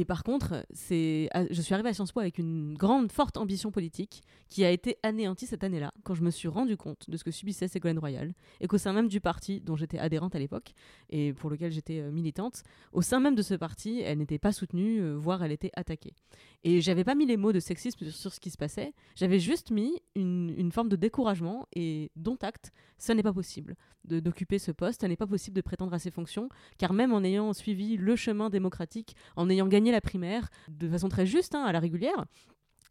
Et 0.00 0.04
par 0.04 0.22
contre, 0.22 0.64
c'est, 0.70 1.28
ah, 1.32 1.42
je 1.50 1.60
suis 1.60 1.74
arrivée 1.74 1.88
à 1.88 1.92
Sciences 1.92 2.12
Po 2.12 2.20
avec 2.20 2.38
une 2.38 2.74
grande, 2.74 3.10
forte 3.10 3.36
ambition 3.36 3.72
politique 3.72 4.22
qui 4.48 4.64
a 4.64 4.70
été 4.70 4.96
anéantie 5.02 5.44
cette 5.44 5.64
année-là, 5.64 5.92
quand 6.04 6.14
je 6.14 6.22
me 6.22 6.30
suis 6.30 6.46
rendu 6.46 6.76
compte 6.76 7.10
de 7.10 7.16
ce 7.16 7.24
que 7.24 7.32
subissait 7.32 7.66
Ségolène 7.66 7.98
Royal, 7.98 8.32
et 8.60 8.68
qu'au 8.68 8.78
sein 8.78 8.92
même 8.92 9.08
du 9.08 9.20
parti 9.20 9.60
dont 9.60 9.74
j'étais 9.74 9.98
adhérente 9.98 10.36
à 10.36 10.38
l'époque, 10.38 10.72
et 11.10 11.32
pour 11.32 11.50
lequel 11.50 11.72
j'étais 11.72 11.98
euh, 11.98 12.12
militante, 12.12 12.62
au 12.92 13.02
sein 13.02 13.18
même 13.18 13.34
de 13.34 13.42
ce 13.42 13.54
parti, 13.54 14.00
elle 14.00 14.18
n'était 14.18 14.38
pas 14.38 14.52
soutenue, 14.52 15.00
euh, 15.00 15.16
voire 15.16 15.42
elle 15.42 15.50
était 15.50 15.72
attaquée. 15.74 16.14
Et 16.62 16.80
j'avais 16.80 17.02
pas 17.02 17.16
mis 17.16 17.26
les 17.26 17.36
mots 17.36 17.52
de 17.52 17.58
sexisme 17.58 18.08
sur, 18.08 18.32
ce 18.32 18.38
qui 18.38 18.50
se 18.50 18.56
passait, 18.56 18.94
j'avais 19.16 19.40
juste 19.40 19.72
mis 19.72 20.00
une, 20.14 20.54
une 20.56 20.70
forme 20.70 20.90
de 20.90 20.96
découragement 20.96 21.66
et 21.74 22.12
dont 22.14 22.38
acte, 22.42 22.70
ce 22.98 23.10
n'est 23.10 23.24
pas 23.24 23.32
possible 23.32 23.74
d'occuper 24.04 24.58
ce 24.58 24.72
poste, 24.72 25.02
ce 25.02 25.06
n'est 25.06 25.16
pas 25.16 25.26
possible 25.26 25.54
de 25.54 25.60
prétendre 25.60 25.92
à 25.92 25.98
ces 25.98 26.10
fonctions, 26.10 26.48
car 26.78 26.92
même 26.92 27.12
en 27.12 27.22
ayant 27.22 27.52
suivi 27.52 27.96
le 27.96 28.16
chemin 28.16 28.50
démocratique, 28.50 29.14
en 29.36 29.50
ayant 29.50 29.66
gagné 29.66 29.87
la 29.90 30.00
primaire 30.00 30.48
de 30.68 30.88
façon 30.88 31.08
très 31.08 31.26
juste, 31.26 31.54
hein, 31.54 31.64
à 31.64 31.72
la 31.72 31.80
régulière, 31.80 32.24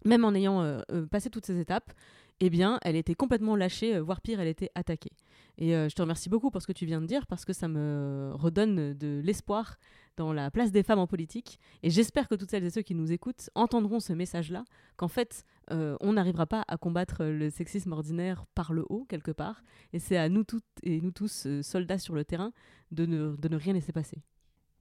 même 0.06 0.26
en 0.26 0.34
ayant 0.34 0.62
euh, 0.62 0.82
euh, 0.92 1.06
passé 1.06 1.30
toutes 1.30 1.46
ces 1.46 1.60
étapes, 1.60 1.92
eh 2.40 2.50
bien, 2.50 2.80
elle 2.84 2.96
était 2.96 3.16
complètement 3.16 3.56
lâchée, 3.56 3.96
euh, 3.96 4.02
voire 4.02 4.22
pire, 4.22 4.40
elle 4.40 4.48
était 4.48 4.70
attaquée. 4.76 5.12
Et 5.60 5.72
je 5.72 5.96
te 5.96 6.04
remercie 6.04 6.30
beaucoup 6.30 6.52
pour 6.52 6.62
ce 6.62 6.68
que 6.68 6.72
tu 6.72 6.86
viens 6.86 7.02
de 7.02 7.08
dire, 7.08 7.26
parce 7.26 7.44
que 7.44 7.52
ça 7.52 7.68
me 7.68 8.30
redonne 8.36 8.94
de 8.94 9.22
l'espoir 9.26 9.78
dans 10.16 10.32
la 10.32 10.52
place 10.52 10.72
des 10.72 10.84
femmes 10.84 11.00
en 11.00 11.08
politique. 11.08 11.60
Et 11.82 11.90
j'espère 11.90 12.28
que 12.28 12.36
toutes 12.36 12.52
celles 12.52 12.64
et 12.64 12.70
ceux 12.70 12.84
qui 12.84 12.94
nous 12.94 13.12
écoutent 13.12 13.50
entendront 13.56 14.00
ce 14.00 14.14
message-là, 14.14 14.66
qu'en 14.98 15.08
fait, 15.08 15.46
on 15.72 16.14
n'arrivera 16.14 16.46
pas 16.46 16.64
à 16.68 16.78
combattre 16.78 17.26
le 17.26 17.50
sexisme 17.50 17.92
ordinaire 17.92 18.46
par 18.54 18.72
le 18.72 18.86
haut, 18.88 19.08
quelque 19.10 19.32
part. 19.32 19.64
Et 19.94 20.00
c'est 20.00 20.18
à 20.18 20.30
nous 20.30 20.44
toutes 20.44 20.64
et 20.84 21.02
nous 21.02 21.10
tous, 21.10 21.48
soldats 21.64 21.98
sur 21.98 22.14
le 22.14 22.24
terrain, 22.24 22.52
de 22.92 23.08
ne, 23.08 23.36
de 23.36 23.48
ne 23.48 23.58
rien 23.58 23.74
laisser 23.74 23.94
passer. 23.94 24.22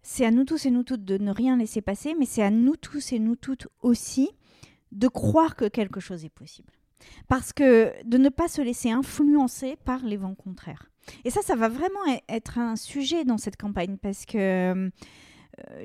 C'est 0.09 0.25
à 0.25 0.31
nous 0.31 0.45
tous 0.45 0.67
et 0.67 0.71
nous 0.71 0.85
toutes 0.85 1.05
de 1.05 1.19
ne 1.19 1.33
rien 1.33 1.57
laisser 1.57 1.81
passer, 1.81 2.15
mais 2.17 2.27
c'est 2.27 2.41
à 2.41 2.53
nous 2.53 2.77
tous 2.77 3.13
et 3.13 3.19
nous 3.19 3.35
toutes 3.35 3.67
aussi 3.83 4.31
de 4.93 5.09
croire 5.09 5.57
que 5.57 5.65
quelque 5.65 5.99
chose 5.99 6.25
est 6.25 6.31
possible. 6.31 6.73
Parce 7.27 7.53
que 7.53 7.93
de 8.05 8.17
ne 8.17 8.29
pas 8.29 8.47
se 8.47 8.63
laisser 8.63 8.89
influencer 8.93 9.77
par 9.85 10.05
les 10.05 10.17
vents 10.17 10.37
contraires. 10.37 10.93
Et 11.25 11.31
ça, 11.31 11.43
ça 11.43 11.57
va 11.57 11.69
vraiment 11.69 11.99
e- 12.07 12.21
être 12.29 12.57
un 12.57 12.77
sujet 12.77 13.25
dans 13.25 13.37
cette 13.37 13.57
campagne, 13.57 13.97
parce 14.01 14.27
que 14.27 14.93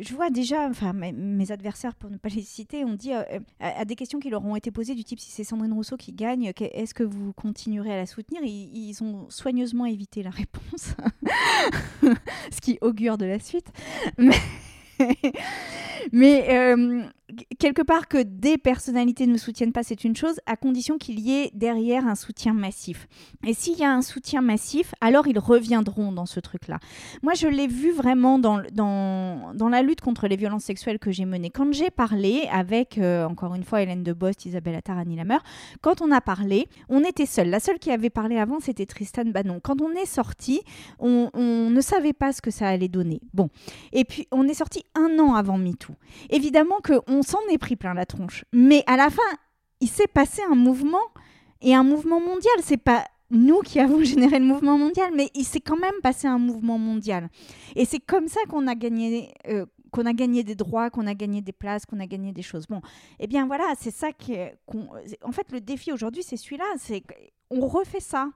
je 0.02 0.14
vois 0.14 0.30
déjà, 0.30 0.68
enfin 0.68 0.94
mes, 0.94 1.52
adversaires, 1.52 1.96
pour 1.96 2.10
ne 2.10 2.18
pas 2.18 2.30
les 2.36 2.42
citer, 2.42 2.84
ont 2.86 2.94
dit 2.94 3.14
euh, 3.14 3.24
à, 3.60 3.82
à 3.82 3.86
des 3.86 3.96
questions 3.96 4.20
qui 4.20 4.30
leur 4.30 4.44
ont 4.46 4.56
été 4.56 4.72
posées 4.72 4.96
du 4.96 5.04
type 5.04 5.20
si 5.20 5.32
c'est 5.32 5.44
Sandrine 5.44 5.74
Rousseau 5.74 5.98
qui 5.98 6.12
gagne, 6.12 6.52
est-ce 6.60 6.94
que 6.94 7.04
vous 7.04 7.34
continuerez 7.34 7.94
à 7.94 7.98
la 7.98 8.06
soutenir? 8.06 8.42
Ils, 8.44 9.02
ont 9.02 9.30
soigneusement 9.30 9.86
évité 9.86 10.22
la 10.22 10.30
réponse, 10.30 10.96
ce 12.52 12.62
qui 12.62 12.78
augure 12.82 13.18
de 13.18 13.26
la 13.26 13.40
suite. 13.40 13.72
Mais, 16.12 16.48
euh, 16.50 17.04
quelque 17.60 17.82
part 17.82 18.08
que 18.08 18.22
des 18.22 18.58
personnalités 18.58 19.28
ne 19.28 19.38
soutiennent 19.38 19.72
pas, 19.72 19.84
c'est 19.84 20.04
une 20.04 20.16
chose, 20.16 20.40
à 20.46 20.56
condition 20.56 20.98
qu'il 20.98 21.20
y 21.20 21.34
ait 21.34 21.52
derrière 21.54 22.06
un 22.08 22.16
soutien 22.16 22.54
massif. 22.54 23.08
Et 23.46 23.54
s'il 23.54 23.78
y 23.78 23.84
a 23.84 23.92
un 23.92 24.02
soutien 24.02 24.42
massif, 24.42 24.94
alors 25.02 25.28
ils 25.28 25.40
reviendront 25.40 26.12
dans 26.12 26.26
ce 26.26 26.40
truc-là. 26.40 26.80
Moi, 27.22 27.34
je 27.34 27.48
l'ai 27.48 27.68
vu 27.68 27.92
vraiment 27.92 28.40
dans, 28.40 28.62
dans, 28.74 29.54
dans 29.54 29.70
la 29.70 29.82
lutte 29.82 30.02
contre 30.02 30.28
les 30.28 30.36
violences 30.36 30.64
sexuelles 30.64 31.00
que 31.00 31.12
j'ai 31.12 31.26
menée. 31.26 31.50
Quand 31.50 31.72
j'ai 31.74 31.90
parlé 31.90 32.48
avec, 32.52 32.98
euh, 32.98 33.26
encore 33.26 33.56
une 33.56 33.64
fois, 33.64 33.82
Hélène 33.82 34.04
de 34.04 34.14
Bost, 34.14 34.46
Isabelle 34.46 34.76
Attard, 34.76 34.98
Annie 34.98 35.16
Lameur, 35.16 35.42
quand 35.82 36.02
on 36.02 36.12
a 36.12 36.22
parlé, 36.22 36.68
on 36.90 37.04
était 37.04 37.26
seuls. 37.26 37.50
La 37.50 37.60
seule 37.60 37.80
qui 37.80 37.92
avait 37.92 38.10
parlé 38.10 38.38
avant, 38.38 38.60
c'était 38.60 38.86
Tristan 38.86 39.26
Bannon. 39.26 39.60
Quand 39.62 39.82
on 39.82 39.92
est 39.92 40.06
sorti, 40.06 40.62
on, 41.00 41.30
on 41.34 41.70
ne 41.70 41.82
savait 41.82 42.14
pas 42.14 42.34
ce 42.34 42.42
que 42.42 42.52
ça 42.52 42.68
allait 42.68 42.88
donner. 42.88 43.22
Bon. 43.34 43.50
Et 43.92 44.06
puis, 44.06 44.28
on 44.32 44.48
est 44.48 44.54
sorti 44.54 44.84
un 44.96 45.20
an 45.20 45.36
avant 45.36 45.58
MeToo. 45.58 45.94
Évidemment 46.30 46.80
qu'on 47.22 47.38
s'en 47.38 47.40
est 47.52 47.58
pris 47.58 47.76
plein 47.76 47.94
la 47.94 48.06
tronche. 48.06 48.46
Mais 48.52 48.84
à 48.88 48.98
la 48.98 49.10
fin, 49.10 49.22
il 49.80 49.90
s'est 49.90 50.08
passé 50.08 50.42
un 50.50 50.56
mouvement 50.56 50.98
et 51.62 51.76
un 51.76 51.84
mouvement 51.84 52.20
mondial. 52.20 52.54
C'est 52.64 52.78
pas 52.78 53.06
nous 53.30 53.60
qui 53.60 53.80
avons 53.80 54.04
généré 54.04 54.40
le 54.40 54.46
mouvement 54.46 54.78
mondial, 54.78 55.12
mais 55.16 55.30
il 55.36 55.44
s'est 55.44 55.60
quand 55.60 55.78
même 55.78 56.00
passé 56.02 56.28
un 56.28 56.40
mouvement 56.40 56.78
mondial. 56.78 57.30
Et 57.76 57.86
c'est 57.86 58.00
comme 58.00 58.28
ça 58.28 58.40
qu'on 58.50 58.68
a 58.68 58.76
gagné. 58.76 59.34
euh, 59.48 59.66
qu'on 59.92 60.06
a 60.06 60.14
gagné 60.14 60.42
des 60.42 60.56
droits, 60.56 60.90
qu'on 60.90 61.06
a 61.06 61.14
gagné 61.14 61.42
des 61.42 61.52
places, 61.52 61.86
qu'on 61.86 62.00
a 62.00 62.08
gagné 62.08 62.32
des 62.32 62.42
choses. 62.42 62.66
Bon, 62.66 62.80
eh 63.20 63.28
bien 63.28 63.46
voilà, 63.46 63.66
c'est 63.78 63.92
ça 63.92 64.08
qu'on... 64.66 64.88
En 65.22 65.34
fait, 65.34 65.52
le 65.52 65.60
défi 65.60 65.92
aujourd'hui, 65.92 66.24
c'est 66.24 66.38
celui-là, 66.38 66.64
c'est 66.78 67.04
qu'on 67.50 67.68
refait 67.68 68.00
ça. 68.00 68.30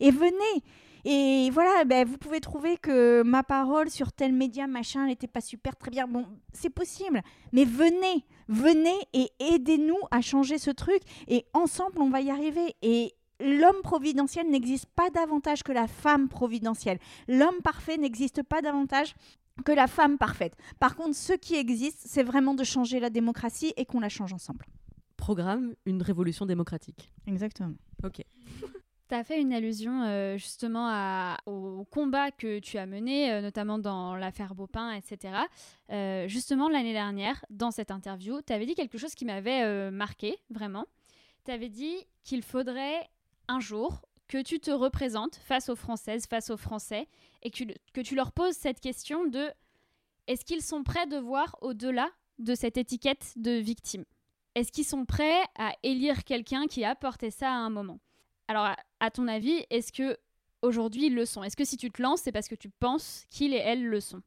Et 0.00 0.10
venez 0.10 0.64
et 1.04 1.50
voilà, 1.52 1.84
ben, 1.84 2.06
vous 2.06 2.18
pouvez 2.18 2.40
trouver 2.40 2.76
que 2.76 3.22
ma 3.22 3.42
parole 3.42 3.90
sur 3.90 4.12
tel 4.12 4.32
média, 4.32 4.66
machin, 4.66 5.06
n'était 5.06 5.26
pas 5.26 5.40
super, 5.40 5.76
très 5.76 5.90
bien. 5.90 6.06
Bon, 6.06 6.26
c'est 6.52 6.70
possible. 6.70 7.22
Mais 7.52 7.64
venez, 7.64 8.24
venez 8.48 8.96
et 9.12 9.30
aidez-nous 9.38 9.98
à 10.10 10.20
changer 10.20 10.58
ce 10.58 10.70
truc. 10.70 11.00
Et 11.28 11.46
ensemble, 11.52 12.00
on 12.00 12.10
va 12.10 12.20
y 12.20 12.30
arriver. 12.30 12.74
Et 12.82 13.14
l'homme 13.40 13.82
providentiel 13.82 14.48
n'existe 14.50 14.86
pas 14.86 15.10
davantage 15.10 15.62
que 15.62 15.72
la 15.72 15.86
femme 15.86 16.28
providentielle. 16.28 16.98
L'homme 17.28 17.60
parfait 17.62 17.96
n'existe 17.96 18.42
pas 18.42 18.60
davantage 18.60 19.14
que 19.64 19.72
la 19.72 19.86
femme 19.86 20.18
parfaite. 20.18 20.56
Par 20.78 20.96
contre, 20.96 21.16
ce 21.16 21.32
qui 21.32 21.56
existe, 21.56 22.02
c'est 22.06 22.22
vraiment 22.22 22.54
de 22.54 22.64
changer 22.64 23.00
la 23.00 23.10
démocratie 23.10 23.72
et 23.76 23.84
qu'on 23.84 24.00
la 24.00 24.08
change 24.08 24.32
ensemble. 24.32 24.66
Programme 25.16 25.74
une 25.84 26.02
révolution 26.02 26.46
démocratique. 26.46 27.12
Exactement. 27.26 27.74
Ok. 28.04 28.22
Tu 29.08 29.14
as 29.14 29.24
fait 29.24 29.40
une 29.40 29.54
allusion 29.54 30.02
euh, 30.02 30.36
justement 30.36 31.34
au 31.46 31.84
combat 31.90 32.30
que 32.30 32.58
tu 32.58 32.76
as 32.76 32.84
mené, 32.84 33.32
euh, 33.32 33.40
notamment 33.40 33.78
dans 33.78 34.14
l'affaire 34.14 34.54
Beaupin, 34.54 34.92
etc. 34.92 35.34
Euh, 35.90 36.28
justement, 36.28 36.68
l'année 36.68 36.92
dernière, 36.92 37.42
dans 37.48 37.70
cette 37.70 37.90
interview, 37.90 38.42
tu 38.42 38.52
avais 38.52 38.66
dit 38.66 38.74
quelque 38.74 38.98
chose 38.98 39.14
qui 39.14 39.24
m'avait 39.24 39.90
marqué, 39.90 40.36
vraiment. 40.50 40.84
Tu 41.46 41.50
avais 41.50 41.70
dit 41.70 41.96
qu'il 42.22 42.42
faudrait 42.42 43.08
un 43.48 43.60
jour 43.60 44.02
que 44.26 44.42
tu 44.42 44.60
te 44.60 44.70
représentes 44.70 45.36
face 45.36 45.70
aux 45.70 45.76
Françaises, 45.76 46.26
face 46.26 46.50
aux 46.50 46.58
Français, 46.58 47.08
et 47.42 47.50
que, 47.50 47.64
que 47.94 48.02
tu 48.02 48.14
leur 48.14 48.32
poses 48.32 48.56
cette 48.56 48.80
question 48.80 49.24
de 49.24 49.50
est-ce 50.26 50.44
qu'ils 50.44 50.60
sont 50.60 50.82
prêts 50.82 51.06
de 51.06 51.16
voir 51.16 51.56
au-delà 51.62 52.10
de 52.38 52.54
cette 52.54 52.76
étiquette 52.76 53.32
de 53.36 53.52
victime? 53.52 54.04
Est-ce 54.54 54.70
qu'ils 54.70 54.84
sont 54.84 55.06
prêts 55.06 55.40
à 55.58 55.72
élire 55.82 56.24
quelqu'un 56.24 56.66
qui 56.66 56.84
a 56.84 56.94
porté 56.94 57.30
ça 57.30 57.48
à 57.48 57.54
un 57.54 57.70
moment? 57.70 58.00
Alors, 58.48 58.74
à, 59.00 59.10
ton 59.10 59.28
avis, 59.28 59.62
est-ce 59.68 59.92
que 59.92 60.16
aujourd'hui 60.62 61.06
ils 61.06 61.14
le 61.14 61.26
sont? 61.26 61.44
Est-ce 61.44 61.56
que 61.56 61.64
si 61.64 61.76
tu 61.76 61.90
te 61.90 62.02
lances, 62.02 62.22
c'est 62.22 62.32
parce 62.32 62.48
que 62.48 62.54
tu 62.54 62.70
penses 62.70 63.26
qu'ils 63.28 63.52
et 63.52 63.58
elles 63.58 63.86
le 63.86 64.00
sont? 64.00 64.22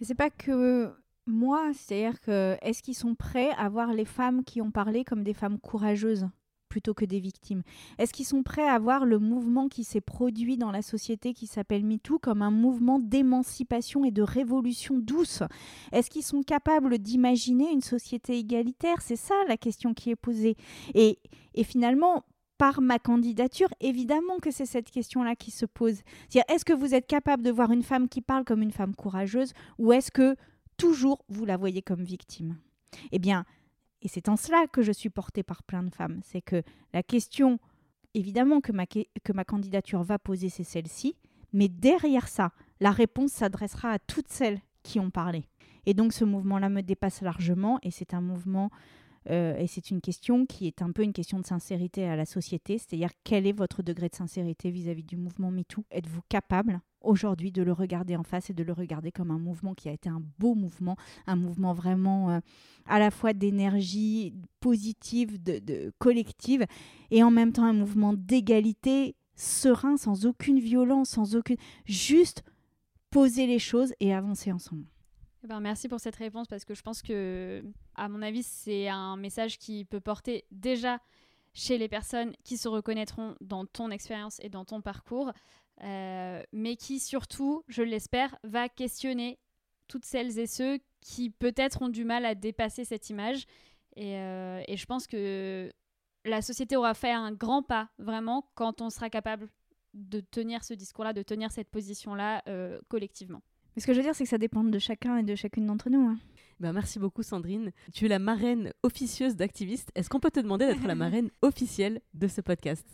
C'est 0.00 0.14
pas 0.14 0.30
que 0.30 0.90
moi, 1.26 1.70
c'est-à-dire 1.74 2.20
que 2.20 2.56
est-ce 2.62 2.82
qu'ils 2.82 2.94
sont 2.94 3.14
prêts 3.14 3.50
à 3.58 3.68
voir 3.68 3.92
les 3.92 4.06
femmes 4.06 4.44
qui 4.44 4.62
ont 4.62 4.70
parlé 4.70 5.04
comme 5.04 5.22
des 5.22 5.34
femmes 5.34 5.58
courageuses 5.58 6.26
plutôt 6.70 6.94
que 6.94 7.04
des 7.04 7.20
victimes? 7.20 7.62
Est-ce 7.98 8.14
qu'ils 8.14 8.24
sont 8.24 8.42
prêts 8.42 8.66
à 8.66 8.78
voir 8.78 9.04
le 9.04 9.18
mouvement 9.18 9.68
qui 9.68 9.84
s'est 9.84 10.00
produit 10.00 10.56
dans 10.56 10.70
la 10.70 10.82
société 10.82 11.34
qui 11.34 11.46
s'appelle 11.46 11.84
MeToo 11.84 12.18
comme 12.18 12.40
un 12.40 12.50
mouvement 12.50 12.98
d'émancipation 12.98 14.06
et 14.06 14.10
de 14.10 14.22
révolution 14.22 14.98
douce? 14.98 15.42
Est-ce 15.92 16.08
qu'ils 16.08 16.22
sont 16.22 16.42
capables 16.42 16.98
d'imaginer 16.98 17.70
une 17.70 17.82
société 17.82 18.38
égalitaire? 18.38 19.02
C'est 19.02 19.16
ça 19.16 19.34
la 19.48 19.58
question 19.58 19.92
qui 19.92 20.10
est 20.10 20.16
posée. 20.16 20.56
Et, 20.94 21.18
et 21.54 21.64
finalement, 21.64 22.24
par 22.58 22.80
ma 22.80 22.98
candidature, 22.98 23.68
évidemment 23.80 24.38
que 24.38 24.50
c'est 24.50 24.66
cette 24.66 24.90
question-là 24.90 25.36
qui 25.36 25.50
se 25.50 25.66
pose. 25.66 26.00
Est-ce 26.48 26.64
que 26.64 26.72
vous 26.72 26.94
êtes 26.94 27.06
capable 27.06 27.42
de 27.42 27.50
voir 27.50 27.72
une 27.72 27.82
femme 27.82 28.08
qui 28.08 28.20
parle 28.20 28.44
comme 28.44 28.62
une 28.62 28.72
femme 28.72 28.94
courageuse 28.94 29.52
ou 29.78 29.92
est-ce 29.92 30.10
que 30.10 30.36
toujours 30.76 31.24
vous 31.28 31.44
la 31.44 31.56
voyez 31.56 31.82
comme 31.82 32.02
victime? 32.02 32.56
Eh 33.12 33.18
bien, 33.18 33.44
et 34.02 34.08
c'est 34.08 34.28
en 34.28 34.36
cela 34.36 34.66
que 34.66 34.82
je 34.82 34.92
suis 34.92 35.10
portée 35.10 35.42
par 35.42 35.62
plein 35.62 35.82
de 35.82 35.90
femmes, 35.90 36.20
c'est 36.22 36.42
que 36.42 36.62
la 36.92 37.02
question, 37.02 37.58
évidemment 38.14 38.60
que 38.60 38.72
ma, 38.72 38.86
que 38.86 39.32
ma 39.34 39.44
candidature 39.44 40.02
va 40.02 40.18
poser, 40.18 40.48
c'est 40.48 40.64
celle-ci, 40.64 41.16
mais 41.52 41.68
derrière 41.68 42.28
ça, 42.28 42.52
la 42.80 42.90
réponse 42.90 43.32
s'adressera 43.32 43.90
à 43.90 43.98
toutes 43.98 44.28
celles 44.28 44.60
qui 44.82 45.00
ont 45.00 45.10
parlé. 45.10 45.48
Et 45.86 45.94
donc 45.94 46.12
ce 46.12 46.24
mouvement-là 46.24 46.68
me 46.68 46.82
dépasse 46.82 47.22
largement 47.22 47.78
et 47.82 47.90
c'est 47.90 48.14
un 48.14 48.20
mouvement 48.20 48.70
euh, 49.30 49.56
et 49.56 49.66
c'est 49.66 49.90
une 49.90 50.00
question 50.00 50.46
qui 50.46 50.66
est 50.66 50.82
un 50.82 50.92
peu 50.92 51.02
une 51.02 51.12
question 51.12 51.38
de 51.38 51.46
sincérité 51.46 52.06
à 52.06 52.16
la 52.16 52.26
société, 52.26 52.78
c'est-à-dire 52.78 53.10
quel 53.24 53.46
est 53.46 53.52
votre 53.52 53.82
degré 53.82 54.08
de 54.08 54.14
sincérité 54.14 54.70
vis-à-vis 54.70 55.04
du 55.04 55.16
mouvement 55.16 55.50
MeToo? 55.50 55.84
Êtes-vous 55.90 56.22
capable 56.28 56.80
aujourd'hui 57.00 57.52
de 57.52 57.62
le 57.62 57.72
regarder 57.72 58.16
en 58.16 58.22
face 58.22 58.50
et 58.50 58.54
de 58.54 58.62
le 58.62 58.72
regarder 58.72 59.12
comme 59.12 59.30
un 59.30 59.38
mouvement 59.38 59.74
qui 59.74 59.88
a 59.88 59.92
été 59.92 60.08
un 60.08 60.22
beau 60.38 60.54
mouvement, 60.54 60.96
un 61.26 61.36
mouvement 61.36 61.72
vraiment 61.72 62.30
euh, 62.30 62.40
à 62.86 62.98
la 62.98 63.10
fois 63.10 63.32
d'énergie 63.32 64.34
positive, 64.60 65.42
de, 65.42 65.92
collective, 65.98 66.66
et 67.10 67.22
en 67.22 67.30
même 67.30 67.52
temps 67.52 67.64
un 67.64 67.72
mouvement 67.72 68.12
d'égalité 68.12 69.16
serein, 69.34 69.96
sans 69.96 70.26
aucune 70.26 70.58
violence, 70.58 71.10
sans 71.10 71.36
aucune... 71.36 71.56
Juste 71.84 72.42
poser 73.10 73.46
les 73.46 73.58
choses 73.58 73.92
et 74.00 74.14
avancer 74.14 74.52
ensemble? 74.52 74.84
Eh 75.44 75.46
ben, 75.46 75.60
merci 75.60 75.88
pour 75.88 76.00
cette 76.00 76.16
réponse 76.16 76.48
parce 76.48 76.64
que 76.64 76.74
je 76.74 76.82
pense 76.82 77.02
que, 77.02 77.62
à 77.96 78.08
mon 78.08 78.22
avis, 78.22 78.42
c'est 78.42 78.88
un 78.88 79.16
message 79.16 79.58
qui 79.58 79.84
peut 79.84 80.00
porter 80.00 80.44
déjà 80.50 81.00
chez 81.54 81.78
les 81.78 81.88
personnes 81.88 82.34
qui 82.44 82.58
se 82.58 82.68
reconnaîtront 82.68 83.34
dans 83.40 83.64
ton 83.64 83.90
expérience 83.90 84.38
et 84.42 84.50
dans 84.50 84.64
ton 84.64 84.82
parcours, 84.82 85.32
euh, 85.82 86.42
mais 86.52 86.76
qui 86.76 87.00
surtout, 87.00 87.64
je 87.68 87.82
l'espère, 87.82 88.36
va 88.44 88.68
questionner 88.68 89.38
toutes 89.88 90.04
celles 90.04 90.38
et 90.38 90.46
ceux 90.46 90.78
qui 91.00 91.30
peut-être 91.30 91.82
ont 91.82 91.88
du 91.88 92.04
mal 92.04 92.24
à 92.24 92.34
dépasser 92.34 92.84
cette 92.84 93.08
image. 93.08 93.46
Et, 93.96 94.18
euh, 94.18 94.62
et, 94.68 94.76
je 94.76 94.84
pense 94.84 95.06
que 95.06 95.72
la 96.24 96.42
société 96.42 96.76
aura 96.76 96.92
fait 96.92 97.12
un 97.12 97.32
grand 97.32 97.62
pas, 97.62 97.88
vraiment, 97.98 98.50
quand 98.54 98.82
on 98.82 98.90
sera 98.90 99.08
capable 99.08 99.48
de 99.94 100.20
tenir 100.20 100.62
ce 100.64 100.74
discours-là, 100.74 101.12
de 101.12 101.22
tenir 101.22 101.50
cette 101.50 101.70
position-là 101.70 102.42
euh, 102.48 102.78
collectivement. 102.88 103.42
Mais 103.76 103.82
ce 103.82 103.86
que 103.86 103.92
je 103.92 103.98
veux 103.98 104.04
dire, 104.04 104.14
c'est 104.14 104.24
que 104.24 104.30
ça 104.30 104.38
dépend 104.38 104.64
de 104.64 104.78
chacun 104.78 105.18
et 105.18 105.22
de 105.22 105.34
chacune 105.34 105.66
d'entre 105.66 105.90
nous. 105.90 106.08
Hein. 106.08 106.16
Ben 106.60 106.72
merci 106.72 106.98
beaucoup 106.98 107.22
Sandrine. 107.22 107.72
Tu 107.92 108.06
es 108.06 108.08
la 108.08 108.18
marraine 108.18 108.72
officieuse 108.82 109.36
d'activistes. 109.36 109.92
Est-ce 109.94 110.08
qu'on 110.08 110.18
peut 110.20 110.30
te 110.30 110.40
demander 110.40 110.66
d'être 110.66 110.86
la 110.86 110.94
marraine 110.96 111.30
officielle 111.42 112.00
de 112.14 112.26
ce 112.26 112.40
podcast? 112.40 112.86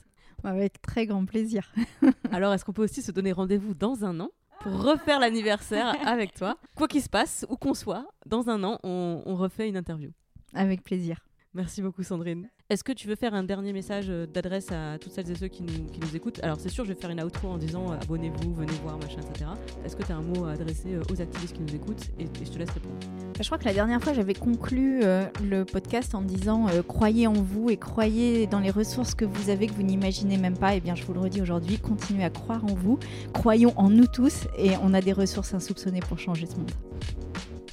Avec 0.42 0.82
très 0.82 1.06
grand 1.06 1.24
plaisir. 1.24 1.72
Alors 2.32 2.52
est-ce 2.52 2.64
qu'on 2.64 2.72
peut 2.72 2.82
aussi 2.82 3.00
se 3.00 3.12
donner 3.12 3.30
rendez-vous 3.30 3.74
dans 3.74 4.04
un 4.04 4.18
an 4.18 4.30
pour 4.60 4.82
refaire 4.82 5.20
l'anniversaire 5.20 5.94
avec 6.06 6.34
toi? 6.34 6.58
Quoi 6.74 6.88
qu'il 6.88 7.02
se 7.02 7.08
passe, 7.08 7.46
où 7.48 7.56
qu'on 7.56 7.74
soit, 7.74 8.04
dans 8.26 8.50
un 8.50 8.64
an, 8.64 8.80
on 8.82 9.36
refait 9.36 9.68
une 9.68 9.76
interview. 9.76 10.10
Avec 10.54 10.82
plaisir. 10.82 11.20
Merci 11.54 11.82
beaucoup 11.82 12.02
Sandrine. 12.02 12.48
Est-ce 12.70 12.82
que 12.82 12.92
tu 12.92 13.06
veux 13.06 13.14
faire 13.14 13.34
un 13.34 13.42
dernier 13.42 13.74
message 13.74 14.06
euh, 14.08 14.24
d'adresse 14.26 14.72
à 14.72 14.96
toutes 14.98 15.12
celles 15.12 15.30
et 15.30 15.34
ceux 15.34 15.48
qui 15.48 15.62
nous, 15.62 15.84
qui 15.92 16.00
nous 16.00 16.16
écoutent? 16.16 16.40
Alors 16.42 16.58
c'est 16.58 16.70
sûr, 16.70 16.86
je 16.86 16.94
vais 16.94 16.98
faire 16.98 17.10
une 17.10 17.22
outro 17.22 17.48
en 17.48 17.58
disant 17.58 17.92
euh, 17.92 17.96
abonnez-vous, 18.00 18.54
venez 18.54 18.72
voir, 18.82 18.96
machin, 18.96 19.20
etc. 19.20 19.50
Est-ce 19.84 19.94
que 19.94 20.02
tu 20.02 20.12
as 20.12 20.16
un 20.16 20.22
mot 20.22 20.46
à 20.46 20.52
adresser 20.52 20.94
euh, 20.94 21.02
aux 21.12 21.20
activistes 21.20 21.54
qui 21.54 21.60
nous 21.60 21.74
écoutent? 21.74 22.10
Et, 22.18 22.24
je 22.42 22.50
te 22.50 22.58
laisse 22.58 22.70
répondre. 22.70 22.94
Bah, 23.34 23.40
je 23.42 23.44
crois 23.44 23.58
que 23.58 23.66
la 23.66 23.74
dernière 23.74 24.02
fois, 24.02 24.14
j'avais 24.14 24.32
conclu 24.32 25.02
le 25.02 25.64
podcast 25.64 26.14
en 26.14 26.22
disant 26.22 26.66
croyez 26.88 27.26
en 27.26 27.34
vous 27.34 27.68
et 27.68 27.76
croyez 27.76 28.46
dans 28.46 28.60
les 28.60 28.70
ressources 28.70 29.14
que 29.14 29.26
vous 29.26 29.50
avez 29.50 29.66
que 29.66 29.72
vous 29.72 29.82
n'imaginez 29.82 30.38
même 30.38 30.56
pas. 30.56 30.74
Et 30.74 30.78
eh 30.78 30.80
bien, 30.80 30.94
je 30.94 31.04
vous 31.04 31.12
le 31.12 31.20
redis 31.20 31.42
aujourd'hui, 31.42 31.78
continuez 31.78 32.24
à 32.24 32.30
croire 32.30 32.64
en 32.64 32.74
vous, 32.74 32.98
croyons 33.34 33.74
en 33.76 33.90
nous 33.90 34.06
tous 34.06 34.46
et 34.56 34.70
on 34.82 34.94
a 34.94 35.02
des 35.02 35.12
ressources 35.12 35.52
insoupçonnées 35.52 36.00
pour 36.00 36.18
changer 36.18 36.46
ce 36.46 36.56
monde. 36.56 36.70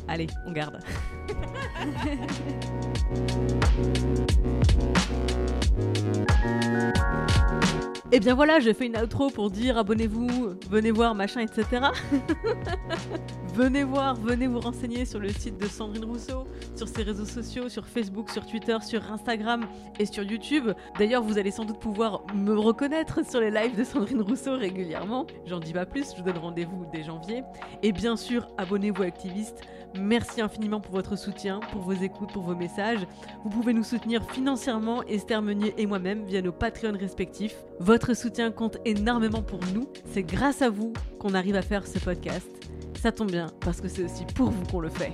Allez, 0.10 0.28
on 0.44 0.54
garde. 0.54 0.80
Et 8.12 8.20
bien 8.20 8.34
voilà, 8.34 8.60
j'ai 8.60 8.74
fait 8.74 8.88
une 8.88 8.98
outro 8.98 9.30
pour 9.30 9.52
dire 9.52 9.78
abonnez-vous, 9.78 10.56
venez 10.72 10.90
voir, 10.90 11.14
machin, 11.14 11.42
etc. 11.42 11.90
venez 13.54 13.84
voir, 13.84 14.16
venez 14.16 14.48
vous 14.48 14.60
renseigner 14.60 15.06
sur 15.06 15.20
le 15.20 15.30
site 15.30 15.60
de 15.60 15.68
Sandrine 15.68 16.06
Rousseau, 16.06 16.48
sur 16.76 16.88
ses 16.88 17.04
réseaux 17.04 17.26
sociaux, 17.26 17.70
sur 17.70 17.86
Facebook, 17.86 18.32
sur 18.32 18.48
Twitter, 18.48 18.78
sur 18.82 19.12
Instagram 19.12 19.68
et 20.00 20.08
sur 20.08 20.24
YouTube. 20.24 20.72
D'ailleurs, 20.98 21.22
vous 21.22 21.38
allez 21.38 21.52
sans 21.52 21.66
doute 21.66 21.80
pouvoir 21.80 22.24
me 22.34 22.58
reconnaître 22.58 23.24
sur 23.30 23.42
les 23.42 23.52
lives 23.52 23.78
de 23.78 23.84
Sandrine 23.84 24.22
Rousseau 24.22 24.56
régulièrement. 24.56 25.28
J'en 25.46 25.60
dis 25.60 25.74
pas 25.74 25.86
plus, 25.86 26.12
je 26.12 26.18
vous 26.18 26.26
donne 26.26 26.40
rendez-vous 26.40 26.88
dès 26.92 27.04
janvier. 27.04 27.44
Et 27.84 27.92
bien 27.92 28.18
sûr, 28.18 28.48
abonnez-vous 28.58 29.04
activistes. 29.04 29.62
Merci 29.98 30.42
infiniment 30.42 30.80
pour 30.80 30.94
votre 30.94 31.18
soutien, 31.18 31.60
pour 31.72 31.82
vos 31.82 31.94
écoutes, 31.94 32.32
pour 32.32 32.44
vos 32.44 32.56
messages. 32.56 33.08
Vous 33.44 33.50
pouvez 33.50 33.74
nous 33.74 33.84
soutenir 33.84 34.24
financièrement, 34.32 35.04
Esther 35.04 35.42
Meunier 35.42 35.74
et 35.78 35.88
moi-même, 35.88 36.26
via 36.26 36.42
nos 36.42 36.52
Patreons 36.52 36.98
respectifs. 36.98 37.56
Votre 38.00 38.14
soutien 38.14 38.50
compte 38.50 38.78
énormément 38.86 39.42
pour 39.42 39.60
nous. 39.74 39.86
C'est 40.14 40.24
grâce 40.24 40.62
à 40.62 40.70
vous 40.70 40.94
qu'on 41.20 41.34
arrive 41.34 41.58
à 41.58 41.62
faire 41.62 41.86
ce 41.86 42.00
podcast. 42.00 42.48
Ça 42.98 43.12
tombe 43.12 43.30
bien, 43.30 43.48
parce 43.60 43.82
que 43.82 43.90
c'est 43.90 44.06
aussi 44.06 44.24
pour 44.24 44.52
vous 44.52 44.66
qu'on 44.68 44.80
le 44.80 44.88
fait. 44.88 45.12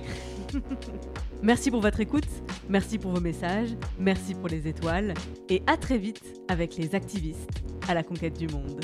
merci 1.42 1.72
pour 1.72 1.80
votre 1.80 1.98
écoute, 1.98 2.28
merci 2.68 2.98
pour 2.98 3.10
vos 3.10 3.20
messages, 3.20 3.70
merci 3.98 4.36
pour 4.36 4.46
les 4.46 4.68
étoiles, 4.68 5.14
et 5.48 5.64
à 5.66 5.76
très 5.76 5.98
vite 5.98 6.22
avec 6.46 6.76
les 6.76 6.94
activistes 6.94 7.50
à 7.88 7.94
la 7.94 8.04
conquête 8.04 8.38
du 8.38 8.46
monde. 8.46 8.80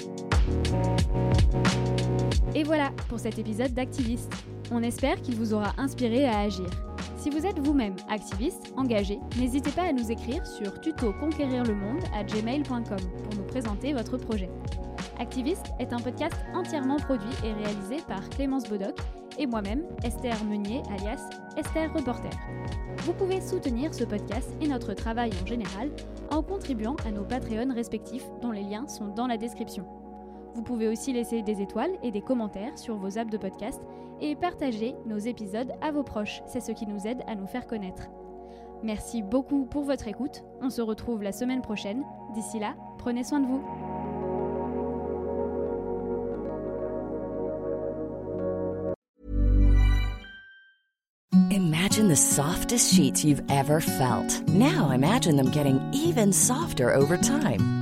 Et 2.56 2.64
voilà 2.64 2.90
pour 3.08 3.20
cet 3.20 3.38
épisode 3.38 3.72
d'Activistes. 3.72 4.34
On 4.74 4.82
espère 4.82 5.20
qu'il 5.20 5.36
vous 5.36 5.52
aura 5.52 5.74
inspiré 5.76 6.24
à 6.24 6.40
agir. 6.40 6.66
Si 7.18 7.28
vous 7.28 7.44
êtes 7.44 7.58
vous-même 7.58 7.94
activiste, 8.08 8.72
engagé, 8.76 9.20
n'hésitez 9.38 9.70
pas 9.70 9.82
à 9.82 9.92
nous 9.92 10.10
écrire 10.10 10.46
sur 10.46 10.80
tutoconquérirlemonde 10.80 12.02
à 12.14 12.24
gmail.com 12.24 12.82
pour 13.22 13.34
nous 13.36 13.44
présenter 13.44 13.92
votre 13.92 14.16
projet. 14.16 14.48
Activiste 15.18 15.66
est 15.78 15.92
un 15.92 15.98
podcast 15.98 16.36
entièrement 16.54 16.96
produit 16.96 17.28
et 17.44 17.52
réalisé 17.52 17.98
par 18.08 18.26
Clémence 18.30 18.68
Bodoc 18.68 18.98
et 19.38 19.46
moi-même, 19.46 19.82
Esther 20.04 20.42
Meunier, 20.44 20.82
alias 20.90 21.28
Esther 21.56 21.92
Reporter. 21.92 22.32
Vous 23.04 23.12
pouvez 23.12 23.42
soutenir 23.42 23.92
ce 23.92 24.04
podcast 24.04 24.48
et 24.62 24.68
notre 24.68 24.94
travail 24.94 25.32
en 25.42 25.46
général 25.46 25.90
en 26.30 26.42
contribuant 26.42 26.96
à 27.06 27.10
nos 27.10 27.24
Patreons 27.24 27.74
respectifs 27.74 28.24
dont 28.40 28.52
les 28.52 28.62
liens 28.62 28.88
sont 28.88 29.08
dans 29.08 29.26
la 29.26 29.36
description. 29.36 30.01
Vous 30.54 30.62
pouvez 30.62 30.88
aussi 30.88 31.12
laisser 31.12 31.42
des 31.42 31.62
étoiles 31.62 31.92
et 32.02 32.10
des 32.10 32.20
commentaires 32.20 32.78
sur 32.78 32.96
vos 32.96 33.18
apps 33.18 33.30
de 33.30 33.38
podcast 33.38 33.80
et 34.20 34.36
partager 34.36 34.94
nos 35.06 35.18
épisodes 35.18 35.72
à 35.80 35.90
vos 35.90 36.02
proches. 36.02 36.42
C'est 36.46 36.60
ce 36.60 36.72
qui 36.72 36.86
nous 36.86 37.06
aide 37.06 37.22
à 37.26 37.34
nous 37.34 37.46
faire 37.46 37.66
connaître. 37.66 38.08
Merci 38.82 39.22
beaucoup 39.22 39.64
pour 39.64 39.84
votre 39.84 40.08
écoute. 40.08 40.42
On 40.60 40.70
se 40.70 40.82
retrouve 40.82 41.22
la 41.22 41.32
semaine 41.32 41.62
prochaine. 41.62 42.04
D'ici 42.34 42.58
là, 42.58 42.74
prenez 42.98 43.24
soin 43.24 43.40
de 43.40 43.46
vous. 43.46 43.62
Imagine 51.50 52.08
the 52.08 52.16
softest 52.16 52.94
sheets 52.94 53.24
you've 53.24 53.42
ever 53.50 53.80
felt. 53.80 54.42
Now 54.48 54.90
imagine 54.90 55.36
them 55.36 55.50
getting 55.50 55.80
even 55.92 56.32
softer 56.32 56.94
over 56.94 57.16
time. 57.16 57.81